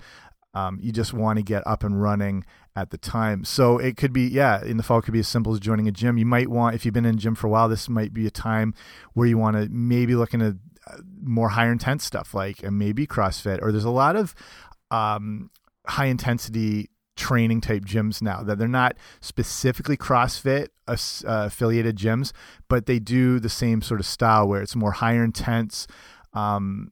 Um, 0.55 0.79
you 0.83 0.93
just 0.93 1.15
want 1.15 1.39
to 1.39 1.43
get 1.43 1.67
up 1.67 1.83
and 1.83 2.01
running 2.01 2.45
at 2.75 2.91
the 2.91 2.99
time. 2.99 3.45
So 3.45 3.79
it 3.79 3.97
could 3.97 4.13
be, 4.13 4.23
yeah, 4.23 4.65
in 4.65 4.77
the 4.77 4.83
fall, 4.83 4.99
it 4.99 5.03
could 5.03 5.13
be 5.13 5.21
as 5.21 5.29
simple 5.29 5.53
as 5.53 5.61
joining 5.61 5.89
a 5.89 5.93
gym. 5.93 6.17
You 6.19 6.27
might 6.27 6.49
want, 6.49 6.75
if 6.75 6.85
you've 6.85 6.95
been 6.95 7.05
in 7.05 7.17
a 7.17 7.19
gym 7.19 7.35
for 7.35 7.47
a 7.47 7.51
while, 7.51 7.69
this 7.69 7.89
might 7.89 8.13
be 8.13 8.27
a 8.27 8.31
time 8.31 8.75
where 9.13 9.27
you 9.27 9.37
want 9.39 9.57
to 9.57 9.69
maybe 9.71 10.15
look 10.15 10.33
into 10.33 10.59
uh, 10.87 10.97
more 11.23 11.51
higher 11.51 11.71
intense 11.71 12.05
stuff 12.05 12.35
like 12.35 12.63
maybe 12.63 13.07
CrossFit, 13.07 13.61
or 13.63 13.73
there's 13.73 13.85
a 13.85 13.91
lot 13.91 14.17
of 14.17 14.35
um, 14.91 15.51
high 15.87 16.07
intensity 16.07 16.89
training 17.15 17.61
type 17.61 17.85
gyms 17.85 18.23
now 18.23 18.43
that 18.43 18.59
they're 18.59 18.67
not 18.67 18.97
specifically 19.21 19.97
CrossFit 19.97 20.69
uh, 20.89 20.97
affiliated 21.25 21.97
gyms, 21.97 22.33
but 22.69 22.87
they 22.87 22.99
do 22.99 23.39
the 23.39 23.51
same 23.51 23.83
sort 23.83 24.01
of 24.01 24.07
style 24.07 24.49
where 24.49 24.63
it's 24.63 24.75
more 24.75 24.93
higher 24.93 25.23
intense. 25.23 25.87
Um, 26.33 26.91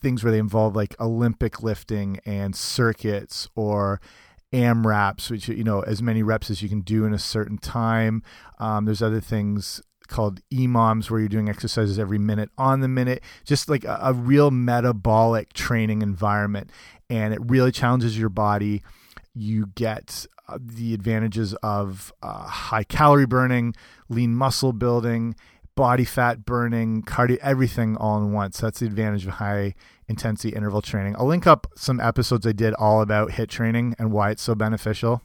things 0.00 0.22
where 0.22 0.32
they 0.32 0.38
involve 0.38 0.74
like 0.74 0.98
Olympic 1.00 1.62
lifting 1.62 2.20
and 2.24 2.54
circuits 2.56 3.48
or 3.54 4.00
AMRAPs, 4.52 5.30
which 5.30 5.48
you 5.48 5.64
know 5.64 5.80
as 5.80 6.02
many 6.02 6.22
reps 6.22 6.50
as 6.50 6.62
you 6.62 6.68
can 6.68 6.80
do 6.80 7.04
in 7.04 7.14
a 7.14 7.18
certain 7.18 7.58
time. 7.58 8.22
Um, 8.58 8.84
there's 8.84 9.02
other 9.02 9.20
things 9.20 9.80
called 10.08 10.40
EMOMs 10.50 11.08
where 11.08 11.20
you're 11.20 11.28
doing 11.28 11.48
exercises 11.48 11.98
every 11.98 12.18
minute 12.18 12.50
on 12.58 12.80
the 12.80 12.88
minute, 12.88 13.22
just 13.44 13.68
like 13.68 13.84
a, 13.84 13.98
a 14.02 14.12
real 14.12 14.50
metabolic 14.50 15.52
training 15.52 16.02
environment, 16.02 16.70
and 17.08 17.32
it 17.32 17.40
really 17.42 17.72
challenges 17.72 18.18
your 18.18 18.28
body. 18.28 18.82
You 19.34 19.66
get 19.76 20.26
uh, 20.48 20.58
the 20.60 20.94
advantages 20.94 21.54
of 21.62 22.12
uh, 22.22 22.44
high 22.44 22.84
calorie 22.84 23.26
burning, 23.26 23.74
lean 24.08 24.34
muscle 24.34 24.72
building, 24.72 25.36
body 25.80 26.04
fat 26.04 26.44
burning, 26.44 27.02
cardio, 27.02 27.38
everything 27.38 27.96
all 27.96 28.18
in 28.18 28.34
once. 28.34 28.60
That's 28.60 28.80
the 28.80 28.86
advantage 28.86 29.24
of 29.24 29.32
high 29.32 29.74
intensity 30.08 30.54
interval 30.54 30.82
training. 30.82 31.16
I'll 31.16 31.24
link 31.24 31.46
up 31.46 31.66
some 31.74 32.00
episodes 32.00 32.46
I 32.46 32.52
did 32.52 32.74
all 32.74 33.00
about 33.00 33.30
HIT 33.30 33.48
training 33.48 33.94
and 33.98 34.12
why 34.12 34.28
it's 34.28 34.42
so 34.42 34.54
beneficial. 34.54 35.22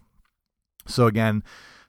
So 0.87 1.07
again, 1.07 1.43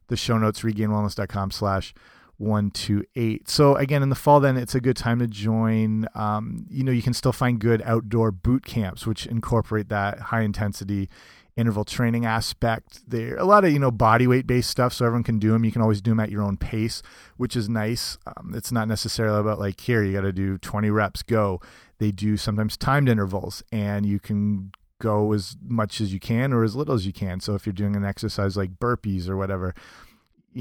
the 0.09 0.17
show 0.17 0.37
notes 0.37 0.63
regainedwellness.com 0.63 1.53
slash 1.53 1.95
128. 2.39 3.49
So 3.49 3.77
again, 3.77 4.03
in 4.03 4.09
the 4.09 4.17
fall, 4.17 4.41
then 4.41 4.57
it's 4.57 4.75
a 4.75 4.81
good 4.81 4.97
time 4.97 5.21
to 5.21 5.29
join. 5.29 6.09
Um, 6.17 6.67
you 6.69 6.83
know, 6.83 6.91
you 6.91 7.03
can 7.03 7.15
still 7.15 7.33
find 7.33 7.61
good 7.61 7.83
outdoor 7.83 8.33
boot 8.33 8.67
camps, 8.67 9.07
which 9.07 9.27
incorporate 9.27 9.91
that 9.91 10.19
high 10.19 10.43
intensity 10.43 11.09
interval 11.57 11.85
training 11.85 12.27
aspect. 12.27 13.09
There 13.09 13.37
a 13.37 13.45
lot 13.45 13.65
of 13.65 13.73
you 13.73 13.79
know 13.79 13.91
body 13.91 14.27
weight 14.27 14.47
based 14.47 14.71
stuff, 14.71 14.93
so 14.93 15.07
everyone 15.07 15.25
can 15.25 15.39
do 15.39 15.53
them. 15.53 15.65
You 15.65 15.73
can 15.73 15.83
always 15.83 16.01
do 16.01 16.11
them 16.13 16.21
at 16.21 16.31
your 16.31 16.43
own 16.43 16.57
pace, 16.57 17.03
which 17.37 17.57
is 17.57 17.69
nice. 17.69 18.19
Um, 18.27 18.53
it's 18.55 18.73
not 18.73 18.89
necessarily 18.89 19.41
about 19.41 19.59
like 19.59 19.81
here 19.81 20.03
you 20.03 20.13
got 20.13 20.23
to 20.23 20.33
do 20.33 20.59
20 20.59 20.91
reps, 20.91 21.23
go. 21.23 21.61
They 21.99 22.11
do 22.11 22.37
sometimes 22.37 22.77
timed 22.77 23.09
intervals, 23.09 23.63
and 23.73 24.05
you 24.05 24.21
can 24.21 24.73
go 24.99 25.33
as 25.33 25.57
much 25.63 26.01
as 26.01 26.13
you 26.13 26.21
can 26.21 26.53
or 26.53 26.65
as 26.65 26.75
little 26.75 26.95
as 26.95 27.07
you 27.07 27.13
can. 27.13 27.41
So 27.41 27.55
if 27.55 27.67
you're 27.67 27.73
doing 27.73 27.97
an 27.97 28.05
exercise 28.05 28.57
like 28.57 28.79
burpees 28.79 29.29
or 29.29 29.37
whatever, 29.37 29.75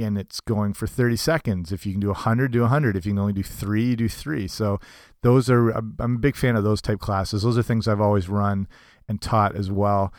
and 0.04 0.18
it's 0.18 0.42
going 0.42 0.74
for 0.74 0.88
30 0.88 1.16
seconds. 1.16 1.72
If 1.72 1.86
you 1.86 1.94
can 1.94 2.02
do 2.02 2.08
100, 2.08 2.52
do 2.52 2.62
100. 2.62 2.98
If 2.98 3.06
you 3.06 3.14
can 3.14 3.20
only 3.20 3.34
do 3.34 3.44
three, 3.44 3.86
you 3.86 3.96
do 3.96 4.10
three. 4.10 4.48
So 4.48 4.80
those 5.22 5.50
are, 5.50 5.70
I'm 5.70 5.96
a 6.00 6.20
big 6.20 6.36
fan 6.36 6.56
of 6.56 6.64
those 6.64 6.82
type 6.82 7.00
classes. 7.00 7.44
Those 7.44 7.58
are 7.58 7.64
things 7.64 7.88
I've 7.88 8.02
always 8.02 8.28
run 8.28 8.68
and 9.08 9.22
taught 9.22 9.56
as 9.56 9.72
well. 9.72 10.14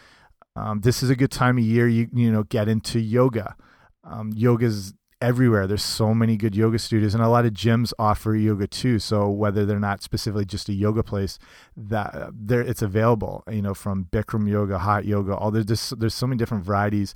Um, 0.56 0.80
this 0.80 1.02
is 1.02 1.10
a 1.10 1.16
good 1.16 1.30
time 1.30 1.58
of 1.58 1.64
year. 1.64 1.86
You 1.86 2.08
you 2.12 2.32
know 2.32 2.42
get 2.42 2.68
into 2.68 2.98
yoga. 2.98 3.54
Um, 4.02 4.32
yoga's 4.34 4.94
everywhere. 5.20 5.66
There's 5.66 5.82
so 5.82 6.14
many 6.14 6.36
good 6.36 6.56
yoga 6.56 6.78
studios, 6.78 7.14
and 7.14 7.22
a 7.22 7.28
lot 7.28 7.44
of 7.44 7.52
gyms 7.52 7.92
offer 7.98 8.34
yoga 8.34 8.66
too. 8.66 8.98
So 8.98 9.28
whether 9.28 9.64
they're 9.66 9.78
not 9.78 10.02
specifically 10.02 10.44
just 10.44 10.68
a 10.68 10.72
yoga 10.72 11.02
place, 11.02 11.38
that 11.76 12.30
there 12.32 12.62
it's 12.62 12.82
available. 12.82 13.44
You 13.50 13.62
know, 13.62 13.74
from 13.74 14.06
Bikram 14.06 14.48
yoga, 14.48 14.78
hot 14.78 15.04
yoga, 15.04 15.36
all 15.36 15.50
there's 15.50 15.66
just, 15.66 15.98
there's 16.00 16.14
so 16.14 16.26
many 16.26 16.38
different 16.38 16.64
varieties. 16.64 17.14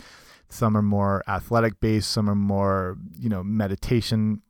Some 0.48 0.76
are 0.76 0.82
more 0.82 1.22
athletic 1.28 1.80
based. 1.80 2.10
Some 2.10 2.28
are 2.28 2.34
more 2.34 2.98
you 3.18 3.28
know 3.28 3.42
meditation 3.42 4.42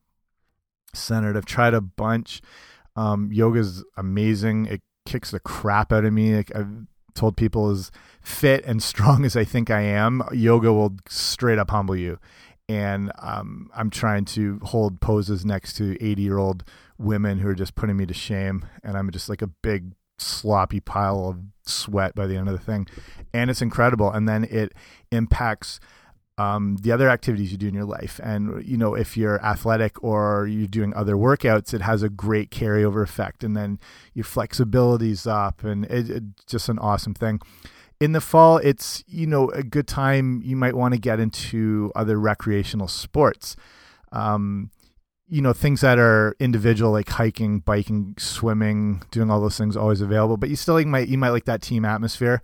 centered. 0.93 1.37
I've 1.37 1.47
tried 1.47 1.75
a 1.75 1.81
bunch. 1.81 2.41
Um, 2.97 3.31
yoga's 3.33 3.85
amazing. 3.97 4.67
It 4.67 4.83
kicks 5.07 5.31
the 5.31 5.41
crap 5.41 5.93
out 5.93 6.05
of 6.05 6.13
me. 6.13 6.37
Like, 6.37 6.55
I've 6.55 6.87
told 7.15 7.37
people 7.37 7.71
as 7.71 7.91
fit 8.23 8.65
and 8.65 8.83
strong 8.83 9.25
as 9.25 9.37
I 9.37 9.45
think 9.45 9.71
I 9.71 9.83
am, 9.83 10.23
yoga 10.33 10.73
will 10.73 10.97
straight 11.09 11.59
up 11.59 11.71
humble 11.71 11.97
you. 11.97 12.19
And 12.69 13.11
um, 13.19 13.69
I'm 13.75 13.91
trying 13.91 14.25
to 14.27 14.61
hold 14.63 15.01
poses 15.01 15.45
next 15.45 15.75
to 15.75 16.01
80 16.05 16.23
year 16.23 16.39
old 16.39 16.63
women 16.99 17.39
who 17.39 17.49
are 17.49 17.55
just 17.55 17.75
putting 17.75 17.97
me 17.97 18.07
to 18.07 18.15
shame. 18.15 18.65
And 18.85 18.97
I'm 18.97 19.11
just 19.11 19.29
like 19.29 19.43
a 19.43 19.49
big 19.49 19.93
sloppy 20.19 20.79
pile 20.79 21.29
of 21.29 21.41
sweat 21.69 22.15
by 22.15 22.27
the 22.27 22.37
end 22.37 22.49
of 22.49 22.57
the 22.57 22.65
thing. 22.65 22.87
And 23.35 23.51
it's 23.51 23.63
incredible. 23.63 24.11
And 24.11 24.29
then 24.29 24.45
it 24.45 24.73
impacts 25.11 25.81
um, 26.41 26.77
the 26.81 26.91
other 26.91 27.09
activities 27.11 27.53
you 27.53 27.59
do 27.59 27.69
in 27.69 27.75
your 27.75 27.91
life. 27.99 28.19
And, 28.23 28.65
you 28.67 28.79
know, 28.79 28.95
if 28.95 29.17
you're 29.17 29.45
athletic 29.45 30.03
or 30.03 30.47
you're 30.47 30.67
doing 30.79 30.95
other 30.95 31.15
workouts, 31.15 31.75
it 31.75 31.83
has 31.83 32.03
a 32.03 32.09
great 32.09 32.51
carryover 32.51 33.03
effect. 33.03 33.45
And 33.45 33.55
then 33.55 33.79
your 34.15 34.25
flexibility's 34.25 35.27
up, 35.27 35.65
and 35.65 35.85
it's 35.87 36.09
it, 36.09 36.23
just 36.47 36.69
an 36.69 36.79
awesome 36.79 37.15
thing. 37.15 37.41
In 38.01 38.13
the 38.13 38.21
fall, 38.21 38.57
it's, 38.57 39.05
you 39.07 39.27
know, 39.27 39.51
a 39.51 39.63
good 39.63 39.87
time. 39.87 40.41
You 40.43 40.57
might 40.57 40.75
want 40.75 40.95
to 40.95 41.01
get 41.01 41.21
into 41.21 41.93
other 41.95 42.19
recreational 42.19 42.89
sports. 42.89 43.57
Um, 44.13 44.71
you 45.29 45.43
know, 45.43 45.53
things 45.53 45.83
that 45.83 45.99
are 45.99 46.35
individual, 46.41 46.91
like 46.91 47.11
hiking, 47.11 47.61
biking, 47.61 48.15
swimming, 48.19 49.03
doing 49.11 49.31
all 49.31 49.41
those 49.41 49.59
things, 49.59 49.77
always 49.77 50.01
available. 50.01 50.37
But 50.39 50.49
you 50.49 50.57
still 50.57 50.75
like, 50.75 50.87
might 50.87 51.09
you 51.09 51.19
might 51.19 51.31
like 51.31 51.45
that 51.45 51.63
team 51.63 51.85
atmosphere. 51.85 52.41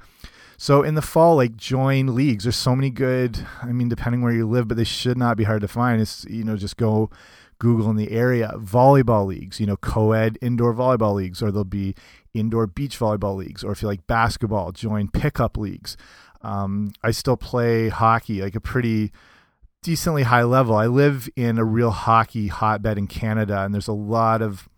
So 0.58 0.82
in 0.82 0.94
the 0.94 1.02
fall, 1.02 1.36
like 1.36 1.56
join 1.56 2.14
leagues. 2.14 2.44
There's 2.44 2.56
so 2.56 2.74
many 2.74 2.90
good. 2.90 3.46
I 3.62 3.72
mean, 3.72 3.88
depending 3.88 4.22
where 4.22 4.32
you 4.32 4.46
live, 4.46 4.68
but 4.68 4.76
they 4.76 4.84
should 4.84 5.18
not 5.18 5.36
be 5.36 5.44
hard 5.44 5.60
to 5.62 5.68
find. 5.68 6.00
It's 6.00 6.24
you 6.28 6.44
know 6.44 6.56
just 6.56 6.76
go 6.76 7.10
Google 7.58 7.90
in 7.90 7.96
the 7.96 8.10
area 8.10 8.52
volleyball 8.56 9.26
leagues. 9.26 9.60
You 9.60 9.66
know, 9.66 9.76
co-ed 9.76 10.38
indoor 10.40 10.74
volleyball 10.74 11.14
leagues, 11.14 11.42
or 11.42 11.50
there'll 11.50 11.64
be 11.64 11.94
indoor 12.34 12.66
beach 12.66 12.98
volleyball 12.98 13.36
leagues. 13.36 13.62
Or 13.64 13.72
if 13.72 13.82
you 13.82 13.88
like 13.88 14.06
basketball, 14.06 14.72
join 14.72 15.08
pickup 15.08 15.56
leagues. 15.56 15.96
Um, 16.42 16.92
I 17.02 17.10
still 17.10 17.36
play 17.36 17.88
hockey, 17.88 18.40
like 18.40 18.54
a 18.54 18.60
pretty 18.60 19.12
decently 19.82 20.24
high 20.24 20.42
level. 20.42 20.74
I 20.74 20.86
live 20.86 21.28
in 21.36 21.58
a 21.58 21.64
real 21.64 21.90
hockey 21.90 22.48
hotbed 22.48 22.98
in 22.98 23.06
Canada, 23.06 23.62
and 23.62 23.74
there's 23.74 23.88
a 23.88 23.92
lot 23.92 24.42
of 24.42 24.68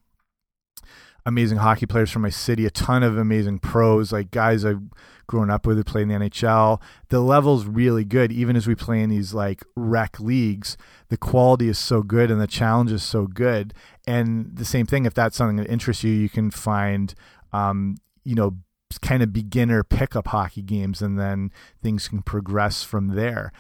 amazing 1.29 1.59
hockey 1.59 1.87
players 1.87 2.11
from 2.11 2.23
my 2.23 2.31
city, 2.31 2.67
a 2.67 2.71
ton 2.71 3.03
of 3.03 3.17
amazing 3.19 3.59
pros, 3.59 4.13
like 4.13 4.31
guys 4.31 4.65
I've 4.65 4.81
grown 5.27 5.51
up 5.51 5.67
with 5.67 5.77
who 5.77 5.85
play 5.85 6.03
in 6.03 6.09
the 6.09 6.15
NHL. 6.15 6.81
The 7.11 7.21
level's 7.21 7.67
really 7.67 8.05
good, 8.05 8.33
even 8.33 8.57
as 8.57 8.67
we 8.67 8.75
play 8.75 9.03
in 9.03 9.11
these 9.11 9.35
like 9.35 9.63
rec 9.77 10.19
leagues. 10.19 10.77
The 11.11 11.19
quality 11.19 11.69
is 11.69 11.79
so 11.79 12.03
good 12.03 12.31
and 12.31 12.41
the 12.41 12.47
challenge 12.47 12.91
is 12.91 13.03
so 13.03 13.27
good. 13.27 13.75
And 14.07 14.57
the 14.57 14.65
same 14.65 14.87
thing, 14.87 15.05
if 15.05 15.15
that's 15.15 15.37
something 15.37 15.57
that 15.57 15.71
interests 15.71 16.03
you, 16.03 16.13
you 16.13 16.31
can 16.31 16.51
find, 16.51 17.15
um, 17.53 17.97
you 18.25 18.35
know, 18.35 18.57
kind 19.03 19.23
of 19.23 19.33
beginner 19.33 19.85
pickup 19.85 20.29
hockey 20.29 20.63
games, 20.63 21.03
and 21.03 21.19
then 21.19 21.53
things 21.83 22.09
can 22.09 22.23
progress 22.23 22.83
from 22.83 23.09
there. 23.09 23.53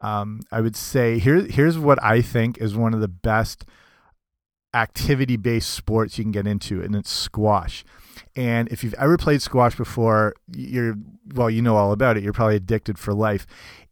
Um, 0.00 0.42
I 0.52 0.60
would 0.60 0.76
say 0.76 1.18
here, 1.18 1.40
here's 1.40 1.76
what 1.76 2.02
I 2.04 2.22
think 2.22 2.58
is 2.58 2.76
one 2.76 2.94
of 2.94 3.00
the 3.00 3.08
best 3.08 3.64
activity 4.76 5.36
based 5.36 5.70
sports 5.70 6.18
you 6.18 6.24
can 6.24 6.32
get 6.32 6.46
into, 6.46 6.82
and 6.82 6.94
it's 6.94 7.10
squash. 7.10 7.84
And 8.34 8.68
if 8.68 8.84
you've 8.84 8.94
ever 8.94 9.16
played 9.16 9.42
squash 9.42 9.76
before, 9.76 10.34
you're 10.54 10.94
well, 11.34 11.50
you 11.50 11.62
know 11.62 11.76
all 11.76 11.92
about 11.92 12.16
it. 12.16 12.22
You're 12.22 12.32
probably 12.32 12.56
addicted 12.56 12.98
for 12.98 13.14
life. 13.14 13.46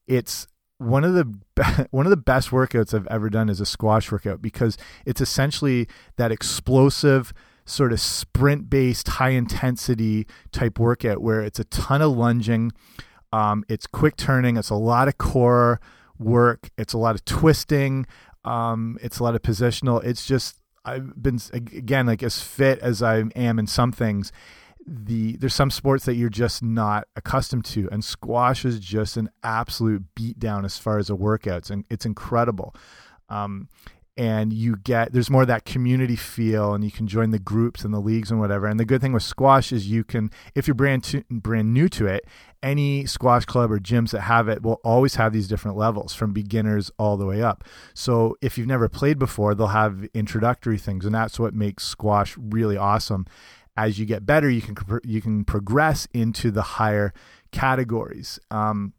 It's 0.06 0.46
one 0.78 1.04
of 1.04 1.14
the 1.14 1.88
one 1.90 2.06
of 2.06 2.10
the 2.10 2.16
best 2.16 2.50
workouts 2.50 2.94
I've 2.94 3.06
ever 3.08 3.30
done 3.30 3.48
is 3.48 3.60
a 3.60 3.66
squash 3.66 4.10
workout 4.10 4.42
because 4.42 4.76
it's 5.06 5.20
essentially 5.20 5.88
that 6.16 6.32
explosive 6.32 7.32
sort 7.64 7.92
of 7.92 8.00
sprint 8.00 8.68
based 8.68 9.08
high 9.08 9.30
intensity 9.30 10.26
type 10.52 10.78
workout 10.78 11.22
where 11.22 11.40
it's 11.40 11.58
a 11.58 11.64
ton 11.64 12.02
of 12.02 12.12
lunging 12.12 12.72
um, 13.32 13.64
it's 13.68 13.86
quick 13.86 14.16
turning 14.16 14.56
it's 14.56 14.70
a 14.70 14.74
lot 14.74 15.08
of 15.08 15.16
core 15.16 15.80
work 16.18 16.70
it's 16.76 16.92
a 16.92 16.98
lot 16.98 17.14
of 17.14 17.24
twisting 17.24 18.06
um, 18.44 18.98
it's 19.00 19.18
a 19.18 19.22
lot 19.22 19.34
of 19.34 19.40
positional 19.40 20.04
it's 20.04 20.26
just 20.26 20.60
I've 20.84 21.20
been 21.22 21.38
again 21.52 22.06
like 22.06 22.22
as 22.22 22.40
fit 22.40 22.78
as 22.80 23.02
I 23.02 23.24
am 23.34 23.58
in 23.58 23.66
some 23.66 23.92
things. 23.92 24.32
The 24.86 25.36
there's 25.38 25.54
some 25.54 25.70
sports 25.70 26.04
that 26.04 26.14
you're 26.14 26.28
just 26.28 26.62
not 26.62 27.08
accustomed 27.16 27.64
to, 27.66 27.88
and 27.90 28.04
squash 28.04 28.64
is 28.64 28.78
just 28.78 29.16
an 29.16 29.30
absolute 29.42 30.02
beatdown 30.14 30.64
as 30.64 30.76
far 30.76 30.98
as 30.98 31.08
a 31.08 31.14
workout. 31.14 31.70
It's, 31.70 31.84
it's 31.88 32.04
incredible. 32.04 32.74
Um, 33.30 33.68
and 34.16 34.52
you 34.52 34.76
get 34.76 35.12
there's 35.12 35.30
more 35.30 35.42
of 35.42 35.48
that 35.48 35.64
community 35.64 36.14
feel 36.14 36.72
and 36.72 36.84
you 36.84 36.90
can 36.90 37.06
join 37.06 37.30
the 37.30 37.38
groups 37.38 37.84
and 37.84 37.92
the 37.92 38.00
leagues 38.00 38.30
and 38.30 38.38
whatever. 38.38 38.66
And 38.66 38.78
the 38.78 38.84
good 38.84 39.00
thing 39.00 39.12
with 39.12 39.22
squash 39.22 39.72
is 39.72 39.88
you 39.88 40.04
can 40.04 40.30
if 40.54 40.68
you're 40.68 40.74
brand 40.74 41.02
to, 41.04 41.24
brand 41.30 41.74
new 41.74 41.88
to 41.90 42.06
it 42.06 42.24
any 42.62 43.06
squash 43.06 43.44
club 43.44 43.72
or 43.72 43.78
gyms 43.78 44.10
that 44.10 44.22
have 44.22 44.48
it 44.48 44.62
will 44.62 44.80
always 44.84 45.16
have 45.16 45.32
these 45.32 45.48
different 45.48 45.76
levels 45.76 46.14
from 46.14 46.32
beginners 46.32 46.90
all 46.98 47.16
the 47.16 47.26
way 47.26 47.42
up. 47.42 47.64
So 47.92 48.36
if 48.40 48.56
you've 48.56 48.68
never 48.68 48.88
played 48.88 49.18
before 49.18 49.54
they'll 49.54 49.66
have 49.68 50.06
introductory 50.14 50.78
things 50.78 51.04
and 51.04 51.14
that's 51.14 51.38
what 51.38 51.54
makes 51.54 51.84
squash 51.84 52.36
really 52.38 52.76
awesome. 52.76 53.26
As 53.76 53.98
you 53.98 54.06
get 54.06 54.24
better 54.24 54.48
you 54.48 54.62
can 54.62 54.76
you 55.02 55.20
can 55.20 55.44
progress 55.44 56.06
into 56.14 56.52
the 56.52 56.62
higher 56.62 57.12
categories. 57.50 58.38
Um, 58.50 58.92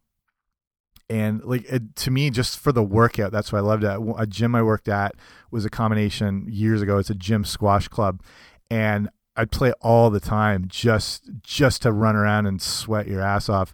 and 1.09 1.43
like 1.43 1.63
it, 1.69 1.95
to 1.95 2.09
me 2.09 2.29
just 2.31 2.57
for 2.57 2.71
the 2.71 2.81
workout 2.81 3.31
that's 3.31 3.51
what 3.51 3.59
i 3.59 3.61
loved 3.61 3.83
it 3.83 3.99
a 4.17 4.25
gym 4.25 4.55
i 4.55 4.61
worked 4.61 4.87
at 4.87 5.13
was 5.55 5.65
a 5.65 5.69
combination 5.69 6.45
years 6.49 6.81
ago. 6.81 6.97
It's 6.97 7.09
a 7.09 7.15
gym 7.15 7.45
squash 7.45 7.87
club. 7.87 8.21
And 8.69 9.09
i'd 9.37 9.51
play 9.51 9.73
all 9.81 10.09
the 10.09 10.19
time 10.19 10.65
just 10.67 11.29
just 11.41 11.81
to 11.81 11.91
run 11.91 12.15
around 12.15 12.45
and 12.45 12.61
sweat 12.61 13.07
your 13.07 13.21
ass 13.21 13.49
off. 13.49 13.73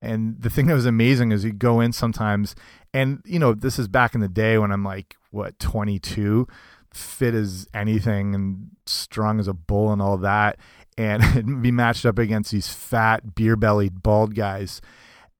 And 0.00 0.40
the 0.40 0.50
thing 0.50 0.66
that 0.66 0.74
was 0.74 0.86
amazing 0.86 1.32
is 1.32 1.44
you 1.44 1.52
go 1.52 1.80
in 1.80 1.92
sometimes 1.92 2.54
and 2.92 3.22
you 3.24 3.38
know 3.38 3.54
this 3.54 3.78
is 3.78 3.88
back 3.88 4.14
in 4.14 4.20
the 4.20 4.28
day 4.28 4.58
when 4.58 4.70
i'm 4.70 4.84
like 4.84 5.16
what 5.30 5.58
22 5.58 6.46
fit 6.92 7.34
as 7.34 7.66
anything 7.74 8.34
and 8.34 8.68
strong 8.86 9.40
as 9.40 9.48
a 9.48 9.54
bull 9.54 9.92
and 9.92 10.00
all 10.00 10.18
that. 10.18 10.58
And 10.96 11.62
be 11.62 11.72
matched 11.72 12.06
up 12.06 12.18
against 12.18 12.52
these 12.52 12.68
fat 12.68 13.34
beer 13.34 13.56
bellied 13.56 14.02
bald 14.02 14.34
guys 14.34 14.80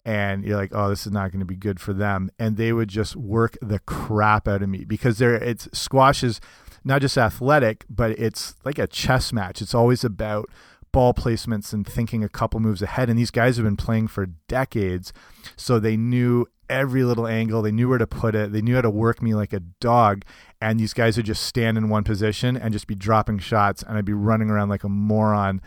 and 0.04 0.44
you're 0.44 0.56
like, 0.56 0.72
oh, 0.74 0.88
this 0.88 1.06
is 1.06 1.12
not 1.12 1.30
going 1.32 1.40
to 1.40 1.46
be 1.46 1.56
good 1.56 1.80
for 1.80 1.92
them. 1.92 2.30
And 2.38 2.56
they 2.56 2.72
would 2.72 2.88
just 2.88 3.16
work 3.16 3.56
the 3.62 3.78
crap 3.80 4.46
out 4.46 4.62
of 4.62 4.68
me 4.68 4.84
because 4.84 5.18
there, 5.18 5.34
it's 5.34 5.68
squash 5.72 6.22
is 6.22 6.40
not 6.84 7.00
just 7.00 7.16
athletic, 7.16 7.84
but 7.88 8.10
it's 8.18 8.54
like 8.64 8.78
a 8.78 8.86
chess 8.86 9.32
match. 9.32 9.62
It's 9.62 9.74
always 9.74 10.04
about 10.04 10.50
ball 10.92 11.14
placements 11.14 11.72
and 11.72 11.86
thinking 11.86 12.22
a 12.22 12.28
couple 12.28 12.60
moves 12.60 12.82
ahead. 12.82 13.08
And 13.08 13.18
these 13.18 13.30
guys 13.30 13.56
have 13.56 13.64
been 13.64 13.76
playing 13.76 14.08
for 14.08 14.26
decades, 14.48 15.12
so 15.56 15.78
they 15.78 15.96
knew 15.96 16.46
every 16.68 17.04
little 17.04 17.26
angle. 17.26 17.62
They 17.62 17.72
knew 17.72 17.88
where 17.88 17.98
to 17.98 18.06
put 18.06 18.34
it. 18.34 18.52
They 18.52 18.62
knew 18.62 18.76
how 18.76 18.82
to 18.82 18.90
work 18.90 19.20
me 19.22 19.34
like 19.34 19.52
a 19.52 19.60
dog. 19.60 20.24
And 20.60 20.78
these 20.78 20.94
guys 20.94 21.16
would 21.16 21.26
just 21.26 21.42
stand 21.42 21.76
in 21.76 21.88
one 21.88 22.04
position 22.04 22.56
and 22.56 22.72
just 22.72 22.86
be 22.86 22.94
dropping 22.94 23.38
shots, 23.38 23.82
and 23.82 23.98
I'd 23.98 24.04
be 24.04 24.12
running 24.12 24.50
around 24.50 24.68
like 24.68 24.84
a 24.84 24.88
moron 24.88 25.60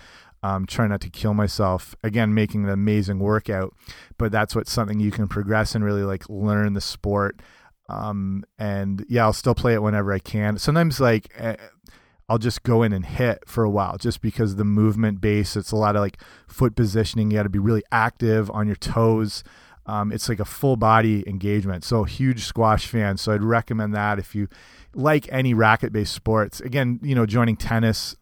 um, 0.48 0.66
trying 0.66 0.90
not 0.90 1.02
to 1.02 1.10
kill 1.10 1.34
myself. 1.34 1.94
Again, 2.04 2.34
making 2.34 2.64
an 2.64 2.70
amazing 2.70 3.20
workout, 3.20 3.76
but 4.18 4.32
that's 4.32 4.56
what 4.56 4.68
something 4.68 5.00
you 5.00 5.12
can 5.12 5.28
progress 5.28 5.76
and 5.76 5.84
really 5.84 6.04
like 6.04 6.30
learn 6.30 6.74
the 6.74 6.82
sport. 6.82 7.42
Um, 7.90 8.46
and 8.58 9.06
yeah, 9.10 9.24
I'll 9.24 9.34
still 9.34 9.56
play 9.56 9.74
it 9.74 9.82
whenever 9.82 10.14
I 10.14 10.20
can. 10.20 10.58
Sometimes 10.58 11.02
like 11.02 11.30
uh, 11.38 11.58
I'll 12.30 12.38
just 12.38 12.64
go 12.64 12.82
in 12.82 12.94
and 12.94 13.06
hit 13.06 13.44
for 13.46 13.66
a 13.66 13.70
while 13.70 13.98
just 13.98 14.22
because 14.22 14.56
the 14.56 14.64
movement 14.64 15.20
base. 15.20 15.58
It's 15.58 15.72
a 15.72 15.76
lot 15.76 15.98
of 15.98 16.02
like 16.02 16.18
foot 16.48 16.78
positioning. 16.78 17.30
You 17.30 17.38
got 17.38 17.44
to 17.44 17.50
be 17.50 17.60
really 17.60 17.84
active 17.92 18.50
on 18.52 18.68
your 18.68 18.78
toes. 18.78 19.44
Um, 19.86 20.14
it's 20.14 20.30
like 20.30 20.40
a 20.40 20.46
full 20.46 20.78
body 20.78 21.28
engagement. 21.28 21.84
So 21.84 22.06
huge 22.06 22.46
squash 22.46 22.88
fan. 22.88 23.18
So 23.18 23.34
I'd 23.34 23.44
recommend 23.44 23.94
that 23.96 24.18
if 24.18 24.34
you 24.34 24.48
like 24.94 25.28
any 25.30 25.54
racket 25.54 25.92
based 25.92 26.14
sports. 26.14 26.62
Again, 26.62 27.00
you 27.04 27.16
know, 27.16 27.26
joining 27.26 27.58
tennis 27.58 28.16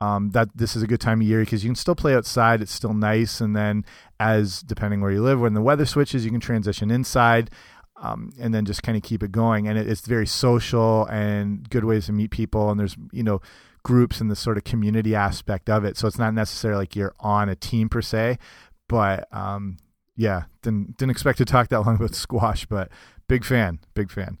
um, 0.00 0.30
that 0.30 0.48
this 0.54 0.76
is 0.76 0.82
a 0.82 0.86
good 0.86 1.00
time 1.00 1.20
of 1.20 1.26
year 1.26 1.40
because 1.40 1.64
you 1.64 1.68
can 1.68 1.76
still 1.76 1.94
play 1.94 2.14
outside. 2.14 2.60
It's 2.60 2.72
still 2.72 2.94
nice, 2.94 3.40
and 3.40 3.54
then 3.54 3.84
as 4.18 4.60
depending 4.60 5.00
where 5.00 5.10
you 5.10 5.22
live, 5.22 5.40
when 5.40 5.54
the 5.54 5.62
weather 5.62 5.86
switches, 5.86 6.24
you 6.24 6.30
can 6.30 6.40
transition 6.40 6.90
inside. 6.90 7.50
Um, 7.96 8.32
and 8.38 8.52
then 8.52 8.66
just 8.66 8.82
kind 8.82 8.98
of 8.98 9.04
keep 9.04 9.22
it 9.22 9.32
going. 9.32 9.66
And 9.66 9.78
it, 9.78 9.88
it's 9.88 10.02
very 10.02 10.26
social 10.26 11.06
and 11.06 11.66
good 11.70 11.84
ways 11.84 12.06
to 12.06 12.12
meet 12.12 12.32
people. 12.32 12.68
And 12.68 12.78
there's, 12.78 12.96
you 13.12 13.22
know, 13.22 13.40
groups 13.84 14.20
and 14.20 14.30
the 14.30 14.36
sort 14.36 14.56
of 14.58 14.64
community 14.64 15.14
aspect 15.14 15.70
of 15.70 15.84
it. 15.84 15.96
So 15.96 16.08
it's 16.08 16.18
not 16.18 16.34
necessarily 16.34 16.80
like 16.80 16.96
you're 16.96 17.14
on 17.20 17.48
a 17.48 17.54
team 17.54 17.88
per 17.88 18.02
se, 18.02 18.38
but 18.88 19.28
um, 19.32 19.76
yeah, 20.16 20.44
didn't 20.62 20.96
didn't 20.96 21.12
expect 21.12 21.38
to 21.38 21.44
talk 21.44 21.68
that 21.68 21.80
long 21.80 21.96
about 21.96 22.14
squash, 22.14 22.66
but 22.66 22.90
big 23.28 23.44
fan, 23.44 23.78
big 23.94 24.10
fan. 24.10 24.38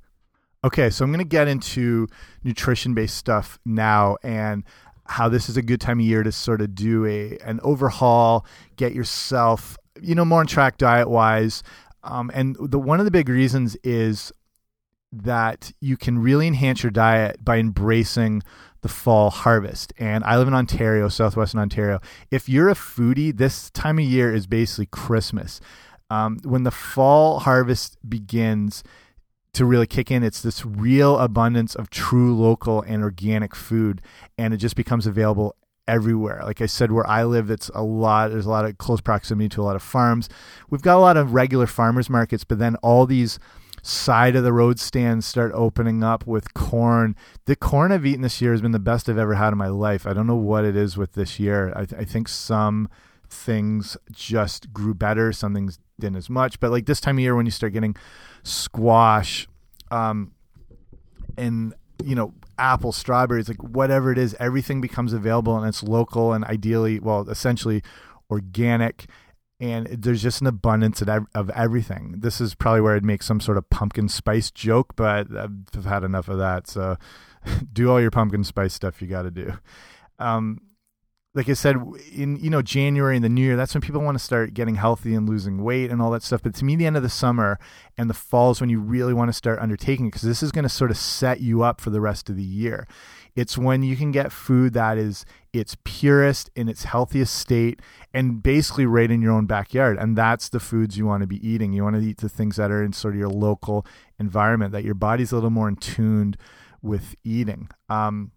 Okay, 0.64 0.88
so 0.88 1.04
I'm 1.04 1.10
going 1.10 1.18
to 1.18 1.28
get 1.28 1.46
into 1.46 2.08
nutrition 2.42 2.94
based 2.94 3.16
stuff 3.16 3.58
now, 3.66 4.16
and 4.22 4.64
how 5.06 5.28
this 5.28 5.48
is 5.48 5.56
a 5.56 5.62
good 5.62 5.80
time 5.80 6.00
of 6.00 6.06
year 6.06 6.22
to 6.22 6.32
sort 6.32 6.60
of 6.60 6.74
do 6.74 7.04
a 7.06 7.38
an 7.38 7.60
overhaul, 7.62 8.46
get 8.76 8.94
yourself 8.94 9.76
you 10.00 10.14
know 10.14 10.24
more 10.24 10.40
on 10.40 10.46
track 10.46 10.78
diet 10.78 11.08
wise. 11.08 11.62
Um, 12.02 12.30
and 12.34 12.56
the 12.60 12.78
one 12.78 12.98
of 12.98 13.04
the 13.04 13.10
big 13.10 13.28
reasons 13.28 13.76
is 13.82 14.32
that 15.12 15.72
you 15.80 15.96
can 15.96 16.18
really 16.18 16.46
enhance 16.46 16.82
your 16.82 16.90
diet 16.90 17.44
by 17.44 17.58
embracing 17.58 18.42
the 18.82 18.88
fall 18.88 19.30
harvest. 19.30 19.92
And 19.98 20.22
I 20.24 20.36
live 20.36 20.48
in 20.48 20.54
Ontario, 20.54 21.08
southwestern 21.08 21.60
Ontario. 21.60 22.00
If 22.30 22.48
you're 22.48 22.68
a 22.68 22.74
foodie, 22.74 23.34
this 23.34 23.70
time 23.70 23.98
of 23.98 24.04
year 24.04 24.34
is 24.34 24.46
basically 24.46 24.86
Christmas. 24.86 25.60
Um, 26.10 26.38
when 26.44 26.64
the 26.64 26.70
fall 26.70 27.38
harvest 27.38 27.96
begins, 28.06 28.84
to 29.54 29.64
really 29.64 29.86
kick 29.86 30.10
in. 30.10 30.22
It's 30.22 30.42
this 30.42 30.64
real 30.64 31.18
abundance 31.18 31.74
of 31.74 31.90
true 31.90 32.36
local 32.36 32.82
and 32.82 33.02
organic 33.02 33.54
food, 33.54 34.02
and 34.36 34.52
it 34.52 34.58
just 34.58 34.76
becomes 34.76 35.06
available 35.06 35.56
everywhere. 35.86 36.40
Like 36.44 36.60
I 36.60 36.66
said, 36.66 36.92
where 36.92 37.06
I 37.06 37.24
live, 37.24 37.50
it's 37.50 37.70
a 37.74 37.82
lot. 37.82 38.30
There's 38.30 38.46
a 38.46 38.50
lot 38.50 38.64
of 38.64 38.78
close 38.78 39.00
proximity 39.00 39.48
to 39.50 39.62
a 39.62 39.64
lot 39.64 39.76
of 39.76 39.82
farms. 39.82 40.28
We've 40.70 40.82
got 40.82 40.96
a 40.96 41.00
lot 41.00 41.16
of 41.16 41.34
regular 41.34 41.66
farmers 41.66 42.08
markets, 42.08 42.44
but 42.44 42.58
then 42.58 42.76
all 42.76 43.06
these 43.06 43.38
side 43.82 44.34
of 44.34 44.42
the 44.44 44.52
road 44.52 44.80
stands 44.80 45.26
start 45.26 45.52
opening 45.54 46.02
up 46.02 46.26
with 46.26 46.54
corn. 46.54 47.14
The 47.44 47.54
corn 47.54 47.92
I've 47.92 48.06
eaten 48.06 48.22
this 48.22 48.40
year 48.40 48.52
has 48.52 48.62
been 48.62 48.72
the 48.72 48.78
best 48.78 49.08
I've 49.08 49.18
ever 49.18 49.34
had 49.34 49.52
in 49.52 49.58
my 49.58 49.68
life. 49.68 50.06
I 50.06 50.14
don't 50.14 50.26
know 50.26 50.34
what 50.36 50.64
it 50.64 50.74
is 50.74 50.96
with 50.96 51.12
this 51.12 51.38
year. 51.38 51.70
I, 51.76 51.84
th 51.84 52.00
I 52.00 52.04
think 52.04 52.28
some 52.28 52.88
things 53.28 53.96
just 54.10 54.72
grew 54.72 54.94
better, 54.94 55.32
some 55.32 55.52
things 55.52 55.78
didn't 56.00 56.16
as 56.16 56.30
much. 56.30 56.60
But 56.60 56.70
like 56.70 56.86
this 56.86 57.00
time 57.00 57.18
of 57.18 57.22
year, 57.22 57.36
when 57.36 57.46
you 57.46 57.52
start 57.52 57.74
getting 57.74 57.94
squash, 58.44 59.48
um, 59.90 60.30
and 61.36 61.74
you 62.04 62.14
know 62.14 62.32
apple, 62.58 62.92
strawberries, 62.92 63.48
like 63.48 63.62
whatever 63.62 64.12
it 64.12 64.18
is, 64.18 64.36
everything 64.38 64.80
becomes 64.80 65.12
available 65.12 65.56
and 65.56 65.66
it's 65.66 65.82
local 65.82 66.32
and 66.32 66.44
ideally, 66.44 67.00
well, 67.00 67.28
essentially 67.28 67.82
organic. 68.30 69.06
and 69.60 69.86
there's 69.86 70.22
just 70.22 70.40
an 70.40 70.46
abundance 70.46 71.00
of, 71.02 71.26
of 71.34 71.50
everything. 71.50 72.16
This 72.18 72.40
is 72.40 72.54
probably 72.54 72.80
where 72.80 72.96
I'd 72.96 73.04
make 73.04 73.22
some 73.22 73.40
sort 73.40 73.58
of 73.58 73.68
pumpkin 73.70 74.08
spice 74.08 74.50
joke, 74.50 74.94
but 74.96 75.26
I've 75.36 75.84
had 75.84 76.04
enough 76.04 76.28
of 76.28 76.38
that. 76.38 76.66
So 76.66 76.96
do 77.72 77.90
all 77.90 78.00
your 78.00 78.10
pumpkin 78.10 78.44
spice 78.44 78.74
stuff 78.74 79.00
you 79.00 79.08
got 79.08 79.22
to 79.22 79.30
do. 79.30 79.52
Um, 80.18 80.60
like 81.34 81.48
I 81.48 81.54
said, 81.54 81.76
in 82.12 82.36
you 82.36 82.48
know 82.48 82.62
January 82.62 83.16
and 83.16 83.24
the 83.24 83.28
New 83.28 83.42
Year, 83.42 83.56
that's 83.56 83.74
when 83.74 83.80
people 83.80 84.00
want 84.00 84.16
to 84.16 84.22
start 84.22 84.54
getting 84.54 84.76
healthy 84.76 85.14
and 85.14 85.28
losing 85.28 85.64
weight 85.64 85.90
and 85.90 86.00
all 86.00 86.12
that 86.12 86.22
stuff. 86.22 86.42
But 86.42 86.54
to 86.56 86.64
me, 86.64 86.76
the 86.76 86.86
end 86.86 86.96
of 86.96 87.02
the 87.02 87.08
summer 87.08 87.58
and 87.98 88.08
the 88.08 88.14
fall 88.14 88.52
is 88.52 88.60
when 88.60 88.70
you 88.70 88.78
really 88.78 89.12
want 89.12 89.28
to 89.30 89.32
start 89.32 89.58
undertaking 89.58 90.06
because 90.06 90.22
this 90.22 90.44
is 90.44 90.52
going 90.52 90.62
to 90.62 90.68
sort 90.68 90.92
of 90.92 90.96
set 90.96 91.40
you 91.40 91.64
up 91.64 91.80
for 91.80 91.90
the 91.90 92.00
rest 92.00 92.30
of 92.30 92.36
the 92.36 92.44
year. 92.44 92.86
It's 93.34 93.58
when 93.58 93.82
you 93.82 93.96
can 93.96 94.12
get 94.12 94.30
food 94.30 94.74
that 94.74 94.96
is 94.96 95.26
its 95.52 95.76
purest 95.82 96.50
in 96.54 96.68
its 96.68 96.84
healthiest 96.84 97.34
state 97.34 97.80
and 98.12 98.40
basically 98.40 98.86
right 98.86 99.10
in 99.10 99.20
your 99.20 99.32
own 99.32 99.46
backyard. 99.46 99.98
And 99.98 100.16
that's 100.16 100.48
the 100.48 100.60
foods 100.60 100.96
you 100.96 101.04
want 101.04 101.22
to 101.22 101.26
be 101.26 101.44
eating. 101.46 101.72
You 101.72 101.82
want 101.82 101.96
to 101.96 102.02
eat 102.02 102.18
the 102.18 102.28
things 102.28 102.56
that 102.56 102.70
are 102.70 102.82
in 102.84 102.92
sort 102.92 103.14
of 103.14 103.18
your 103.18 103.28
local 103.28 103.84
environment 104.20 104.70
that 104.70 104.84
your 104.84 104.94
body's 104.94 105.32
a 105.32 105.34
little 105.34 105.50
more 105.50 105.68
in 105.68 105.74
tuned 105.74 106.36
with 106.80 107.16
eating. 107.24 107.70
Um, 107.88 108.30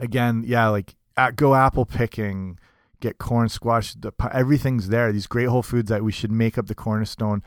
again, 0.00 0.42
yeah, 0.44 0.68
like 0.68 0.96
at, 1.18 1.36
go 1.36 1.54
apple 1.54 1.84
picking, 1.84 2.58
get 3.00 3.18
corn, 3.18 3.48
squash, 3.48 3.94
the, 3.94 4.12
everything's 4.32 4.88
there. 4.88 5.12
These 5.12 5.26
great 5.26 5.48
whole 5.48 5.62
foods 5.62 5.90
that 5.90 6.04
we 6.04 6.12
should 6.12 6.32
make 6.32 6.56
up 6.56 6.66
the 6.66 6.74
cornerstone 6.74 7.42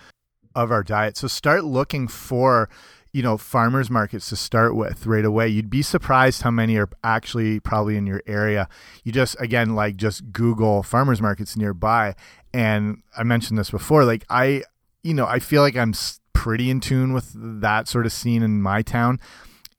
of 0.53 0.71
our 0.71 0.83
diet. 0.83 1.17
So 1.17 1.27
start 1.27 1.63
looking 1.63 2.07
for 2.07 2.69
you 3.13 3.21
know 3.21 3.37
farmers 3.37 3.89
markets 3.89 4.29
to 4.29 4.35
start 4.35 4.73
with 4.73 5.05
right 5.05 5.25
away 5.25 5.47
you'd 5.47 5.69
be 5.69 5.81
surprised 5.81 6.43
how 6.43 6.51
many 6.51 6.77
are 6.77 6.89
actually 7.03 7.59
probably 7.59 7.97
in 7.97 8.07
your 8.07 8.21
area 8.25 8.69
you 9.03 9.11
just 9.11 9.35
again 9.41 9.75
like 9.75 9.97
just 9.97 10.31
google 10.31 10.81
farmers 10.81 11.21
markets 11.21 11.57
nearby 11.57 12.15
and 12.53 13.03
i 13.17 13.23
mentioned 13.23 13.59
this 13.59 13.69
before 13.69 14.05
like 14.05 14.25
i 14.29 14.63
you 15.03 15.13
know 15.13 15.25
i 15.25 15.39
feel 15.39 15.61
like 15.61 15.75
i'm 15.75 15.93
pretty 16.31 16.69
in 16.69 16.79
tune 16.79 17.11
with 17.11 17.33
that 17.35 17.87
sort 17.87 18.05
of 18.05 18.13
scene 18.13 18.41
in 18.43 18.61
my 18.61 18.81
town 18.81 19.19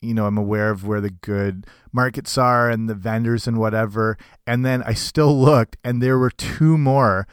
you 0.03 0.13
know, 0.13 0.25
I'm 0.25 0.37
aware 0.37 0.69
of 0.69 0.85
where 0.85 1.01
the 1.01 1.09
good 1.09 1.65
markets 1.91 2.37
are 2.37 2.69
and 2.69 2.89
the 2.89 2.95
vendors 2.95 3.47
and 3.47 3.57
whatever. 3.57 4.17
And 4.45 4.65
then 4.65 4.83
I 4.83 4.93
still 4.93 5.39
looked, 5.39 5.77
and 5.83 6.01
there 6.01 6.17
were 6.17 6.31
two 6.31 6.77
more 6.77 7.27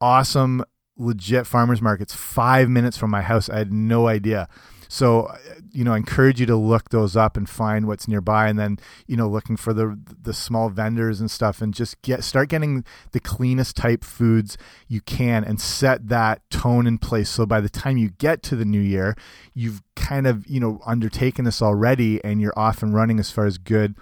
awesome, 0.00 0.64
legit 0.96 1.46
farmers 1.46 1.80
markets 1.80 2.14
five 2.14 2.68
minutes 2.68 2.96
from 2.96 3.10
my 3.10 3.22
house. 3.22 3.48
I 3.48 3.58
had 3.58 3.72
no 3.72 4.08
idea. 4.08 4.48
So, 4.92 5.22
uh, 5.22 5.38
you 5.72 5.84
know, 5.84 5.94
I 5.94 5.96
encourage 5.96 6.38
you 6.38 6.44
to 6.44 6.54
look 6.54 6.90
those 6.90 7.16
up 7.16 7.38
and 7.38 7.48
find 7.48 7.86
what's 7.86 8.06
nearby, 8.06 8.46
and 8.48 8.58
then 8.58 8.76
you 9.06 9.16
know, 9.16 9.26
looking 9.26 9.56
for 9.56 9.72
the 9.72 9.98
the 10.22 10.34
small 10.34 10.68
vendors 10.68 11.18
and 11.18 11.30
stuff, 11.30 11.62
and 11.62 11.72
just 11.72 12.02
get 12.02 12.22
start 12.22 12.50
getting 12.50 12.84
the 13.12 13.20
cleanest 13.20 13.74
type 13.74 14.04
foods 14.04 14.58
you 14.88 15.00
can, 15.00 15.44
and 15.44 15.58
set 15.58 16.08
that 16.08 16.42
tone 16.50 16.86
in 16.86 16.98
place. 16.98 17.30
So 17.30 17.46
by 17.46 17.62
the 17.62 17.70
time 17.70 17.96
you 17.96 18.10
get 18.10 18.42
to 18.42 18.54
the 18.54 18.66
new 18.66 18.82
year, 18.82 19.16
you've 19.54 19.80
kind 19.96 20.26
of 20.26 20.46
you 20.46 20.60
know 20.60 20.78
undertaken 20.84 21.46
this 21.46 21.62
already, 21.62 22.22
and 22.22 22.42
you're 22.42 22.58
off 22.58 22.82
and 22.82 22.94
running 22.94 23.18
as 23.18 23.30
far 23.30 23.46
as 23.46 23.56
good 23.56 23.94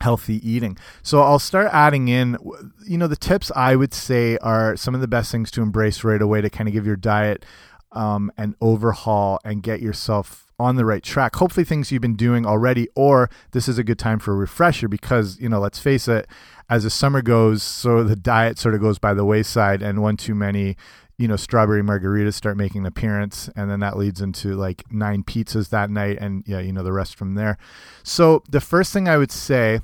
healthy 0.00 0.40
eating. 0.48 0.78
So 1.02 1.20
I'll 1.20 1.38
start 1.38 1.68
adding 1.72 2.08
in, 2.08 2.38
you 2.86 2.96
know, 2.96 3.06
the 3.06 3.16
tips 3.16 3.52
I 3.54 3.76
would 3.76 3.92
say 3.92 4.38
are 4.38 4.74
some 4.74 4.94
of 4.94 5.02
the 5.02 5.08
best 5.08 5.30
things 5.30 5.50
to 5.52 5.62
embrace 5.62 6.02
right 6.02 6.22
away 6.22 6.40
to 6.40 6.48
kind 6.48 6.68
of 6.68 6.72
give 6.72 6.86
your 6.86 6.96
diet 6.96 7.44
um, 7.92 8.32
and 8.36 8.54
overhaul 8.60 9.40
and 9.44 9.62
get 9.62 9.80
yourself 9.80 10.46
on 10.58 10.76
the 10.76 10.84
right 10.84 11.02
track. 11.02 11.36
Hopefully, 11.36 11.64
things 11.64 11.90
you've 11.90 12.02
been 12.02 12.16
doing 12.16 12.44
already, 12.46 12.88
or 12.94 13.30
this 13.52 13.66
is 13.66 13.78
a 13.78 13.84
good 13.84 13.98
time 13.98 14.18
for 14.18 14.32
a 14.32 14.36
refresher 14.36 14.88
because, 14.88 15.40
you 15.40 15.48
know, 15.48 15.58
let's 15.58 15.78
face 15.78 16.06
it, 16.06 16.26
as 16.68 16.84
the 16.84 16.90
summer 16.90 17.22
goes, 17.22 17.62
so 17.62 18.04
the 18.04 18.14
diet 18.14 18.58
sort 18.58 18.74
of 18.74 18.80
goes 18.80 18.98
by 18.98 19.14
the 19.14 19.24
wayside, 19.24 19.82
and 19.82 20.02
one 20.02 20.16
too 20.16 20.34
many, 20.34 20.76
you 21.16 21.26
know, 21.26 21.36
strawberry 21.36 21.82
margaritas 21.82 22.34
start 22.34 22.56
making 22.56 22.82
an 22.82 22.86
appearance, 22.86 23.48
and 23.56 23.70
then 23.70 23.80
that 23.80 23.96
leads 23.96 24.20
into 24.20 24.54
like 24.54 24.84
nine 24.92 25.24
pizzas 25.24 25.70
that 25.70 25.90
night, 25.90 26.18
and 26.20 26.44
yeah, 26.46 26.60
you 26.60 26.72
know, 26.72 26.82
the 26.82 26.92
rest 26.92 27.16
from 27.16 27.34
there. 27.34 27.56
So, 28.02 28.44
the 28.48 28.60
first 28.60 28.92
thing 28.92 29.08
I 29.08 29.16
would 29.16 29.32
say 29.32 29.80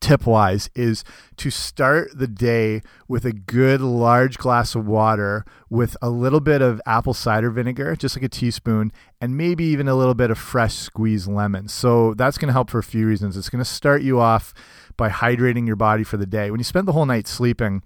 tip 0.00 0.26
wise 0.26 0.70
is 0.74 1.04
to 1.36 1.50
start 1.50 2.10
the 2.14 2.26
day 2.26 2.82
with 3.06 3.24
a 3.24 3.32
good 3.32 3.80
large 3.80 4.38
glass 4.38 4.74
of 4.74 4.86
water 4.86 5.44
with 5.70 5.96
a 6.00 6.10
little 6.10 6.40
bit 6.40 6.62
of 6.62 6.80
apple 6.86 7.14
cider 7.14 7.50
vinegar, 7.50 7.96
just 7.96 8.16
like 8.16 8.22
a 8.22 8.28
teaspoon, 8.28 8.92
and 9.20 9.36
maybe 9.36 9.64
even 9.64 9.88
a 9.88 9.94
little 9.94 10.14
bit 10.14 10.30
of 10.30 10.38
fresh 10.38 10.74
squeezed 10.74 11.28
lemon. 11.28 11.68
So 11.68 12.14
that's 12.14 12.38
going 12.38 12.48
to 12.48 12.52
help 12.52 12.70
for 12.70 12.78
a 12.78 12.82
few 12.82 13.06
reasons. 13.06 13.36
It's 13.36 13.50
going 13.50 13.64
to 13.64 13.70
start 13.70 14.02
you 14.02 14.20
off 14.20 14.54
by 14.96 15.08
hydrating 15.08 15.66
your 15.66 15.76
body 15.76 16.04
for 16.04 16.16
the 16.16 16.26
day. 16.26 16.50
When 16.50 16.60
you 16.60 16.64
spend 16.64 16.88
the 16.88 16.92
whole 16.92 17.06
night 17.06 17.26
sleeping, 17.26 17.82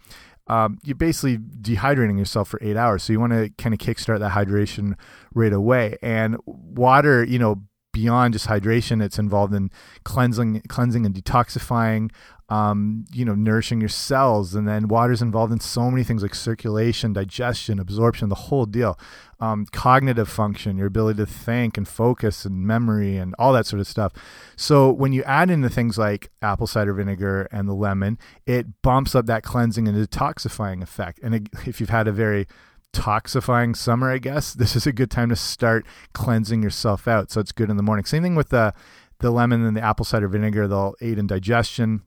um, 0.48 0.78
you're 0.82 0.96
basically 0.96 1.38
dehydrating 1.38 2.18
yourself 2.18 2.48
for 2.48 2.58
eight 2.62 2.76
hours. 2.76 3.04
So 3.04 3.12
you 3.12 3.20
want 3.20 3.32
to 3.32 3.50
kind 3.58 3.74
of 3.74 3.78
kickstart 3.78 4.18
that 4.18 4.32
hydration 4.32 4.96
right 5.34 5.52
away. 5.52 5.96
And 6.02 6.36
water, 6.46 7.22
you 7.24 7.38
know, 7.38 7.62
beyond 7.92 8.32
just 8.32 8.46
hydration. 8.46 9.02
It's 9.02 9.18
involved 9.18 9.54
in 9.54 9.70
cleansing, 10.04 10.62
cleansing 10.68 11.06
and 11.06 11.14
detoxifying. 11.14 12.10
Um, 12.48 13.06
you 13.10 13.24
know, 13.24 13.34
nourishing 13.34 13.80
your 13.80 13.88
cells, 13.88 14.54
and 14.54 14.68
then 14.68 14.86
water 14.86 15.12
is 15.12 15.22
involved 15.22 15.54
in 15.54 15.60
so 15.60 15.90
many 15.90 16.04
things 16.04 16.20
like 16.20 16.34
circulation, 16.34 17.14
digestion, 17.14 17.78
absorption, 17.78 18.28
the 18.28 18.34
whole 18.34 18.66
deal. 18.66 18.98
Um, 19.40 19.64
cognitive 19.72 20.28
function, 20.28 20.76
your 20.76 20.86
ability 20.86 21.16
to 21.18 21.26
think 21.26 21.78
and 21.78 21.88
focus, 21.88 22.44
and 22.44 22.66
memory, 22.66 23.16
and 23.16 23.34
all 23.38 23.54
that 23.54 23.64
sort 23.64 23.80
of 23.80 23.86
stuff. 23.86 24.12
So 24.54 24.92
when 24.92 25.14
you 25.14 25.22
add 25.22 25.50
in 25.50 25.62
the 25.62 25.70
things 25.70 25.96
like 25.96 26.30
apple 26.42 26.66
cider 26.66 26.92
vinegar 26.92 27.48
and 27.50 27.66
the 27.66 27.72
lemon, 27.72 28.18
it 28.44 28.82
bumps 28.82 29.14
up 29.14 29.24
that 29.26 29.42
cleansing 29.42 29.88
and 29.88 29.96
detoxifying 29.96 30.82
effect. 30.82 31.20
And 31.22 31.34
it, 31.34 31.48
if 31.66 31.80
you've 31.80 31.88
had 31.88 32.06
a 32.06 32.12
very 32.12 32.46
toxifying 32.92 33.76
summer, 33.76 34.10
I 34.10 34.18
guess, 34.18 34.52
this 34.54 34.76
is 34.76 34.86
a 34.86 34.92
good 34.92 35.10
time 35.10 35.28
to 35.30 35.36
start 35.36 35.86
cleansing 36.12 36.62
yourself 36.62 37.08
out. 37.08 37.30
So 37.30 37.40
it's 37.40 37.52
good 37.52 37.70
in 37.70 37.76
the 37.76 37.82
morning. 37.82 38.04
Same 38.04 38.22
thing 38.22 38.34
with 38.34 38.50
the 38.50 38.74
the 39.18 39.30
lemon 39.30 39.64
and 39.64 39.76
the 39.76 39.80
apple 39.80 40.04
cider 40.04 40.28
vinegar. 40.28 40.66
They'll 40.66 40.94
aid 41.00 41.18
in 41.18 41.26
digestion. 41.26 42.02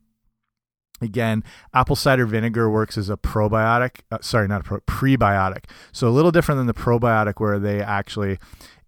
Again, 1.02 1.43
apple 1.74 1.95
cider 1.95 2.26
vinegar 2.26 2.69
works 2.69 2.98
as 2.98 3.10
a 3.10 3.17
probiotic. 3.17 4.02
Uh, 4.12 4.19
sorry, 4.21 4.48
not 4.48 4.62
a 4.62 4.63
pro, 4.63 4.80
prebiotic. 4.82 5.65
So 5.91 6.08
a 6.08 6.10
little 6.10 6.32
different 6.32 6.60
than 6.60 6.67
the 6.67 6.74
probiotic, 6.74 7.36
where 7.38 7.60
they 7.60 7.82
actually 7.82 8.38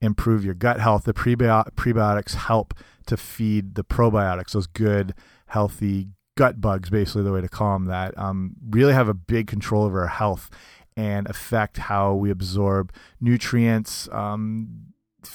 improve 0.01 0.45
your 0.45 0.53
gut 0.53 0.79
health. 0.79 1.03
The 1.03 1.13
prebio 1.13 1.69
prebiotics 1.75 2.33
help 2.36 2.73
to 3.07 3.17
feed 3.17 3.75
the 3.75 3.83
probiotics, 3.83 4.51
those 4.51 4.67
good, 4.67 5.13
healthy 5.47 6.10
gut 6.38 6.62
bugs, 6.62 6.89
basically 6.89 7.23
the 7.23 7.31
way 7.31 7.41
to 7.41 7.49
call 7.49 7.73
them 7.73 7.86
that, 7.86 8.17
um, 8.17 8.53
really 8.69 8.93
have 8.93 9.10
a 9.10 9.13
big 9.13 9.47
control 9.47 9.83
over 9.83 10.01
our 10.01 10.07
health 10.07 10.49
and 10.97 11.29
affect 11.29 11.77
how 11.77 12.13
we 12.13 12.31
absorb 12.31 12.91
nutrients, 13.21 14.10
um, 14.12 14.88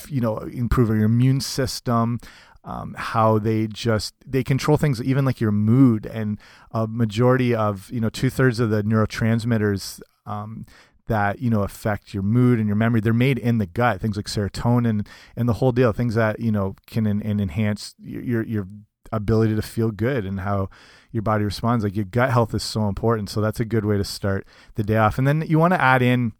you 0.08 0.20
know, 0.20 0.38
improving 0.38 0.96
your 0.96 1.06
immune 1.06 1.40
system. 1.40 2.20
Um, 2.64 2.94
how 2.96 3.40
they 3.40 3.66
just 3.66 4.14
they 4.24 4.44
control 4.44 4.76
things 4.76 5.02
even 5.02 5.24
like 5.24 5.40
your 5.40 5.50
mood 5.50 6.06
and 6.06 6.38
a 6.70 6.86
majority 6.86 7.52
of 7.52 7.90
you 7.90 7.98
know 7.98 8.08
two 8.08 8.30
thirds 8.30 8.60
of 8.60 8.70
the 8.70 8.84
neurotransmitters 8.84 10.00
um, 10.26 10.64
that 11.08 11.40
you 11.40 11.50
know 11.50 11.62
affect 11.62 12.14
your 12.14 12.22
mood 12.22 12.60
and 12.60 12.68
your 12.68 12.76
memory 12.76 13.00
they're 13.00 13.12
made 13.12 13.36
in 13.36 13.58
the 13.58 13.66
gut 13.66 14.00
things 14.00 14.16
like 14.16 14.26
serotonin 14.26 15.04
and 15.34 15.48
the 15.48 15.54
whole 15.54 15.72
deal 15.72 15.92
things 15.92 16.14
that 16.14 16.38
you 16.38 16.52
know 16.52 16.76
can 16.86 17.04
en 17.04 17.20
enhance 17.40 17.96
your 17.98 18.44
your 18.44 18.68
ability 19.12 19.54
to 19.54 19.62
feel 19.62 19.90
good 19.90 20.24
and 20.24 20.40
how 20.40 20.68
your 21.10 21.22
body 21.22 21.44
responds. 21.44 21.84
Like 21.84 21.96
your 21.96 22.04
gut 22.04 22.30
health 22.30 22.54
is 22.54 22.62
so 22.62 22.88
important. 22.88 23.30
So 23.30 23.40
that's 23.40 23.60
a 23.60 23.64
good 23.64 23.84
way 23.84 23.96
to 23.98 24.04
start 24.04 24.46
the 24.74 24.82
day 24.82 24.96
off. 24.96 25.18
And 25.18 25.26
then 25.26 25.44
you 25.46 25.58
want 25.58 25.74
to 25.74 25.80
add 25.80 26.02
in 26.02 26.32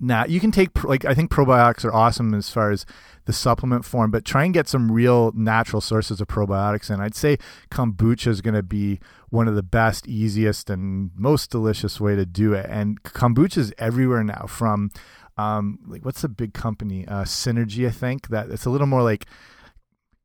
now 0.00 0.24
you 0.24 0.40
can 0.40 0.50
take 0.50 0.84
like 0.84 1.04
I 1.04 1.14
think 1.14 1.30
probiotics 1.30 1.84
are 1.84 1.92
awesome 1.92 2.34
as 2.34 2.50
far 2.50 2.70
as 2.70 2.84
the 3.26 3.32
supplement 3.32 3.84
form, 3.84 4.10
but 4.10 4.24
try 4.24 4.44
and 4.44 4.52
get 4.52 4.68
some 4.68 4.92
real 4.92 5.32
natural 5.34 5.80
sources 5.80 6.20
of 6.20 6.28
probiotics. 6.28 6.90
And 6.90 7.02
I'd 7.02 7.14
say 7.14 7.38
kombucha 7.70 8.26
is 8.26 8.40
going 8.40 8.54
to 8.54 8.62
be 8.62 9.00
one 9.30 9.48
of 9.48 9.54
the 9.54 9.62
best, 9.62 10.06
easiest, 10.06 10.68
and 10.68 11.10
most 11.16 11.50
delicious 11.50 12.00
way 12.00 12.16
to 12.16 12.26
do 12.26 12.52
it. 12.52 12.66
And 12.68 13.02
kombucha 13.02 13.58
is 13.58 13.72
everywhere 13.78 14.24
now. 14.24 14.46
From 14.48 14.90
um, 15.36 15.78
like 15.86 16.04
what's 16.04 16.22
the 16.22 16.28
big 16.28 16.54
company? 16.54 17.06
Uh, 17.06 17.24
Synergy, 17.24 17.86
I 17.86 17.90
think 17.90 18.28
that 18.28 18.50
it's 18.50 18.66
a 18.66 18.70
little 18.70 18.86
more 18.86 19.02
like 19.02 19.26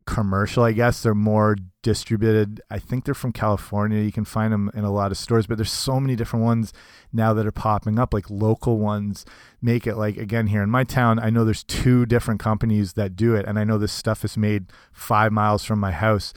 commercial, 0.10 0.64
I 0.64 0.72
guess. 0.72 1.04
They're 1.04 1.14
more 1.14 1.56
distributed. 1.84 2.62
I 2.70 2.80
think 2.80 3.06
they're 3.06 3.14
from 3.14 3.32
California. 3.32 4.02
You 4.02 4.12
can 4.12 4.26
find 4.26 4.52
them 4.52 4.72
in 4.74 4.84
a 4.84 4.92
lot 4.92 5.12
of 5.12 5.18
stores, 5.18 5.46
but 5.46 5.58
there's 5.58 5.72
so 5.72 6.00
many 6.00 6.16
different 6.16 6.44
ones 6.44 6.74
now 7.14 7.32
that 7.34 7.46
are 7.46 7.52
popping 7.52 8.00
up. 8.00 8.12
Like 8.12 8.30
local 8.30 8.80
ones 8.80 9.24
make 9.62 9.86
it. 9.86 9.96
Like 9.96 10.18
again, 10.18 10.48
here 10.48 10.64
in 10.64 10.70
my 10.72 10.84
town, 10.84 11.20
I 11.20 11.30
know 11.30 11.46
there's 11.46 11.64
two 11.64 12.08
different 12.08 12.40
companies 12.40 12.94
that 12.94 13.16
do 13.16 13.36
it, 13.36 13.46
and 13.46 13.60
I 13.60 13.64
know 13.64 13.78
this 13.78 13.94
stuff 13.94 14.26
is 14.26 14.36
made 14.36 14.72
five 14.92 15.32
miles 15.32 15.64
from 15.64 15.80
my 15.80 15.92
house. 15.92 16.34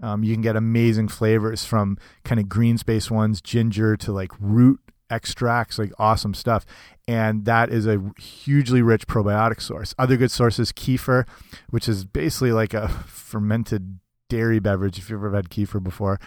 Um, 0.00 0.22
you 0.22 0.32
can 0.32 0.42
get 0.42 0.56
amazing 0.56 1.08
flavors 1.08 1.64
from 1.64 1.98
kind 2.24 2.38
of 2.40 2.48
green 2.48 2.78
space 2.78 3.10
ones, 3.10 3.40
ginger 3.40 3.96
to 3.96 4.12
like 4.12 4.30
root 4.38 4.80
extracts, 5.10 5.78
like 5.78 5.92
awesome 5.98 6.34
stuff. 6.34 6.64
And 7.08 7.44
that 7.44 7.70
is 7.70 7.86
a 7.86 8.02
hugely 8.18 8.82
rich 8.82 9.06
probiotic 9.06 9.60
source. 9.60 9.94
Other 9.98 10.16
good 10.16 10.30
sources, 10.30 10.72
kefir, 10.72 11.26
which 11.70 11.88
is 11.88 12.04
basically 12.04 12.52
like 12.52 12.74
a 12.74 12.88
fermented 12.88 14.00
dairy 14.28 14.58
beverage 14.58 14.98
if 14.98 15.08
you've 15.08 15.22
ever 15.22 15.36
had 15.36 15.50
kefir 15.50 15.82
before. 15.82 16.18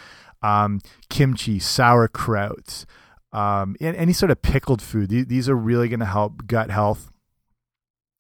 Um, 0.42 0.80
kimchi, 1.10 1.60
sauerkraut, 1.60 2.86
um, 3.34 3.76
and 3.82 3.96
any 3.98 4.13
sort 4.13 4.32
of 4.32 4.42
pickled 4.42 4.82
food. 4.82 5.10
These, 5.10 5.26
these 5.28 5.50
are 5.50 5.56
really 5.56 5.89
going 5.89 6.00
to 6.00 6.06
help 6.06 6.48
gut 6.48 6.72
health 6.72 7.12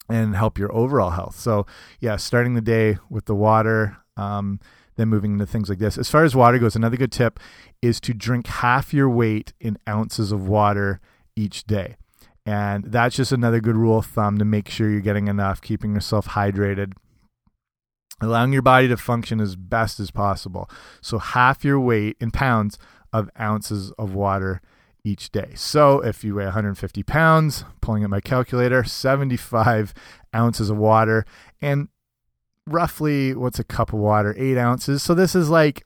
and 0.09 0.35
help 0.35 0.57
your 0.57 0.73
overall 0.75 1.11
health. 1.11 1.35
So, 1.35 1.65
yeah, 1.99 2.17
starting 2.17 2.55
the 2.55 2.61
day 2.61 2.97
with 3.09 3.25
the 3.25 3.35
water, 3.35 3.97
um, 4.17 4.59
then 4.99 5.07
moving 5.07 5.31
into 5.33 5.45
things 5.45 5.69
like 5.69 5.79
this. 5.79 5.97
As 5.97 6.09
far 6.09 6.25
as 6.25 6.35
water 6.35 6.59
goes, 6.59 6.75
another 6.75 6.97
good 6.97 7.11
tip 7.11 7.39
is 7.81 8.01
to 8.01 8.13
drink 8.13 8.47
half 8.47 8.93
your 8.93 9.09
weight 9.09 9.53
in 9.59 9.77
ounces 9.87 10.31
of 10.33 10.47
water 10.47 10.99
each 11.37 11.63
day. 11.63 11.95
And 12.45 12.83
that's 12.85 13.15
just 13.15 13.31
another 13.31 13.61
good 13.61 13.77
rule 13.77 13.99
of 13.99 14.05
thumb 14.05 14.37
to 14.39 14.45
make 14.45 14.69
sure 14.69 14.89
you're 14.89 14.99
getting 14.99 15.27
enough, 15.27 15.61
keeping 15.61 15.93
yourself 15.93 16.29
hydrated, 16.29 16.93
allowing 18.19 18.51
your 18.51 18.61
body 18.61 18.87
to 18.89 18.97
function 18.97 19.39
as 19.39 19.55
best 19.55 19.99
as 19.99 20.11
possible. 20.11 20.69
So, 21.01 21.17
half 21.17 21.63
your 21.63 21.79
weight 21.79 22.17
in 22.19 22.31
pounds 22.31 22.77
of 23.13 23.29
ounces 23.39 23.91
of 23.91 24.13
water 24.13 24.61
each 25.05 25.31
day. 25.31 25.51
So, 25.55 26.01
if 26.01 26.23
you 26.23 26.35
weigh 26.35 26.45
150 26.45 27.03
pounds, 27.03 27.63
pulling 27.81 28.03
at 28.03 28.09
my 28.09 28.19
calculator, 28.19 28.83
75 28.83 29.93
ounces 30.35 30.69
of 30.69 30.77
water, 30.77 31.25
and 31.61 31.87
roughly 32.71 33.33
what's 33.33 33.59
a 33.59 33.63
cup 33.63 33.93
of 33.93 33.99
water? 33.99 34.35
Eight 34.37 34.57
ounces. 34.57 35.03
So, 35.03 35.13
this 35.13 35.35
is 35.35 35.49
like 35.49 35.85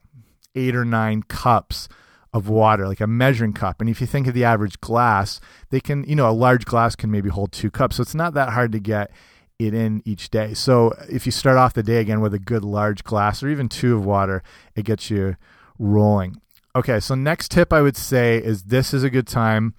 eight 0.54 0.76
or 0.76 0.84
nine 0.84 1.22
cups 1.22 1.88
of 2.32 2.48
water, 2.48 2.88
like 2.88 3.00
a 3.00 3.06
measuring 3.06 3.52
cup. 3.52 3.80
And 3.80 3.88
if 3.88 4.00
you 4.00 4.06
think 4.06 4.26
of 4.26 4.34
the 4.34 4.44
average 4.44 4.80
glass, 4.80 5.40
they 5.70 5.80
can, 5.80 6.04
you 6.04 6.16
know, 6.16 6.28
a 6.28 6.32
large 6.32 6.64
glass 6.64 6.96
can 6.96 7.10
maybe 7.10 7.28
hold 7.28 7.52
two 7.52 7.70
cups. 7.70 7.96
So 7.96 8.02
it's 8.02 8.14
not 8.14 8.34
that 8.34 8.50
hard 8.50 8.72
to 8.72 8.80
get 8.80 9.12
it 9.58 9.72
in 9.72 10.02
each 10.04 10.30
day. 10.30 10.52
So 10.52 10.92
if 11.08 11.26
you 11.26 11.32
start 11.32 11.56
off 11.56 11.74
the 11.74 11.82
day 11.82 11.98
again 11.98 12.20
with 12.20 12.34
a 12.34 12.40
good 12.40 12.64
large 12.64 13.04
glass 13.04 13.42
or 13.42 13.48
even 13.48 13.68
two 13.68 13.96
of 13.96 14.04
water, 14.04 14.42
it 14.74 14.84
gets 14.84 15.10
you 15.10 15.36
rolling. 15.78 16.40
Okay, 16.74 16.98
so 16.98 17.14
next 17.14 17.52
tip 17.52 17.72
I 17.72 17.80
would 17.80 17.96
say 17.96 18.38
is 18.38 18.64
this 18.64 18.92
is 18.92 19.04
a 19.04 19.10
good 19.10 19.28
time 19.28 19.74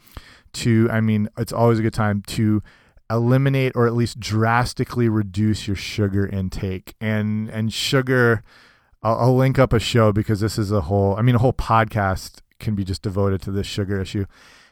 to, 0.54 0.88
I 0.90 1.02
mean, 1.02 1.28
it's 1.38 1.52
always 1.52 1.80
a 1.80 1.82
good 1.82 1.94
time 1.94 2.22
to 2.28 2.64
eliminate 3.10 3.74
or 3.76 3.88
at 3.88 3.94
least 3.94 4.20
drastically 4.20 5.10
reduce 5.10 5.68
your 5.68 5.76
sugar 5.76 6.26
intake. 6.26 6.96
And 7.00 7.50
and 7.50 7.72
sugar 7.74 8.44
I'll, 9.06 9.20
I'll 9.20 9.36
link 9.36 9.60
up 9.60 9.72
a 9.72 9.80
show 9.80 10.12
because 10.12 10.40
this 10.40 10.58
is 10.58 10.72
a 10.72 10.82
whole, 10.82 11.16
I 11.16 11.22
mean, 11.22 11.36
a 11.36 11.40
whole 11.40 11.54
podcast 11.54 12.40
can 12.60 12.74
be 12.74 12.84
just 12.84 13.04
devoted 13.04 13.40
to 13.44 13.52
this 13.52 13.68
sugar 13.68 14.02
issue. 14.02 14.26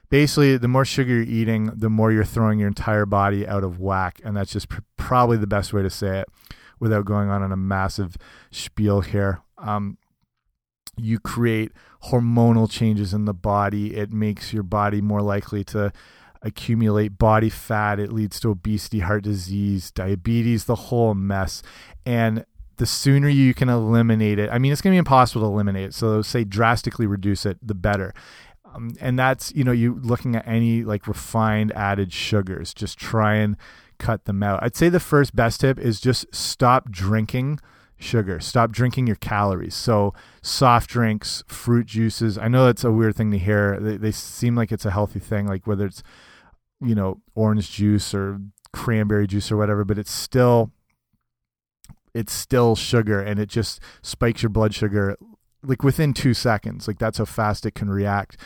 Basically, 0.10 0.58
the 0.58 0.68
more 0.68 0.86
sugar 0.86 1.14
you're 1.14 1.24
eating, 1.24 1.68
the 1.68 1.90
more 1.90 2.12
you're 2.12 2.24
throwing 2.24 2.58
your 2.58 2.68
entire 2.68 3.06
body 3.06 3.48
out 3.48 3.64
of 3.64 3.80
whack. 3.80 4.20
And 4.24 4.36
that's 4.36 4.52
just 4.52 4.70
pr 4.70 4.82
probably 4.98 5.38
the 5.38 5.48
best 5.48 5.72
way 5.72 5.84
to 5.84 5.90
say 5.90 6.20
it 6.22 6.28
without 6.80 7.06
going 7.06 7.30
on, 7.30 7.44
on 7.44 7.52
a 7.52 7.58
massive 7.58 8.18
spiel 8.50 9.02
here. 9.02 9.42
Um, 9.60 9.98
you 10.98 11.20
create 11.20 11.72
hormonal 12.06 12.70
changes 12.70 13.14
in 13.14 13.26
the 13.26 13.34
body. 13.34 13.96
It 13.96 14.12
makes 14.12 14.52
your 14.52 14.64
body 14.64 15.02
more 15.02 15.22
likely 15.22 15.64
to 15.66 15.94
accumulate 16.44 17.18
body 17.18 17.50
fat. 17.50 18.00
It 18.00 18.12
leads 18.12 18.40
to 18.42 18.50
obesity, 18.50 19.00
heart 19.00 19.24
disease, 19.24 19.92
diabetes, 19.92 20.66
the 20.66 20.76
whole 20.76 21.14
mess. 21.16 21.64
And 22.06 22.46
the 22.78 22.86
sooner 22.86 23.30
you 23.30 23.54
can 23.54 23.70
eliminate 23.70 24.40
it, 24.40 24.50
I 24.52 24.60
mean, 24.60 24.72
it's 24.72 24.82
going 24.82 24.92
to 24.92 24.96
be 24.96 25.00
impossible 25.00 25.48
to 25.48 25.54
eliminate 25.54 25.86
it. 25.86 25.94
So, 25.94 26.22
say 26.22 26.44
drastically 26.44 27.08
reduce 27.08 27.46
it, 27.46 27.58
the 27.66 27.74
better. 27.74 28.14
Um, 28.74 28.92
and 29.00 29.18
that's, 29.18 29.54
you 29.56 29.64
know, 29.64 29.72
you 29.72 30.00
looking 30.04 30.36
at 30.36 30.48
any 30.48 30.84
like 30.84 31.08
refined 31.08 31.72
added 31.74 32.12
sugars, 32.12 32.74
just 32.74 32.98
try 32.98 33.36
and 33.36 33.56
cut 34.00 34.26
them 34.26 34.44
out. 34.44 34.62
I'd 34.62 34.76
say 34.76 34.90
the 34.90 35.00
first 35.00 35.36
best 35.36 35.62
tip 35.62 35.80
is 35.80 36.02
just 36.02 36.34
stop 36.34 36.90
drinking 36.90 37.60
sugar. 37.96 38.40
Stop 38.40 38.72
drinking 38.72 39.08
your 39.08 39.16
calories. 39.16 39.76
So, 39.76 40.14
soft 40.42 40.90
drinks, 40.90 41.44
fruit 41.48 41.86
juices. 41.86 42.38
I 42.38 42.48
know 42.48 42.66
that's 42.66 42.84
a 42.84 42.92
weird 42.92 43.16
thing 43.16 43.32
to 43.32 43.38
hear. 43.38 43.80
They, 43.80 43.98
they 43.98 44.12
seem 44.12 44.56
like 44.56 44.72
it's 44.72 44.86
a 44.86 44.92
healthy 44.92 45.20
thing, 45.20 45.48
like 45.48 45.68
whether 45.68 45.86
it's, 45.86 46.04
you 46.84 46.96
know, 46.96 47.22
orange 47.36 47.72
juice 47.72 48.14
or 48.14 48.40
cranberry 48.72 49.28
juice 49.28 49.52
or 49.52 49.58
whatever, 49.58 49.84
but 49.84 49.98
it's 49.98 50.12
still 50.12 50.72
it's 52.14 52.34
still 52.34 52.76
sugar 52.76 53.20
and 53.20 53.40
it 53.40 53.50
just 53.50 53.80
spikes 54.04 54.44
your 54.44 54.50
blood 54.52 54.74
sugar 54.74 55.18
like 55.64 55.84
within 55.84 56.14
two 56.14 56.34
seconds. 56.34 56.88
Like 56.88 57.00
that's 57.00 57.18
how 57.18 57.26
fast 57.26 57.66
it 57.66 57.74
can 57.74 57.90
react 57.90 58.38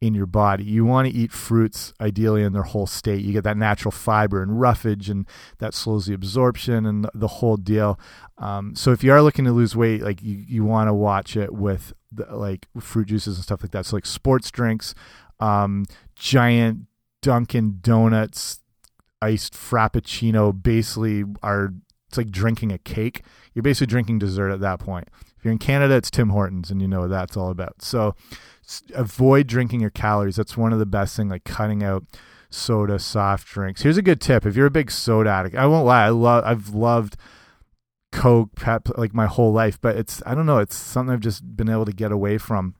in 0.00 0.14
your 0.14 0.26
body. 0.26 0.64
You 0.64 0.84
want 0.84 1.08
to 1.08 1.14
eat 1.14 1.32
fruits 1.32 1.94
ideally 2.00 2.42
in 2.42 2.52
their 2.52 2.62
whole 2.62 2.86
state. 2.86 3.24
You 3.24 3.32
get 3.32 3.44
that 3.44 3.56
natural 3.56 3.90
fiber 3.90 4.42
and 4.42 4.60
roughage, 4.60 5.08
and 5.08 5.26
that 5.58 5.74
slows 5.74 6.06
the 6.06 6.14
absorption 6.14 6.84
and 6.84 7.08
the 7.14 7.28
whole 7.28 7.56
deal. 7.56 7.98
Um, 8.38 8.74
so 8.74 8.92
if 8.92 9.02
you 9.02 9.12
are 9.12 9.22
looking 9.22 9.46
to 9.46 9.52
lose 9.52 9.74
weight, 9.74 10.02
like 10.02 10.22
you, 10.22 10.44
you 10.46 10.64
want 10.64 10.88
to 10.88 10.94
watch 10.94 11.36
it 11.36 11.52
with 11.52 11.94
the, 12.12 12.26
like 12.36 12.68
fruit 12.78 13.08
juices 13.08 13.36
and 13.36 13.44
stuff 13.44 13.62
like 13.62 13.72
that. 13.72 13.86
So 13.86 13.96
like 13.96 14.06
sports 14.06 14.50
drinks, 14.50 14.94
um, 15.40 15.86
giant 16.14 16.85
Dunkin' 17.26 17.80
Donuts, 17.80 18.60
iced 19.20 19.54
Frappuccino, 19.54 20.52
basically 20.62 21.24
are 21.42 21.74
it's 22.06 22.16
like 22.16 22.30
drinking 22.30 22.70
a 22.70 22.78
cake. 22.78 23.24
You're 23.52 23.64
basically 23.64 23.88
drinking 23.88 24.20
dessert 24.20 24.52
at 24.52 24.60
that 24.60 24.78
point. 24.78 25.08
If 25.36 25.44
you're 25.44 25.50
in 25.50 25.58
Canada, 25.58 25.96
it's 25.96 26.08
Tim 26.08 26.28
Hortons, 26.28 26.70
and 26.70 26.80
you 26.80 26.86
know 26.86 27.00
what 27.00 27.10
that's 27.10 27.36
all 27.36 27.50
about. 27.50 27.82
So 27.82 28.14
avoid 28.94 29.48
drinking 29.48 29.80
your 29.80 29.90
calories. 29.90 30.36
That's 30.36 30.56
one 30.56 30.72
of 30.72 30.78
the 30.78 30.86
best 30.86 31.16
thing, 31.16 31.28
like 31.28 31.42
cutting 31.42 31.82
out 31.82 32.04
soda, 32.48 33.00
soft 33.00 33.48
drinks. 33.48 33.82
Here's 33.82 33.96
a 33.96 34.02
good 34.02 34.20
tip: 34.20 34.46
if 34.46 34.54
you're 34.54 34.66
a 34.66 34.70
big 34.70 34.92
soda 34.92 35.30
addict, 35.30 35.56
I 35.56 35.66
won't 35.66 35.84
lie, 35.84 36.04
I 36.04 36.10
love, 36.10 36.44
I've 36.44 36.68
loved 36.68 37.16
Coke, 38.12 38.54
Pep, 38.54 38.96
like 38.96 39.14
my 39.14 39.26
whole 39.26 39.52
life, 39.52 39.80
but 39.80 39.96
it's, 39.96 40.22
I 40.24 40.36
don't 40.36 40.46
know, 40.46 40.58
it's 40.58 40.76
something 40.76 41.12
I've 41.12 41.18
just 41.18 41.56
been 41.56 41.68
able 41.68 41.86
to 41.86 41.92
get 41.92 42.12
away 42.12 42.38
from. 42.38 42.76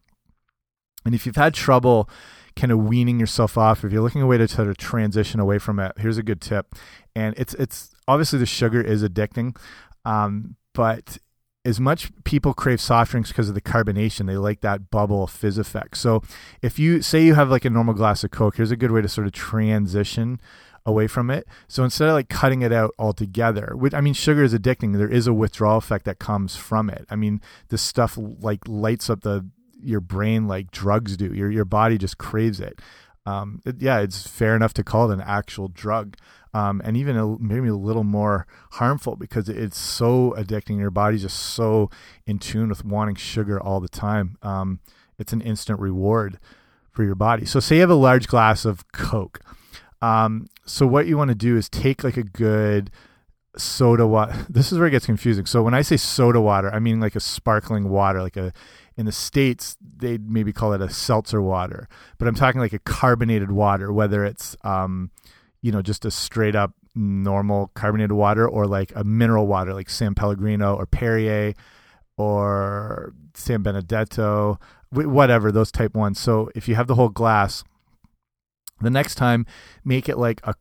And 1.04 1.16
if 1.16 1.26
you've 1.26 1.34
had 1.34 1.52
trouble 1.52 2.08
kind 2.56 2.72
of 2.72 2.78
weaning 2.78 3.20
yourself 3.20 3.56
off, 3.58 3.84
if 3.84 3.92
you're 3.92 4.02
looking 4.02 4.22
a 4.22 4.26
way 4.26 4.38
to, 4.38 4.46
to 4.46 4.74
transition 4.74 5.40
away 5.40 5.58
from 5.58 5.78
it, 5.78 5.92
here's 5.98 6.18
a 6.18 6.22
good 6.22 6.40
tip. 6.40 6.74
And 7.14 7.34
it's 7.38 7.54
it's 7.54 7.94
obviously 8.08 8.38
the 8.38 8.46
sugar 8.46 8.80
is 8.80 9.02
addicting, 9.02 9.56
um, 10.04 10.56
but 10.74 11.18
as 11.64 11.80
much 11.80 12.12
people 12.24 12.54
crave 12.54 12.80
soft 12.80 13.10
drinks 13.10 13.30
because 13.30 13.48
of 13.48 13.54
the 13.54 13.60
carbonation, 13.60 14.26
they 14.26 14.36
like 14.36 14.60
that 14.60 14.90
bubble 14.90 15.26
fizz 15.26 15.58
effect. 15.58 15.96
So 15.96 16.22
if 16.62 16.78
you 16.78 17.02
say 17.02 17.24
you 17.24 17.34
have 17.34 17.50
like 17.50 17.64
a 17.64 17.70
normal 17.70 17.94
glass 17.94 18.22
of 18.22 18.30
Coke, 18.30 18.56
here's 18.56 18.70
a 18.70 18.76
good 18.76 18.92
way 18.92 19.02
to 19.02 19.08
sort 19.08 19.26
of 19.26 19.32
transition 19.32 20.40
away 20.86 21.08
from 21.08 21.28
it. 21.28 21.46
So 21.66 21.82
instead 21.82 22.08
of 22.08 22.14
like 22.14 22.28
cutting 22.28 22.62
it 22.62 22.72
out 22.72 22.94
altogether, 22.98 23.72
which 23.74 23.92
I 23.92 24.00
mean, 24.00 24.14
sugar 24.14 24.44
is 24.44 24.54
addicting. 24.54 24.96
There 24.96 25.08
is 25.08 25.26
a 25.26 25.34
withdrawal 25.34 25.78
effect 25.78 26.04
that 26.04 26.20
comes 26.20 26.54
from 26.54 26.88
it. 26.88 27.04
I 27.10 27.16
mean, 27.16 27.40
this 27.68 27.82
stuff 27.82 28.16
like 28.16 28.60
lights 28.68 29.10
up 29.10 29.22
the 29.22 29.50
your 29.82 30.00
brain 30.00 30.46
like 30.48 30.70
drugs 30.70 31.16
do. 31.16 31.32
Your 31.32 31.50
your 31.50 31.64
body 31.64 31.98
just 31.98 32.18
craves 32.18 32.60
it. 32.60 32.80
Um, 33.26 33.60
it, 33.66 33.80
yeah, 33.80 33.98
it's 33.98 34.26
fair 34.26 34.54
enough 34.54 34.72
to 34.74 34.84
call 34.84 35.10
it 35.10 35.14
an 35.14 35.20
actual 35.20 35.68
drug, 35.68 36.16
um, 36.54 36.80
and 36.84 36.96
even 36.96 37.16
a, 37.16 37.38
maybe 37.38 37.68
a 37.68 37.74
little 37.74 38.04
more 38.04 38.46
harmful 38.72 39.16
because 39.16 39.48
it's 39.48 39.78
so 39.78 40.34
addicting. 40.38 40.78
Your 40.78 40.92
body's 40.92 41.22
just 41.22 41.38
so 41.38 41.90
in 42.24 42.38
tune 42.38 42.68
with 42.68 42.84
wanting 42.84 43.16
sugar 43.16 43.60
all 43.60 43.80
the 43.80 43.88
time. 43.88 44.38
Um, 44.42 44.80
it's 45.18 45.32
an 45.32 45.40
instant 45.40 45.80
reward 45.80 46.38
for 46.92 47.04
your 47.04 47.14
body. 47.16 47.44
So, 47.44 47.60
say 47.60 47.76
you 47.76 47.80
have 47.80 47.90
a 47.90 47.94
large 47.94 48.28
glass 48.28 48.64
of 48.64 48.90
Coke. 48.92 49.40
Um, 50.00 50.46
so, 50.64 50.86
what 50.86 51.06
you 51.06 51.18
want 51.18 51.30
to 51.30 51.34
do 51.34 51.56
is 51.56 51.68
take 51.68 52.04
like 52.04 52.16
a 52.16 52.22
good 52.22 52.90
soda 53.56 54.06
water. 54.06 54.46
This 54.48 54.70
is 54.70 54.78
where 54.78 54.86
it 54.86 54.92
gets 54.92 55.06
confusing. 55.06 55.46
So, 55.46 55.62
when 55.62 55.74
I 55.74 55.82
say 55.82 55.96
soda 55.96 56.40
water, 56.40 56.72
I 56.72 56.78
mean 56.78 57.00
like 57.00 57.16
a 57.16 57.20
sparkling 57.20 57.88
water, 57.88 58.22
like 58.22 58.36
a 58.36 58.52
in 58.96 59.06
the 59.06 59.12
states 59.12 59.76
they'd 59.98 60.30
maybe 60.30 60.52
call 60.52 60.72
it 60.72 60.80
a 60.80 60.90
seltzer 60.90 61.42
water 61.42 61.88
but 62.18 62.26
i'm 62.26 62.34
talking 62.34 62.60
like 62.60 62.72
a 62.72 62.78
carbonated 62.80 63.50
water 63.50 63.92
whether 63.92 64.24
it's 64.24 64.56
um, 64.64 65.10
you 65.62 65.70
know 65.70 65.82
just 65.82 66.04
a 66.04 66.10
straight 66.10 66.56
up 66.56 66.72
normal 66.94 67.70
carbonated 67.74 68.12
water 68.12 68.48
or 68.48 68.66
like 68.66 68.90
a 68.96 69.04
mineral 69.04 69.46
water 69.46 69.74
like 69.74 69.90
san 69.90 70.14
pellegrino 70.14 70.74
or 70.74 70.86
perrier 70.86 71.52
or 72.16 73.12
san 73.34 73.62
benedetto 73.62 74.58
whatever 74.90 75.52
those 75.52 75.70
type 75.70 75.94
ones. 75.94 76.18
So 76.18 76.50
if 76.54 76.68
you 76.68 76.74
have 76.74 76.86
the 76.86 76.94
whole 76.94 77.08
glass 77.08 77.64
the 78.80 78.90
next 78.90 79.14
time 79.14 79.46
make 79.84 80.08
it 80.08 80.18
like 80.18 80.40
a 80.44 80.54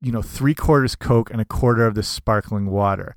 you 0.00 0.10
know 0.10 0.22
three 0.22 0.54
quarters 0.54 0.96
coke 0.96 1.30
and 1.30 1.40
a 1.40 1.44
quarter 1.44 1.86
of 1.86 1.94
the 1.94 2.02
sparkling 2.02 2.70
water 2.70 3.14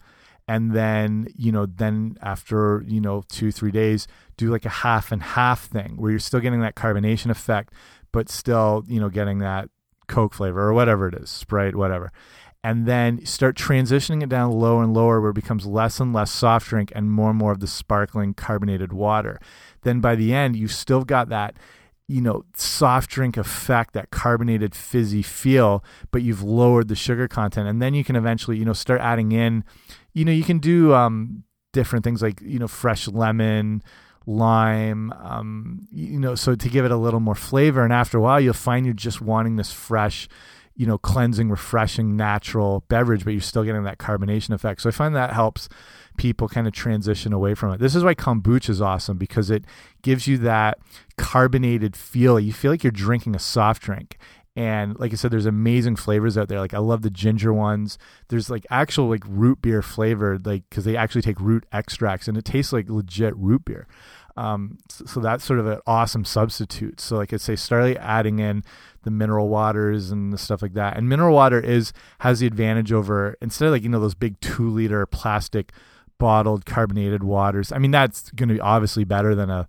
and 0.52 0.74
then 0.74 1.28
you 1.38 1.50
know 1.50 1.66
then 1.66 2.18
after 2.22 2.84
you 2.86 3.00
know 3.00 3.24
two 3.30 3.54
three 3.54 3.72
days 3.72 4.06
do 4.36 4.52
like 4.52 4.66
a 4.66 4.70
half 4.70 5.10
and 5.10 5.24
half 5.24 5.64
thing 5.66 5.96
where 5.96 6.12
you're 6.12 6.20
still 6.20 6.42
getting 6.42 6.60
that 6.60 6.76
carbonation 6.76 7.32
effect 7.32 7.74
but 8.12 8.28
still 8.28 8.84
you 8.86 9.00
know 9.00 9.08
getting 9.08 9.40
that 9.40 9.70
coke 10.08 10.34
flavor 10.34 10.62
or 10.62 10.74
whatever 10.74 11.08
it 11.08 11.16
is 11.16 11.30
sprite 11.30 11.76
whatever. 11.76 12.12
And 12.64 12.86
then 12.86 13.26
start 13.26 13.56
transitioning 13.56 14.22
it 14.22 14.30
down 14.30 14.52
lower 14.52 14.84
and 14.84 14.94
lower 14.94 15.20
where 15.20 15.32
it 15.32 15.36
becomes 15.36 15.66
less 15.66 16.00
and 16.00 16.14
less 16.14 16.30
soft 16.30 16.68
drink 16.68 16.92
and 16.94 17.12
more 17.12 17.32
and 17.32 17.40
more 17.40 17.52
of 17.52 17.60
the 17.60 17.66
sparkling 17.66 18.36
carbonated 18.36 18.94
water. 18.94 19.40
Then 19.82 20.00
by 20.02 20.16
the 20.16 20.34
end 20.34 20.58
you've 20.58 20.74
still 20.74 21.06
got 21.06 21.30
that 21.30 21.56
you 22.08 22.20
know 22.20 22.44
soft 22.56 23.10
drink 23.10 23.38
effect 23.38 23.94
that 23.94 24.12
carbonated 24.12 24.76
fizzy 24.76 25.22
feel 25.22 25.82
but 26.12 26.22
you've 26.22 26.44
lowered 26.44 26.90
the 26.90 26.96
sugar 26.96 27.30
content. 27.30 27.70
And 27.70 27.82
then 27.82 27.94
you 27.94 28.04
can 28.04 28.18
eventually 28.18 28.58
you 28.58 28.66
know 28.66 28.74
start 28.74 29.00
adding 29.00 29.32
in 29.32 29.64
you 30.14 30.26
know, 30.26 30.32
you 30.32 30.44
can 30.44 30.60
do 30.60 30.94
um, 30.94 31.44
different 31.74 32.04
things 32.04 32.22
like 32.22 32.42
you 32.42 32.60
know 32.60 32.68
fresh 32.68 33.08
lemon, 33.08 33.84
lime, 34.26 35.12
um, 35.14 35.88
you 35.92 36.20
know, 36.20 36.36
so 36.36 36.56
to 36.56 36.70
give 36.70 36.86
it 36.86 36.92
a 36.92 36.98
little 36.98 37.20
more 37.20 37.36
flavor. 37.36 37.84
And 37.84 37.94
after 37.94 38.18
a 38.18 38.22
while, 38.22 38.40
you'll 38.40 38.54
find 38.54 38.86
you're 38.86 38.94
just 38.94 39.22
wanting 39.22 39.56
this 39.56 39.72
fresh, 39.72 40.28
you 40.76 40.86
know, 40.86 40.98
cleansing, 40.98 41.50
refreshing, 41.50 42.16
natural 42.16 42.84
beverage, 42.88 43.24
but 43.24 43.32
you're 43.32 43.42
still 43.42 43.64
getting 43.64 43.84
that 43.84 43.98
carbonation 43.98 44.52
effect. 44.52 44.82
So 44.82 44.90
I 44.90 44.92
find 44.92 45.16
that 45.16 45.34
helps 45.34 45.70
people 46.18 46.48
kind 46.48 46.68
of 46.68 46.74
transition 46.74 47.34
away 47.34 47.56
from 47.56 47.74
it. 47.74 47.80
This 47.80 47.96
is 47.96 48.04
why 48.04 48.14
kombucha 48.14 48.70
is 48.70 48.82
awesome 48.82 49.18
because 49.18 49.50
it 49.50 49.64
gives 50.02 50.28
you 50.28 50.38
that 50.40 50.78
carbonated 51.18 51.96
feel. 51.96 52.40
You 52.40 52.54
feel 52.54 52.72
like 52.72 52.84
you're 52.84 52.92
drinking 52.92 53.36
a 53.36 53.40
soft 53.40 53.82
drink. 53.82 54.18
And 54.56 55.00
like 55.00 55.14
I 55.14 55.16
said, 55.16 55.32
there's 55.32 55.46
amazing 55.46 55.96
flavors 55.96 56.38
out 56.38 56.50
there. 56.50 56.60
Like 56.60 56.74
I 56.74 56.80
love 56.80 57.04
the 57.04 57.10
ginger 57.10 57.54
ones. 57.54 57.98
There's 58.28 58.50
like 58.50 58.66
actual 58.70 59.08
like 59.08 59.24
root 59.26 59.62
beer 59.62 59.82
flavored, 59.82 60.46
like 60.46 60.64
because 60.70 60.84
they 60.84 60.98
actually 60.98 61.22
take 61.22 61.40
root 61.40 61.66
extracts 61.72 62.28
and 62.28 62.38
it 62.38 62.44
tastes 62.44 62.74
like 62.74 62.90
legit 62.90 63.36
root 63.38 63.64
beer. 63.66 63.88
Um, 64.38 64.78
so, 64.90 65.06
so, 65.06 65.20
that's 65.20 65.44
sort 65.44 65.60
of 65.60 65.68
an 65.68 65.80
awesome 65.86 66.24
substitute. 66.24 67.02
So 67.02 67.18
like 67.18 67.34
I 67.34 67.38
say, 67.38 67.56
start 67.56 67.98
adding 67.98 68.40
in 68.40 68.64
the 69.04 69.12
mineral 69.12 69.50
waters 69.50 70.10
and 70.12 70.32
the 70.32 70.38
stuff 70.38 70.62
like 70.62 70.74
that. 70.74 70.98
And 70.98 71.10
mineral 71.10 71.36
water 71.36 71.60
is 71.60 71.92
has 72.20 72.40
the 72.40 72.48
advantage 72.48 72.92
over 72.94 73.36
instead 73.42 73.66
of 73.68 73.72
like 73.74 73.84
you 73.84 73.90
know 73.90 74.00
those 74.00 74.16
big 74.16 74.40
two 74.40 74.70
liter 74.70 75.06
plastic 75.06 75.72
bottled 76.18 76.66
carbonated 76.66 77.24
waters. 77.24 77.72
I 77.72 77.78
mean 77.78 77.92
that's 77.92 78.32
going 78.32 78.50
to 78.50 78.56
be 78.56 78.62
obviously 78.62 79.04
better 79.04 79.36
than 79.36 79.50
a, 79.50 79.68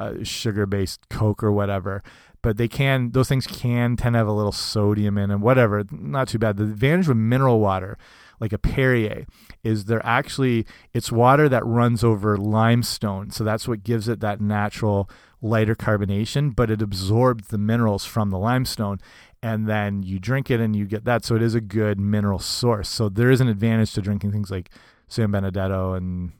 a 0.00 0.24
sugar 0.24 0.66
based 0.66 1.08
Coke 1.08 1.42
or 1.42 1.52
whatever. 1.52 2.02
But 2.42 2.56
they 2.56 2.68
can; 2.68 3.10
those 3.12 3.28
things 3.28 3.46
can 3.46 3.96
tend 3.96 4.14
to 4.14 4.18
have 4.18 4.26
a 4.26 4.32
little 4.32 4.52
sodium 4.52 5.16
in 5.16 5.30
and 5.30 5.42
whatever. 5.42 5.84
Not 5.90 6.28
too 6.28 6.38
bad. 6.38 6.56
The 6.56 6.64
advantage 6.64 7.08
with 7.08 7.16
mineral 7.16 7.60
water 7.60 7.96
like 8.42 8.52
a 8.52 8.58
Perrier, 8.58 9.24
is 9.62 9.84
they're 9.84 10.04
actually 10.04 10.66
it's 10.92 11.12
water 11.12 11.48
that 11.48 11.64
runs 11.64 12.02
over 12.02 12.36
limestone. 12.36 13.30
So 13.30 13.44
that's 13.44 13.68
what 13.68 13.84
gives 13.84 14.08
it 14.08 14.18
that 14.18 14.40
natural 14.40 15.08
lighter 15.40 15.76
carbonation, 15.76 16.54
but 16.54 16.68
it 16.68 16.82
absorbs 16.82 17.48
the 17.48 17.58
minerals 17.58 18.04
from 18.04 18.30
the 18.30 18.38
limestone 18.38 18.98
and 19.44 19.68
then 19.68 20.02
you 20.02 20.18
drink 20.18 20.50
it 20.50 20.58
and 20.58 20.74
you 20.74 20.86
get 20.86 21.04
that. 21.04 21.24
So 21.24 21.36
it 21.36 21.42
is 21.42 21.54
a 21.54 21.60
good 21.60 22.00
mineral 22.00 22.40
source. 22.40 22.88
So 22.88 23.08
there 23.08 23.30
is 23.30 23.40
an 23.40 23.46
advantage 23.46 23.92
to 23.92 24.02
drinking 24.02 24.32
things 24.32 24.50
like 24.50 24.70
San 25.06 25.30
Benedetto 25.30 25.94
and 25.94 26.32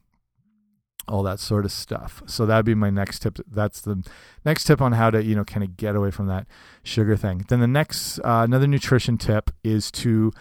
all 1.08 1.22
that 1.24 1.40
sort 1.40 1.64
of 1.64 1.72
stuff. 1.72 2.22
So 2.26 2.46
that'd 2.46 2.64
be 2.64 2.74
my 2.74 2.90
next 2.90 3.20
tip. 3.20 3.38
That's 3.50 3.80
the 3.80 4.02
next 4.44 4.64
tip 4.64 4.80
on 4.80 4.92
how 4.92 5.10
to, 5.10 5.22
you 5.22 5.34
know, 5.34 5.44
kind 5.44 5.64
of 5.64 5.76
get 5.76 5.96
away 5.96 6.10
from 6.10 6.26
that 6.28 6.46
sugar 6.82 7.16
thing. 7.16 7.44
Then 7.48 7.60
the 7.60 7.66
next, 7.66 8.18
uh, 8.20 8.42
another 8.44 8.66
nutrition 8.66 9.18
tip 9.18 9.50
is 9.64 9.90
to 9.92 10.32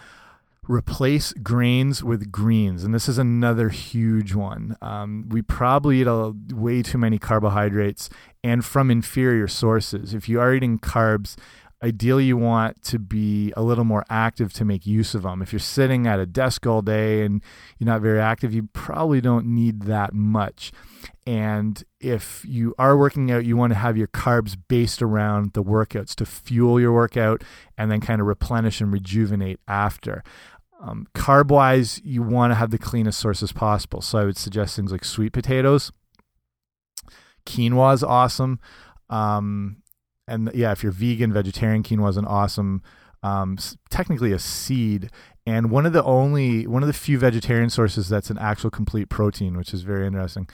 replace 0.68 1.32
grains 1.32 2.04
with 2.04 2.30
greens 2.30 2.84
and 2.84 2.94
this 2.94 3.08
is 3.08 3.18
another 3.18 3.68
huge 3.68 4.32
one 4.32 4.76
um, 4.80 5.28
we 5.28 5.42
probably 5.42 6.00
eat 6.00 6.06
a, 6.06 6.32
way 6.52 6.82
too 6.82 6.96
many 6.96 7.18
carbohydrates 7.18 8.08
and 8.44 8.64
from 8.64 8.88
inferior 8.88 9.48
sources 9.48 10.14
if 10.14 10.28
you 10.28 10.40
are 10.40 10.54
eating 10.54 10.78
carbs 10.78 11.34
ideally 11.82 12.24
you 12.24 12.36
want 12.36 12.80
to 12.82 12.98
be 12.98 13.52
a 13.56 13.62
little 13.62 13.84
more 13.84 14.04
active 14.08 14.52
to 14.52 14.64
make 14.64 14.86
use 14.86 15.14
of 15.14 15.22
them 15.22 15.42
if 15.42 15.52
you're 15.52 15.60
sitting 15.60 16.06
at 16.06 16.20
a 16.20 16.26
desk 16.26 16.66
all 16.66 16.82
day 16.82 17.24
and 17.24 17.42
you're 17.78 17.86
not 17.86 18.00
very 18.00 18.20
active 18.20 18.54
you 18.54 18.68
probably 18.72 19.20
don't 19.20 19.46
need 19.46 19.82
that 19.82 20.12
much 20.12 20.72
and 21.26 21.84
if 22.00 22.44
you 22.46 22.74
are 22.78 22.96
working 22.96 23.30
out 23.30 23.44
you 23.44 23.56
want 23.56 23.72
to 23.72 23.78
have 23.78 23.96
your 23.96 24.08
carbs 24.08 24.56
based 24.68 25.02
around 25.02 25.52
the 25.52 25.62
workouts 25.62 26.14
to 26.14 26.24
fuel 26.24 26.80
your 26.80 26.92
workout 26.92 27.42
and 27.76 27.90
then 27.90 28.00
kind 28.00 28.20
of 28.20 28.26
replenish 28.26 28.80
and 28.80 28.92
rejuvenate 28.92 29.58
after 29.66 30.22
um, 30.82 31.06
carb 31.14 31.48
wise, 31.48 32.00
you 32.02 32.22
want 32.22 32.50
to 32.50 32.56
have 32.56 32.70
the 32.70 32.78
cleanest 32.78 33.20
sources 33.20 33.52
possible. 33.52 34.00
So 34.00 34.18
I 34.18 34.24
would 34.24 34.36
suggest 34.36 34.74
things 34.74 34.90
like 34.90 35.04
sweet 35.04 35.32
potatoes. 35.32 35.92
Quinoa 37.46 37.94
is 37.94 38.02
awesome. 38.02 38.58
Um, 39.08 39.81
and 40.32 40.50
yeah, 40.54 40.72
if 40.72 40.82
you're 40.82 40.92
vegan, 40.92 41.32
vegetarian, 41.32 41.82
quinoa 41.82 42.08
is 42.08 42.16
an 42.16 42.24
awesome, 42.24 42.82
um, 43.22 43.58
technically 43.90 44.32
a 44.32 44.38
seed. 44.38 45.10
And 45.46 45.70
one 45.70 45.84
of 45.84 45.92
the 45.92 46.02
only, 46.04 46.66
one 46.66 46.82
of 46.82 46.86
the 46.86 46.92
few 46.94 47.18
vegetarian 47.18 47.68
sources 47.68 48.08
that's 48.08 48.30
an 48.30 48.38
actual 48.38 48.70
complete 48.70 49.08
protein, 49.10 49.56
which 49.58 49.74
is 49.74 49.82
very 49.82 50.06
interesting. 50.06 50.48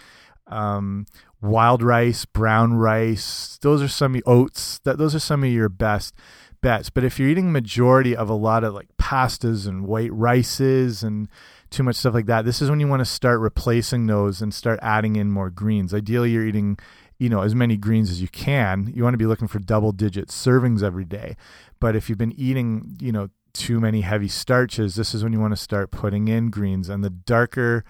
Um, 0.48 1.06
wild 1.40 1.82
rice, 1.82 2.24
brown 2.24 2.74
rice, 2.74 3.58
those 3.62 3.80
are 3.80 3.88
some 3.88 4.20
oats. 4.26 4.80
That 4.80 4.98
those 4.98 5.14
are 5.14 5.20
some 5.20 5.44
of 5.44 5.50
your 5.50 5.68
best 5.68 6.14
bets. 6.60 6.90
But 6.90 7.04
if 7.04 7.18
you're 7.18 7.28
eating 7.28 7.52
majority 7.52 8.16
of 8.16 8.28
a 8.28 8.34
lot 8.34 8.64
of 8.64 8.74
like 8.74 8.88
pastas 9.00 9.68
and 9.68 9.86
white 9.86 10.12
rices 10.12 11.04
and 11.04 11.28
too 11.70 11.84
much 11.84 11.96
stuff 11.96 12.14
like 12.14 12.26
that, 12.26 12.44
this 12.44 12.60
is 12.60 12.68
when 12.70 12.80
you 12.80 12.88
want 12.88 13.00
to 13.00 13.04
start 13.04 13.38
replacing 13.38 14.06
those 14.06 14.42
and 14.42 14.52
start 14.52 14.80
adding 14.82 15.14
in 15.14 15.30
more 15.30 15.50
greens. 15.50 15.94
Ideally, 15.94 16.30
you're 16.30 16.46
eating 16.46 16.78
you 17.18 17.28
know 17.28 17.42
as 17.42 17.54
many 17.54 17.76
greens 17.76 18.10
as 18.10 18.20
you 18.20 18.28
can. 18.28 18.92
You 18.94 19.02
want 19.02 19.14
to 19.14 19.18
be 19.18 19.26
looking 19.26 19.48
for 19.48 19.58
double 19.58 19.92
digit 19.92 20.28
servings 20.28 20.82
every 20.82 21.04
day. 21.04 21.36
But 21.80 21.96
if 21.96 22.08
you've 22.08 22.18
been 22.18 22.38
eating, 22.38 22.96
you 23.00 23.12
know, 23.12 23.28
too 23.52 23.80
many 23.80 24.02
heavy 24.02 24.28
starches, 24.28 24.94
this 24.94 25.14
is 25.14 25.22
when 25.22 25.32
you 25.32 25.40
want 25.40 25.52
to 25.52 25.56
start 25.56 25.90
putting 25.90 26.28
in 26.28 26.50
greens 26.50 26.88
and 26.88 27.02
the 27.02 27.10
darker 27.10 27.84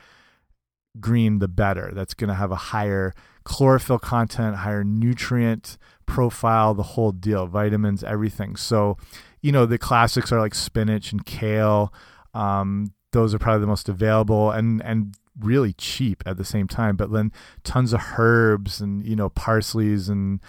green 1.00 1.38
the 1.38 1.48
better. 1.48 1.92
That's 1.94 2.14
going 2.14 2.28
to 2.28 2.34
have 2.34 2.50
a 2.50 2.56
higher 2.56 3.14
chlorophyll 3.44 3.98
content, 3.98 4.56
higher 4.56 4.84
nutrient 4.84 5.78
profile, 6.06 6.74
the 6.74 6.82
whole 6.82 7.12
deal, 7.12 7.46
vitamins, 7.46 8.02
everything. 8.02 8.56
So, 8.56 8.96
you 9.40 9.52
know, 9.52 9.66
the 9.66 9.78
classics 9.78 10.32
are 10.32 10.40
like 10.40 10.54
spinach 10.54 11.12
and 11.12 11.24
kale. 11.24 11.92
Um, 12.34 12.92
those 13.12 13.34
are 13.34 13.38
probably 13.38 13.60
the 13.60 13.66
most 13.66 13.88
available 13.88 14.50
and 14.50 14.82
and 14.82 15.14
really 15.38 15.72
cheap 15.74 16.22
at 16.26 16.36
the 16.36 16.44
same 16.44 16.68
time. 16.68 16.96
But 16.96 17.12
then 17.12 17.32
tons 17.64 17.92
of 17.92 18.00
herbs 18.18 18.80
and 18.80 19.04
you 19.04 19.16
know 19.16 19.30
parsleys 19.30 20.08
and 20.08 20.40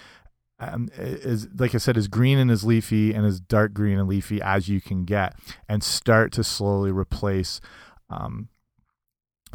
um, 0.59 0.89
is 0.97 1.47
like 1.57 1.73
I 1.73 1.77
said, 1.77 1.97
as 1.97 2.07
green 2.07 2.37
and 2.37 2.51
as 2.51 2.63
leafy 2.63 3.13
and 3.13 3.25
as 3.25 3.39
dark 3.39 3.73
green 3.73 3.97
and 3.97 4.07
leafy 4.07 4.41
as 4.41 4.67
you 4.67 4.81
can 4.81 5.05
get, 5.05 5.35
and 5.67 5.83
start 5.83 6.31
to 6.33 6.43
slowly 6.43 6.91
replace 6.91 7.61
um, 8.09 8.49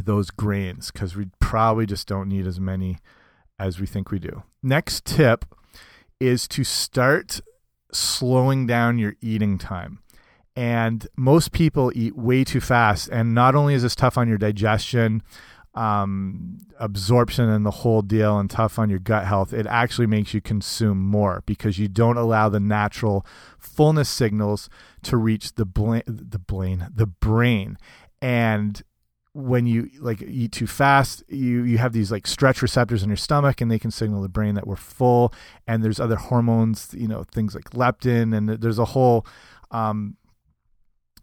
those 0.03 0.31
grains 0.31 0.91
because 0.91 1.15
we 1.15 1.27
probably 1.41 1.87
just 1.87 2.09
don't 2.09 2.29
need 2.29 2.47
as 2.47 2.59
many 2.59 2.99
as 3.59 3.81
we 3.81 3.87
think 3.87 4.11
we 4.11 4.19
do. 4.19 4.43
Next 4.63 5.05
tip 5.05 5.45
is 6.21 6.49
to 6.49 6.65
start 6.65 7.41
slowing 7.93 8.67
down 8.67 8.99
your 8.99 9.15
eating 9.21 9.59
time. 9.59 10.01
And 10.57 11.07
most 11.17 11.53
people 11.53 11.91
eat 11.95 12.17
way 12.17 12.45
too 12.45 12.61
fast. 12.61 13.09
And 13.09 13.35
not 13.35 13.55
only 13.55 13.75
is 13.75 13.83
this 13.83 13.97
tough 13.97 14.17
on 14.17 14.29
your 14.29 14.39
digestion, 14.39 15.23
um, 15.75 16.59
absorption, 16.79 17.49
and 17.49 17.67
the 17.67 17.73
whole 17.73 18.03
deal, 18.03 18.39
and 18.39 18.49
tough 18.49 18.79
on 18.79 18.89
your 18.89 19.01
gut 19.01 19.27
health, 19.27 19.53
it 19.53 19.67
actually 19.67 20.07
makes 20.07 20.33
you 20.33 20.41
consume 20.41 21.01
more 21.03 21.43
because 21.47 21.79
you 21.79 21.89
don't 21.89 22.17
allow 22.17 22.49
the 22.49 22.61
natural 22.61 23.27
fullness 23.59 24.09
signals 24.09 24.69
to 25.03 25.17
reach 25.17 25.55
the, 25.55 25.65
the, 25.65 26.39
brain, 26.39 26.87
the 26.95 27.07
brain. 27.07 27.77
And 28.23 28.81
when 29.33 29.67
you 29.67 29.91
like 29.99 30.23
eat 30.23 30.53
too 30.53 30.67
fast 30.67 31.25
you 31.29 31.65
you 31.65 31.77
have 31.77 31.93
these 31.93 32.13
like 32.13 32.25
stretch 32.25 32.63
receptors 32.63 33.03
in 33.03 33.09
your 33.09 33.17
stomach 33.17 33.61
and 33.61 33.69
they 33.69 33.81
can 33.81 33.91
signal 33.91 34.23
the 34.23 34.29
brain 34.29 34.55
that 34.55 34.65
we're 34.65 34.77
full 34.77 35.35
and 35.67 35.83
there's 35.83 35.99
other 35.99 36.15
hormones 36.15 36.95
you 36.97 37.09
know 37.09 37.25
things 37.25 37.53
like 37.53 37.71
leptin 37.71 38.33
and 38.33 38.49
there's 38.49 38.79
a 38.79 38.85
whole 38.85 39.27
um 39.73 40.17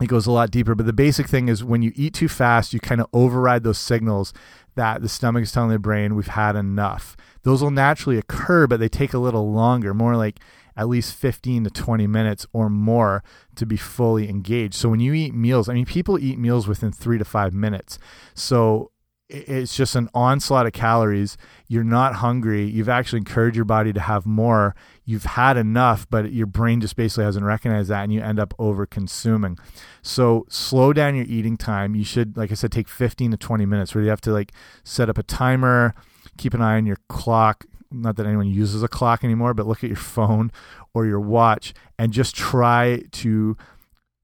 it 0.01 0.07
goes 0.07 0.25
a 0.25 0.31
lot 0.31 0.51
deeper 0.51 0.75
but 0.75 0.85
the 0.85 0.93
basic 0.93 1.27
thing 1.27 1.47
is 1.47 1.63
when 1.63 1.81
you 1.81 1.91
eat 1.95 2.13
too 2.13 2.27
fast 2.27 2.73
you 2.73 2.79
kind 2.79 3.01
of 3.01 3.07
override 3.13 3.63
those 3.63 3.77
signals 3.77 4.33
that 4.75 5.01
the 5.01 5.09
stomach 5.09 5.43
is 5.43 5.51
telling 5.51 5.69
the 5.69 5.79
brain 5.79 6.15
we've 6.15 6.27
had 6.27 6.55
enough 6.55 7.15
those 7.43 7.61
will 7.61 7.71
naturally 7.71 8.17
occur 8.17 8.67
but 8.67 8.79
they 8.79 8.89
take 8.89 9.13
a 9.13 9.19
little 9.19 9.51
longer 9.51 9.93
more 9.93 10.15
like 10.15 10.39
at 10.75 10.87
least 10.87 11.15
15 11.15 11.65
to 11.65 11.69
20 11.69 12.07
minutes 12.07 12.45
or 12.53 12.69
more 12.69 13.23
to 13.55 13.65
be 13.65 13.77
fully 13.77 14.29
engaged. 14.29 14.73
So 14.73 14.89
when 14.89 14.99
you 14.99 15.13
eat 15.13 15.33
meals, 15.33 15.69
I 15.69 15.73
mean, 15.73 15.85
people 15.85 16.17
eat 16.17 16.39
meals 16.39 16.67
within 16.67 16.91
three 16.91 17.17
to 17.17 17.25
five 17.25 17.53
minutes. 17.53 17.99
So 18.33 18.91
it's 19.29 19.75
just 19.75 19.95
an 19.95 20.09
onslaught 20.13 20.65
of 20.65 20.73
calories. 20.73 21.37
You're 21.67 21.83
not 21.83 22.15
hungry. 22.15 22.65
You've 22.65 22.89
actually 22.89 23.19
encouraged 23.19 23.55
your 23.55 23.65
body 23.65 23.93
to 23.93 23.99
have 23.99 24.25
more. 24.25 24.75
You've 25.05 25.25
had 25.25 25.57
enough, 25.57 26.07
but 26.09 26.31
your 26.31 26.45
brain 26.45 26.79
just 26.79 26.95
basically 26.95 27.23
hasn't 27.23 27.45
recognized 27.45 27.89
that 27.89 28.03
and 28.03 28.13
you 28.13 28.21
end 28.21 28.39
up 28.39 28.53
over 28.59 28.85
consuming. 28.85 29.57
So 30.01 30.45
slow 30.47 30.93
down 30.93 31.15
your 31.15 31.25
eating 31.25 31.57
time. 31.57 31.95
You 31.95 32.03
should, 32.03 32.37
like 32.37 32.51
I 32.51 32.55
said, 32.55 32.71
take 32.71 32.87
15 32.87 33.31
to 33.31 33.37
20 33.37 33.65
minutes 33.65 33.95
where 33.95 34.03
you 34.03 34.09
have 34.09 34.21
to 34.21 34.31
like 34.31 34.51
set 34.83 35.09
up 35.09 35.17
a 35.17 35.23
timer, 35.23 35.95
keep 36.37 36.53
an 36.53 36.61
eye 36.61 36.77
on 36.77 36.85
your 36.85 36.97
clock, 37.09 37.65
not 37.91 38.15
that 38.15 38.25
anyone 38.25 38.47
uses 38.47 38.83
a 38.83 38.87
clock 38.87 39.23
anymore, 39.23 39.53
but 39.53 39.67
look 39.67 39.83
at 39.83 39.89
your 39.89 39.97
phone 39.97 40.51
or 40.93 41.05
your 41.05 41.19
watch 41.19 41.73
and 41.97 42.13
just 42.13 42.35
try 42.35 43.03
to 43.11 43.57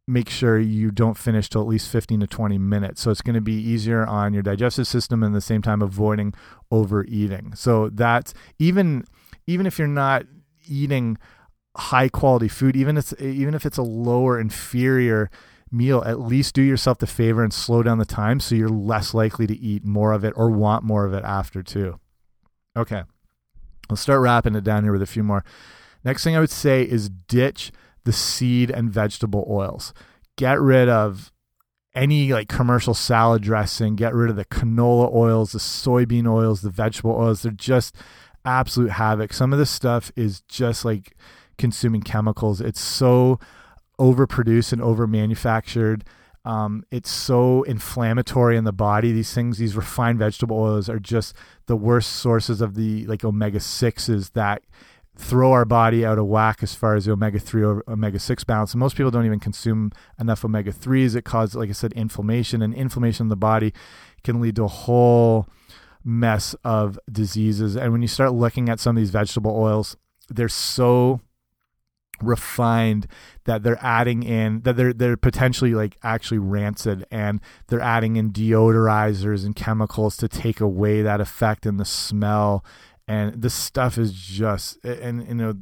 make 0.08 0.30
sure 0.30 0.58
you 0.58 0.90
don't 0.90 1.18
finish 1.18 1.50
till 1.50 1.62
at 1.62 1.68
least 1.68 1.90
15 1.90 2.22
to 2.22 2.28
20 2.28 2.58
minutes. 2.58 3.02
So 3.02 3.12
it's 3.12 3.22
going 3.22 3.34
to 3.34 3.42
be 3.42 3.56
easier 3.56 4.06
on 4.06 4.34
your 4.34 4.44
digestive 4.44 4.88
system 4.88 5.22
and 5.22 5.36
at 5.36 5.38
the 5.38 5.42
same 5.42 5.62
time 5.62 5.82
avoiding 5.82 6.34
overeating. 6.72 7.56
So 7.56 7.90
that's 7.90 8.34
even 8.58 9.06
even 9.48 9.66
if 9.66 9.78
you're 9.78 9.88
not 9.88 10.26
eating 10.70 11.18
high 11.76 12.10
quality 12.10 12.48
food, 12.48 12.76
even 12.76 12.98
if 12.98 13.12
it's, 13.12 13.22
even 13.22 13.54
if 13.54 13.66
it's 13.66 13.78
a 13.78 13.84
lower 13.84 14.40
inferior 14.40 15.30
meal, 15.72 16.04
at 16.06 16.20
least 16.20 16.56
do 16.56 16.62
yourself 16.62 16.98
the 16.98 17.08
favor 17.08 17.44
and 17.44 17.54
slow 17.54 17.84
down 17.84 17.98
the 17.98 18.06
time 18.06 18.40
so 18.40 18.56
you're 18.56 18.70
less 18.70 19.14
likely 19.14 19.46
to 19.48 19.58
eat 19.58 19.84
more 19.86 20.14
of 20.14 20.24
it 20.24 20.34
or 20.36 20.50
want 20.50 20.84
more 20.84 21.06
of 21.06 21.14
it 21.14 21.24
after 21.24 21.62
too. 21.62 22.00
Okay. 22.76 23.04
I'll 23.90 23.96
start 23.96 24.22
wrapping 24.22 24.56
it 24.56 24.64
down 24.64 24.84
here 24.84 24.92
with 24.92 25.02
a 25.02 25.08
few 25.08 25.24
more. 25.24 25.44
Next 26.04 26.24
thing 26.24 26.36
I 26.36 26.40
would 26.40 26.50
say 26.50 26.84
is 26.84 27.10
ditch 27.10 27.72
the 28.04 28.14
seed 28.14 28.70
and 28.70 28.92
vegetable 28.92 29.46
oils. 29.50 29.94
Get 30.38 30.60
rid 30.60 30.88
of 30.90 31.32
any 31.96 32.32
like 32.32 32.48
commercial 32.48 32.94
salad 32.94 33.42
dressing, 33.42 33.96
get 33.96 34.14
rid 34.14 34.30
of 34.30 34.36
the 34.36 34.46
canola 34.46 35.14
oils, 35.14 35.54
the 35.54 35.60
soybean 35.60 36.28
oils, 36.28 36.62
the 36.62 36.70
vegetable 36.70 37.16
oils. 37.16 37.42
They're 37.42 37.52
just 37.52 37.96
absolute 38.46 38.92
havoc. 38.92 39.34
Some 39.34 39.54
of 39.54 39.60
this 39.60 39.72
stuff 39.72 40.12
is 40.16 40.42
just 40.42 40.86
like 40.86 41.16
consuming 41.58 42.02
chemicals. 42.02 42.62
It's 42.62 42.82
so 42.82 43.40
overproduced 44.00 44.74
and 44.74 44.82
over 44.82 45.08
manufactured. 45.08 46.04
Um, 46.46 46.86
it's 46.92 47.10
so 47.10 47.64
inflammatory 47.64 48.56
in 48.56 48.64
the 48.64 48.72
body. 48.72 49.12
These 49.12 49.34
things, 49.34 49.58
these 49.58 49.76
refined 49.76 50.20
vegetable 50.20 50.58
oils, 50.58 50.90
are 50.90 51.00
just 51.00 51.36
the 51.66 51.76
worst 51.76 52.14
sources 52.14 52.62
of 52.62 52.76
the 52.76 53.06
like 53.06 53.26
omega 53.26 53.60
sixes 53.60 54.30
that 54.30 54.62
throw 55.18 55.52
our 55.52 55.66
body 55.66 56.06
out 56.06 56.20
of 56.20 56.28
whack 56.28 56.62
as 56.62 56.76
far 56.76 56.96
as 56.96 57.06
the 57.06 57.12
omega 57.12 57.40
3 57.40 57.64
or 57.64 57.84
omega 57.88 58.20
6 58.20 58.44
balance. 58.44 58.74
And 58.74 58.80
most 58.80 58.96
people 58.96 59.12
don't 59.12 59.26
even 59.26 59.40
consume 59.40 59.92
enough 60.20 60.46
omega 60.46 60.72
3s. 60.72 61.16
It 61.16 61.26
causes, 61.26 61.56
like 61.56 61.70
I 61.70 61.74
said, 61.74 61.92
inflammation, 61.94 62.62
and 62.62 62.74
inflammation 62.74 63.26
in 63.26 63.30
the 63.30 63.36
body 63.36 63.74
can 64.24 64.40
lead 64.40 64.56
to 64.58 64.64
a 64.64 64.70
whole 64.70 65.48
mess 66.08 66.56
of 66.64 66.98
diseases. 67.12 67.76
And 67.76 67.92
when 67.92 68.02
you 68.02 68.08
start 68.08 68.34
looking 68.34 68.70
at 68.70 68.80
some 68.80 68.96
of 68.96 69.02
these 69.02 69.10
vegetable 69.10 69.52
oils, 69.52 69.98
they're 70.30 70.50
so 70.50 71.20
refined 72.22 73.08
that 73.44 73.62
they're 73.62 73.78
adding 73.84 74.24
in 74.24 74.62
that 74.62 74.76
they're 74.76 74.94
they're 74.94 75.16
potentially 75.16 75.76
like 75.76 75.98
actually 76.02 76.40
rancid 76.40 77.06
and 77.12 77.40
they're 77.68 77.80
adding 77.80 78.16
in 78.16 78.32
deodorizers 78.32 79.46
and 79.46 79.56
chemicals 79.56 80.18
to 80.18 80.28
take 80.28 80.60
away 80.60 81.04
that 81.04 81.22
effect 81.22 81.68
and 81.68 81.80
the 81.80 81.86
smell 81.86 82.66
and 83.08 83.40
this 83.40 83.54
stuff 83.54 84.00
is 84.00 84.14
just 84.14 84.84
and 84.84 85.28
you 85.28 85.36
know 85.36 85.54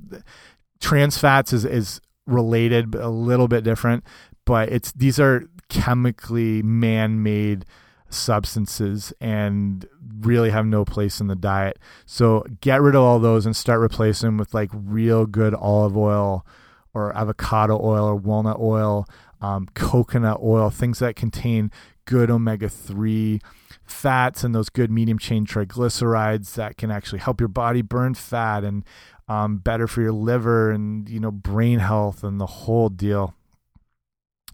trans 0.79 1.17
fats 1.17 1.51
is 1.51 1.65
is 1.65 1.99
related 2.25 2.89
but 2.89 3.01
a 3.01 3.09
little 3.09 3.49
bit 3.49 3.65
different 3.65 4.01
but 4.45 4.69
it's 4.69 4.93
these 4.93 5.19
are 5.19 5.49
chemically 5.67 6.61
man-made 6.63 7.65
substances 8.09 9.13
and 9.19 9.87
really 10.21 10.49
have 10.49 10.65
no 10.65 10.85
place 10.85 11.19
in 11.19 11.27
the 11.27 11.35
diet 11.35 11.77
so 12.05 12.45
get 12.61 12.81
rid 12.81 12.95
of 12.95 13.01
all 13.01 13.19
those 13.19 13.45
and 13.45 13.55
start 13.55 13.79
replacing 13.79 14.27
them 14.27 14.37
with 14.37 14.53
like 14.53 14.69
real 14.73 15.25
good 15.25 15.53
olive 15.53 15.97
oil 15.97 16.45
or 16.93 17.15
avocado 17.17 17.79
oil 17.81 18.05
or 18.05 18.15
walnut 18.15 18.59
oil 18.59 19.05
um, 19.41 19.67
coconut 19.73 20.39
oil 20.41 20.69
things 20.69 20.99
that 20.99 21.15
contain 21.15 21.71
good 22.05 22.29
omega-3 22.29 23.41
fats 23.83 24.43
and 24.43 24.55
those 24.55 24.69
good 24.69 24.91
medium 24.91 25.19
chain 25.19 25.45
triglycerides 25.45 26.53
that 26.55 26.77
can 26.77 26.91
actually 26.91 27.19
help 27.19 27.39
your 27.39 27.47
body 27.47 27.81
burn 27.81 28.13
fat 28.13 28.63
and 28.63 28.83
um, 29.27 29.57
better 29.57 29.87
for 29.87 30.01
your 30.01 30.11
liver 30.11 30.71
and 30.71 31.09
you 31.09 31.19
know 31.19 31.31
brain 31.31 31.79
health 31.79 32.23
and 32.23 32.39
the 32.39 32.45
whole 32.45 32.89
deal. 32.89 33.33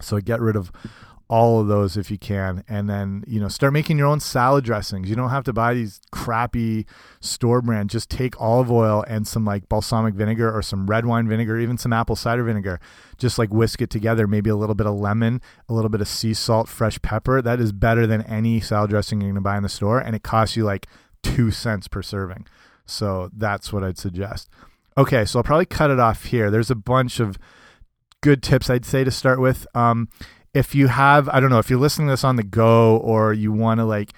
So 0.01 0.19
get 0.19 0.41
rid 0.41 0.55
of 0.55 0.71
all 1.31 1.61
of 1.61 1.67
those 1.69 1.95
if 1.95 2.11
you 2.11 2.17
can. 2.17 2.61
And 2.67 2.89
then 2.89 3.23
you 3.25 3.39
know 3.39 3.47
start 3.47 3.71
making 3.71 3.97
your 3.97 4.07
own 4.07 4.19
salad 4.19 4.65
dressings. 4.65 5.09
You 5.09 5.15
don't 5.15 5.29
have 5.29 5.45
to 5.45 5.53
buy 5.53 5.73
these 5.73 6.01
crappy 6.11 6.85
store 7.21 7.61
brand 7.61 7.89
just 7.89 8.09
take 8.09 8.39
olive 8.39 8.69
oil 8.69 9.05
and 9.07 9.25
some 9.25 9.45
like 9.45 9.69
balsamic 9.69 10.13
vinegar 10.13 10.53
or 10.53 10.61
some 10.61 10.87
red 10.87 11.05
wine 11.05 11.29
vinegar 11.29 11.57
even 11.57 11.77
some 11.77 11.93
apple 11.93 12.17
cider 12.17 12.43
vinegar. 12.43 12.81
Just 13.17 13.39
like 13.39 13.49
whisk 13.49 13.81
it 13.81 13.89
together. 13.89 14.27
Maybe 14.27 14.49
a 14.49 14.57
little 14.57 14.75
bit 14.75 14.85
of 14.85 14.95
lemon 14.95 15.41
a 15.69 15.73
little 15.73 15.89
bit 15.89 16.01
of 16.01 16.09
sea 16.09 16.33
salt 16.33 16.67
fresh 16.67 17.01
pepper. 17.01 17.41
That 17.41 17.61
is 17.61 17.71
better 17.71 18.05
than 18.05 18.23
any 18.23 18.59
salad 18.59 18.89
dressing 18.89 19.21
you're 19.21 19.29
going 19.29 19.35
to 19.35 19.41
buy 19.41 19.55
in 19.55 19.63
the 19.63 19.69
store 19.69 19.99
and 19.99 20.15
it 20.15 20.23
costs 20.23 20.57
you 20.57 20.65
like 20.65 20.85
two 21.23 21.49
cents 21.49 21.87
per 21.87 22.01
serving. 22.01 22.45
So 22.85 23.31
that's 23.31 23.71
what 23.71 23.85
i'd 23.85 23.97
suggest. 23.97 24.49
Okay 24.97 25.23
so 25.23 25.39
i'll 25.39 25.43
probably 25.43 25.65
cut 25.65 25.91
it 25.91 25.99
off 25.99 26.25
here. 26.25 26.51
There's 26.51 26.71
a 26.71 26.75
bunch 26.75 27.21
of 27.21 27.39
good 28.19 28.43
tips 28.43 28.69
i'd 28.69 28.85
say 28.85 29.05
to 29.05 29.11
start 29.11 29.39
with. 29.39 29.65
Um, 29.73 30.09
if 30.53 30.75
you 30.75 30.87
have, 30.87 31.29
I 31.29 31.39
don't 31.39 31.49
know, 31.49 31.59
if 31.59 31.69
you're 31.69 31.79
listening 31.79 32.07
to 32.07 32.13
this 32.13 32.23
on 32.23 32.35
the 32.35 32.43
go 32.43 32.97
or 32.97 33.33
you 33.33 33.51
want 33.51 33.79
to 33.79 33.85
like, 33.85 34.11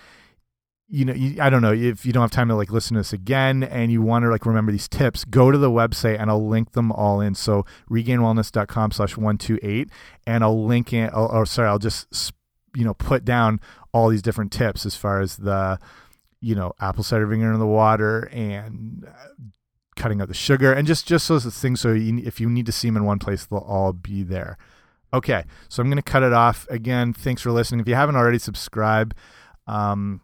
you 0.89 1.05
know, 1.05 1.13
you, 1.13 1.41
I 1.41 1.49
don't 1.49 1.61
know 1.61 1.73
if 1.73 2.05
you 2.05 2.13
don't 2.13 2.21
have 2.21 2.31
time 2.31 2.49
to 2.49 2.55
like 2.55 2.71
listen 2.71 2.95
to 2.95 2.99
this 2.99 3.13
again 3.13 3.63
and 3.63 3.91
you 3.91 4.01
want 4.01 4.23
to 4.23 4.29
like 4.29 4.45
remember 4.45 4.71
these 4.71 4.87
tips, 4.87 5.25
go 5.25 5.51
to 5.51 5.57
the 5.57 5.69
website 5.69 6.19
and 6.19 6.29
I'll 6.29 6.47
link 6.47 6.71
them 6.73 6.91
all 6.91 7.21
in. 7.21 7.35
So 7.35 7.65
regainedwellness.com 7.89 8.91
slash 8.91 9.15
128 9.17 9.89
and 10.27 10.43
I'll 10.43 10.65
link 10.65 10.93
in, 10.93 11.09
or, 11.09 11.31
or 11.31 11.45
sorry, 11.45 11.69
I'll 11.69 11.79
just, 11.79 12.33
you 12.75 12.83
know, 12.83 12.93
put 12.93 13.25
down 13.25 13.59
all 13.91 14.09
these 14.09 14.21
different 14.21 14.51
tips 14.51 14.85
as 14.85 14.95
far 14.95 15.21
as 15.21 15.37
the, 15.37 15.79
you 16.41 16.55
know, 16.55 16.73
apple 16.79 17.03
cider 17.03 17.25
vinegar 17.25 17.53
in 17.53 17.59
the 17.59 17.65
water 17.65 18.27
and 18.31 19.07
uh, 19.07 19.11
cutting 19.95 20.19
out 20.21 20.27
the 20.27 20.33
sugar 20.33 20.73
and 20.73 20.87
just, 20.87 21.07
just 21.07 21.27
those 21.27 21.45
things. 21.57 21.79
So 21.79 21.93
you, 21.93 22.21
if 22.25 22.41
you 22.41 22.49
need 22.49 22.65
to 22.65 22.71
see 22.71 22.87
them 22.87 22.97
in 22.97 23.05
one 23.05 23.19
place, 23.19 23.45
they'll 23.45 23.59
all 23.59 23.93
be 23.93 24.23
there. 24.23 24.57
Okay, 25.13 25.43
so 25.69 25.81
I'm 25.81 25.89
going 25.89 26.01
to 26.01 26.01
cut 26.01 26.23
it 26.23 26.33
off. 26.33 26.65
Again, 26.69 27.13
thanks 27.13 27.41
for 27.41 27.51
listening. 27.51 27.79
If 27.79 27.87
you 27.87 27.93
haven't 27.93 28.15
already, 28.15 28.39
subscribe. 28.39 29.15
Um, 29.67 30.21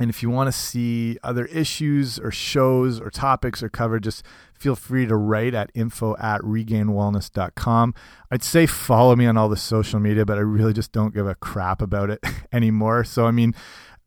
and 0.00 0.10
if 0.10 0.22
you 0.22 0.30
want 0.30 0.48
to 0.48 0.52
see 0.52 1.18
other 1.22 1.44
issues 1.46 2.18
or 2.18 2.32
shows 2.32 3.00
or 3.00 3.10
topics 3.10 3.62
are 3.62 3.68
covered, 3.68 4.02
just 4.02 4.24
feel 4.58 4.74
free 4.74 5.06
to 5.06 5.14
write 5.14 5.54
at 5.54 5.70
info 5.74 6.16
at 6.16 6.40
regainedwellness.com. 6.40 7.94
I'd 8.30 8.42
say 8.42 8.66
follow 8.66 9.14
me 9.14 9.26
on 9.26 9.36
all 9.36 9.48
the 9.48 9.56
social 9.56 10.00
media, 10.00 10.26
but 10.26 10.38
I 10.38 10.40
really 10.40 10.72
just 10.72 10.90
don't 10.90 11.14
give 11.14 11.28
a 11.28 11.36
crap 11.36 11.80
about 11.80 12.10
it 12.10 12.20
anymore. 12.52 13.04
So, 13.04 13.26
I 13.26 13.30
mean, 13.30 13.54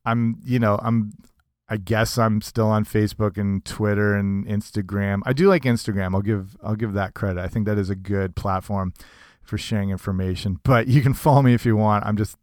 I'm, 0.03 0.39
you 0.43 0.59
know, 0.59 0.77
I'm, 0.81 1.13
I 1.69 1.77
guess 1.77 2.17
I'm 2.17 2.41
still 2.41 2.67
on 2.67 2.83
Facebook 2.83 3.37
and 3.37 3.63
Twitter 3.63 4.15
and 4.15 4.45
Instagram. 4.45 5.21
I 5.25 5.31
do 5.31 5.47
like 5.47 5.63
Instagram. 5.63 6.13
I'll 6.13 6.21
give, 6.21 6.57
I'll 6.61 6.75
give 6.75 6.93
that 6.93 7.13
credit. 7.13 7.41
I 7.41 7.47
think 7.47 7.65
that 7.67 7.77
is 7.77 7.89
a 7.89 7.95
good 7.95 8.35
platform 8.35 8.93
for 9.45 9.57
sharing 9.57 9.89
information. 9.89 10.59
But 10.63 10.87
you 10.87 11.01
can 11.01 11.13
follow 11.13 11.41
me 11.41 11.53
if 11.53 11.65
you 11.65 11.75
want. 11.75 12.05
I'm 12.05 12.17
just 12.17 12.37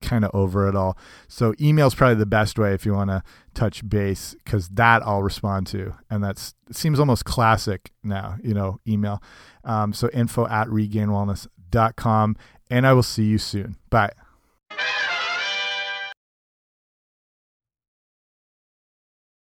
kind 0.00 0.24
of 0.24 0.30
over 0.34 0.68
it 0.68 0.76
all. 0.76 0.96
So 1.26 1.54
email 1.60 1.86
is 1.86 1.94
probably 1.94 2.16
the 2.16 2.26
best 2.26 2.58
way 2.58 2.72
if 2.72 2.86
you 2.86 2.94
want 2.94 3.10
to 3.10 3.22
touch 3.54 3.86
base 3.88 4.34
because 4.44 4.68
that 4.70 5.02
I'll 5.04 5.22
respond 5.22 5.66
to, 5.68 5.94
and 6.10 6.22
that's 6.22 6.54
seems 6.70 7.00
almost 7.00 7.24
classic 7.24 7.90
now. 8.02 8.36
You 8.42 8.54
know, 8.54 8.80
email. 8.86 9.22
Um, 9.64 9.92
so 9.92 10.08
info 10.10 10.46
at 10.46 10.68
regainedwellness.com, 10.68 12.36
and 12.70 12.86
I 12.86 12.92
will 12.92 13.02
see 13.02 13.24
you 13.24 13.38
soon. 13.38 13.76
Bye. 13.90 14.12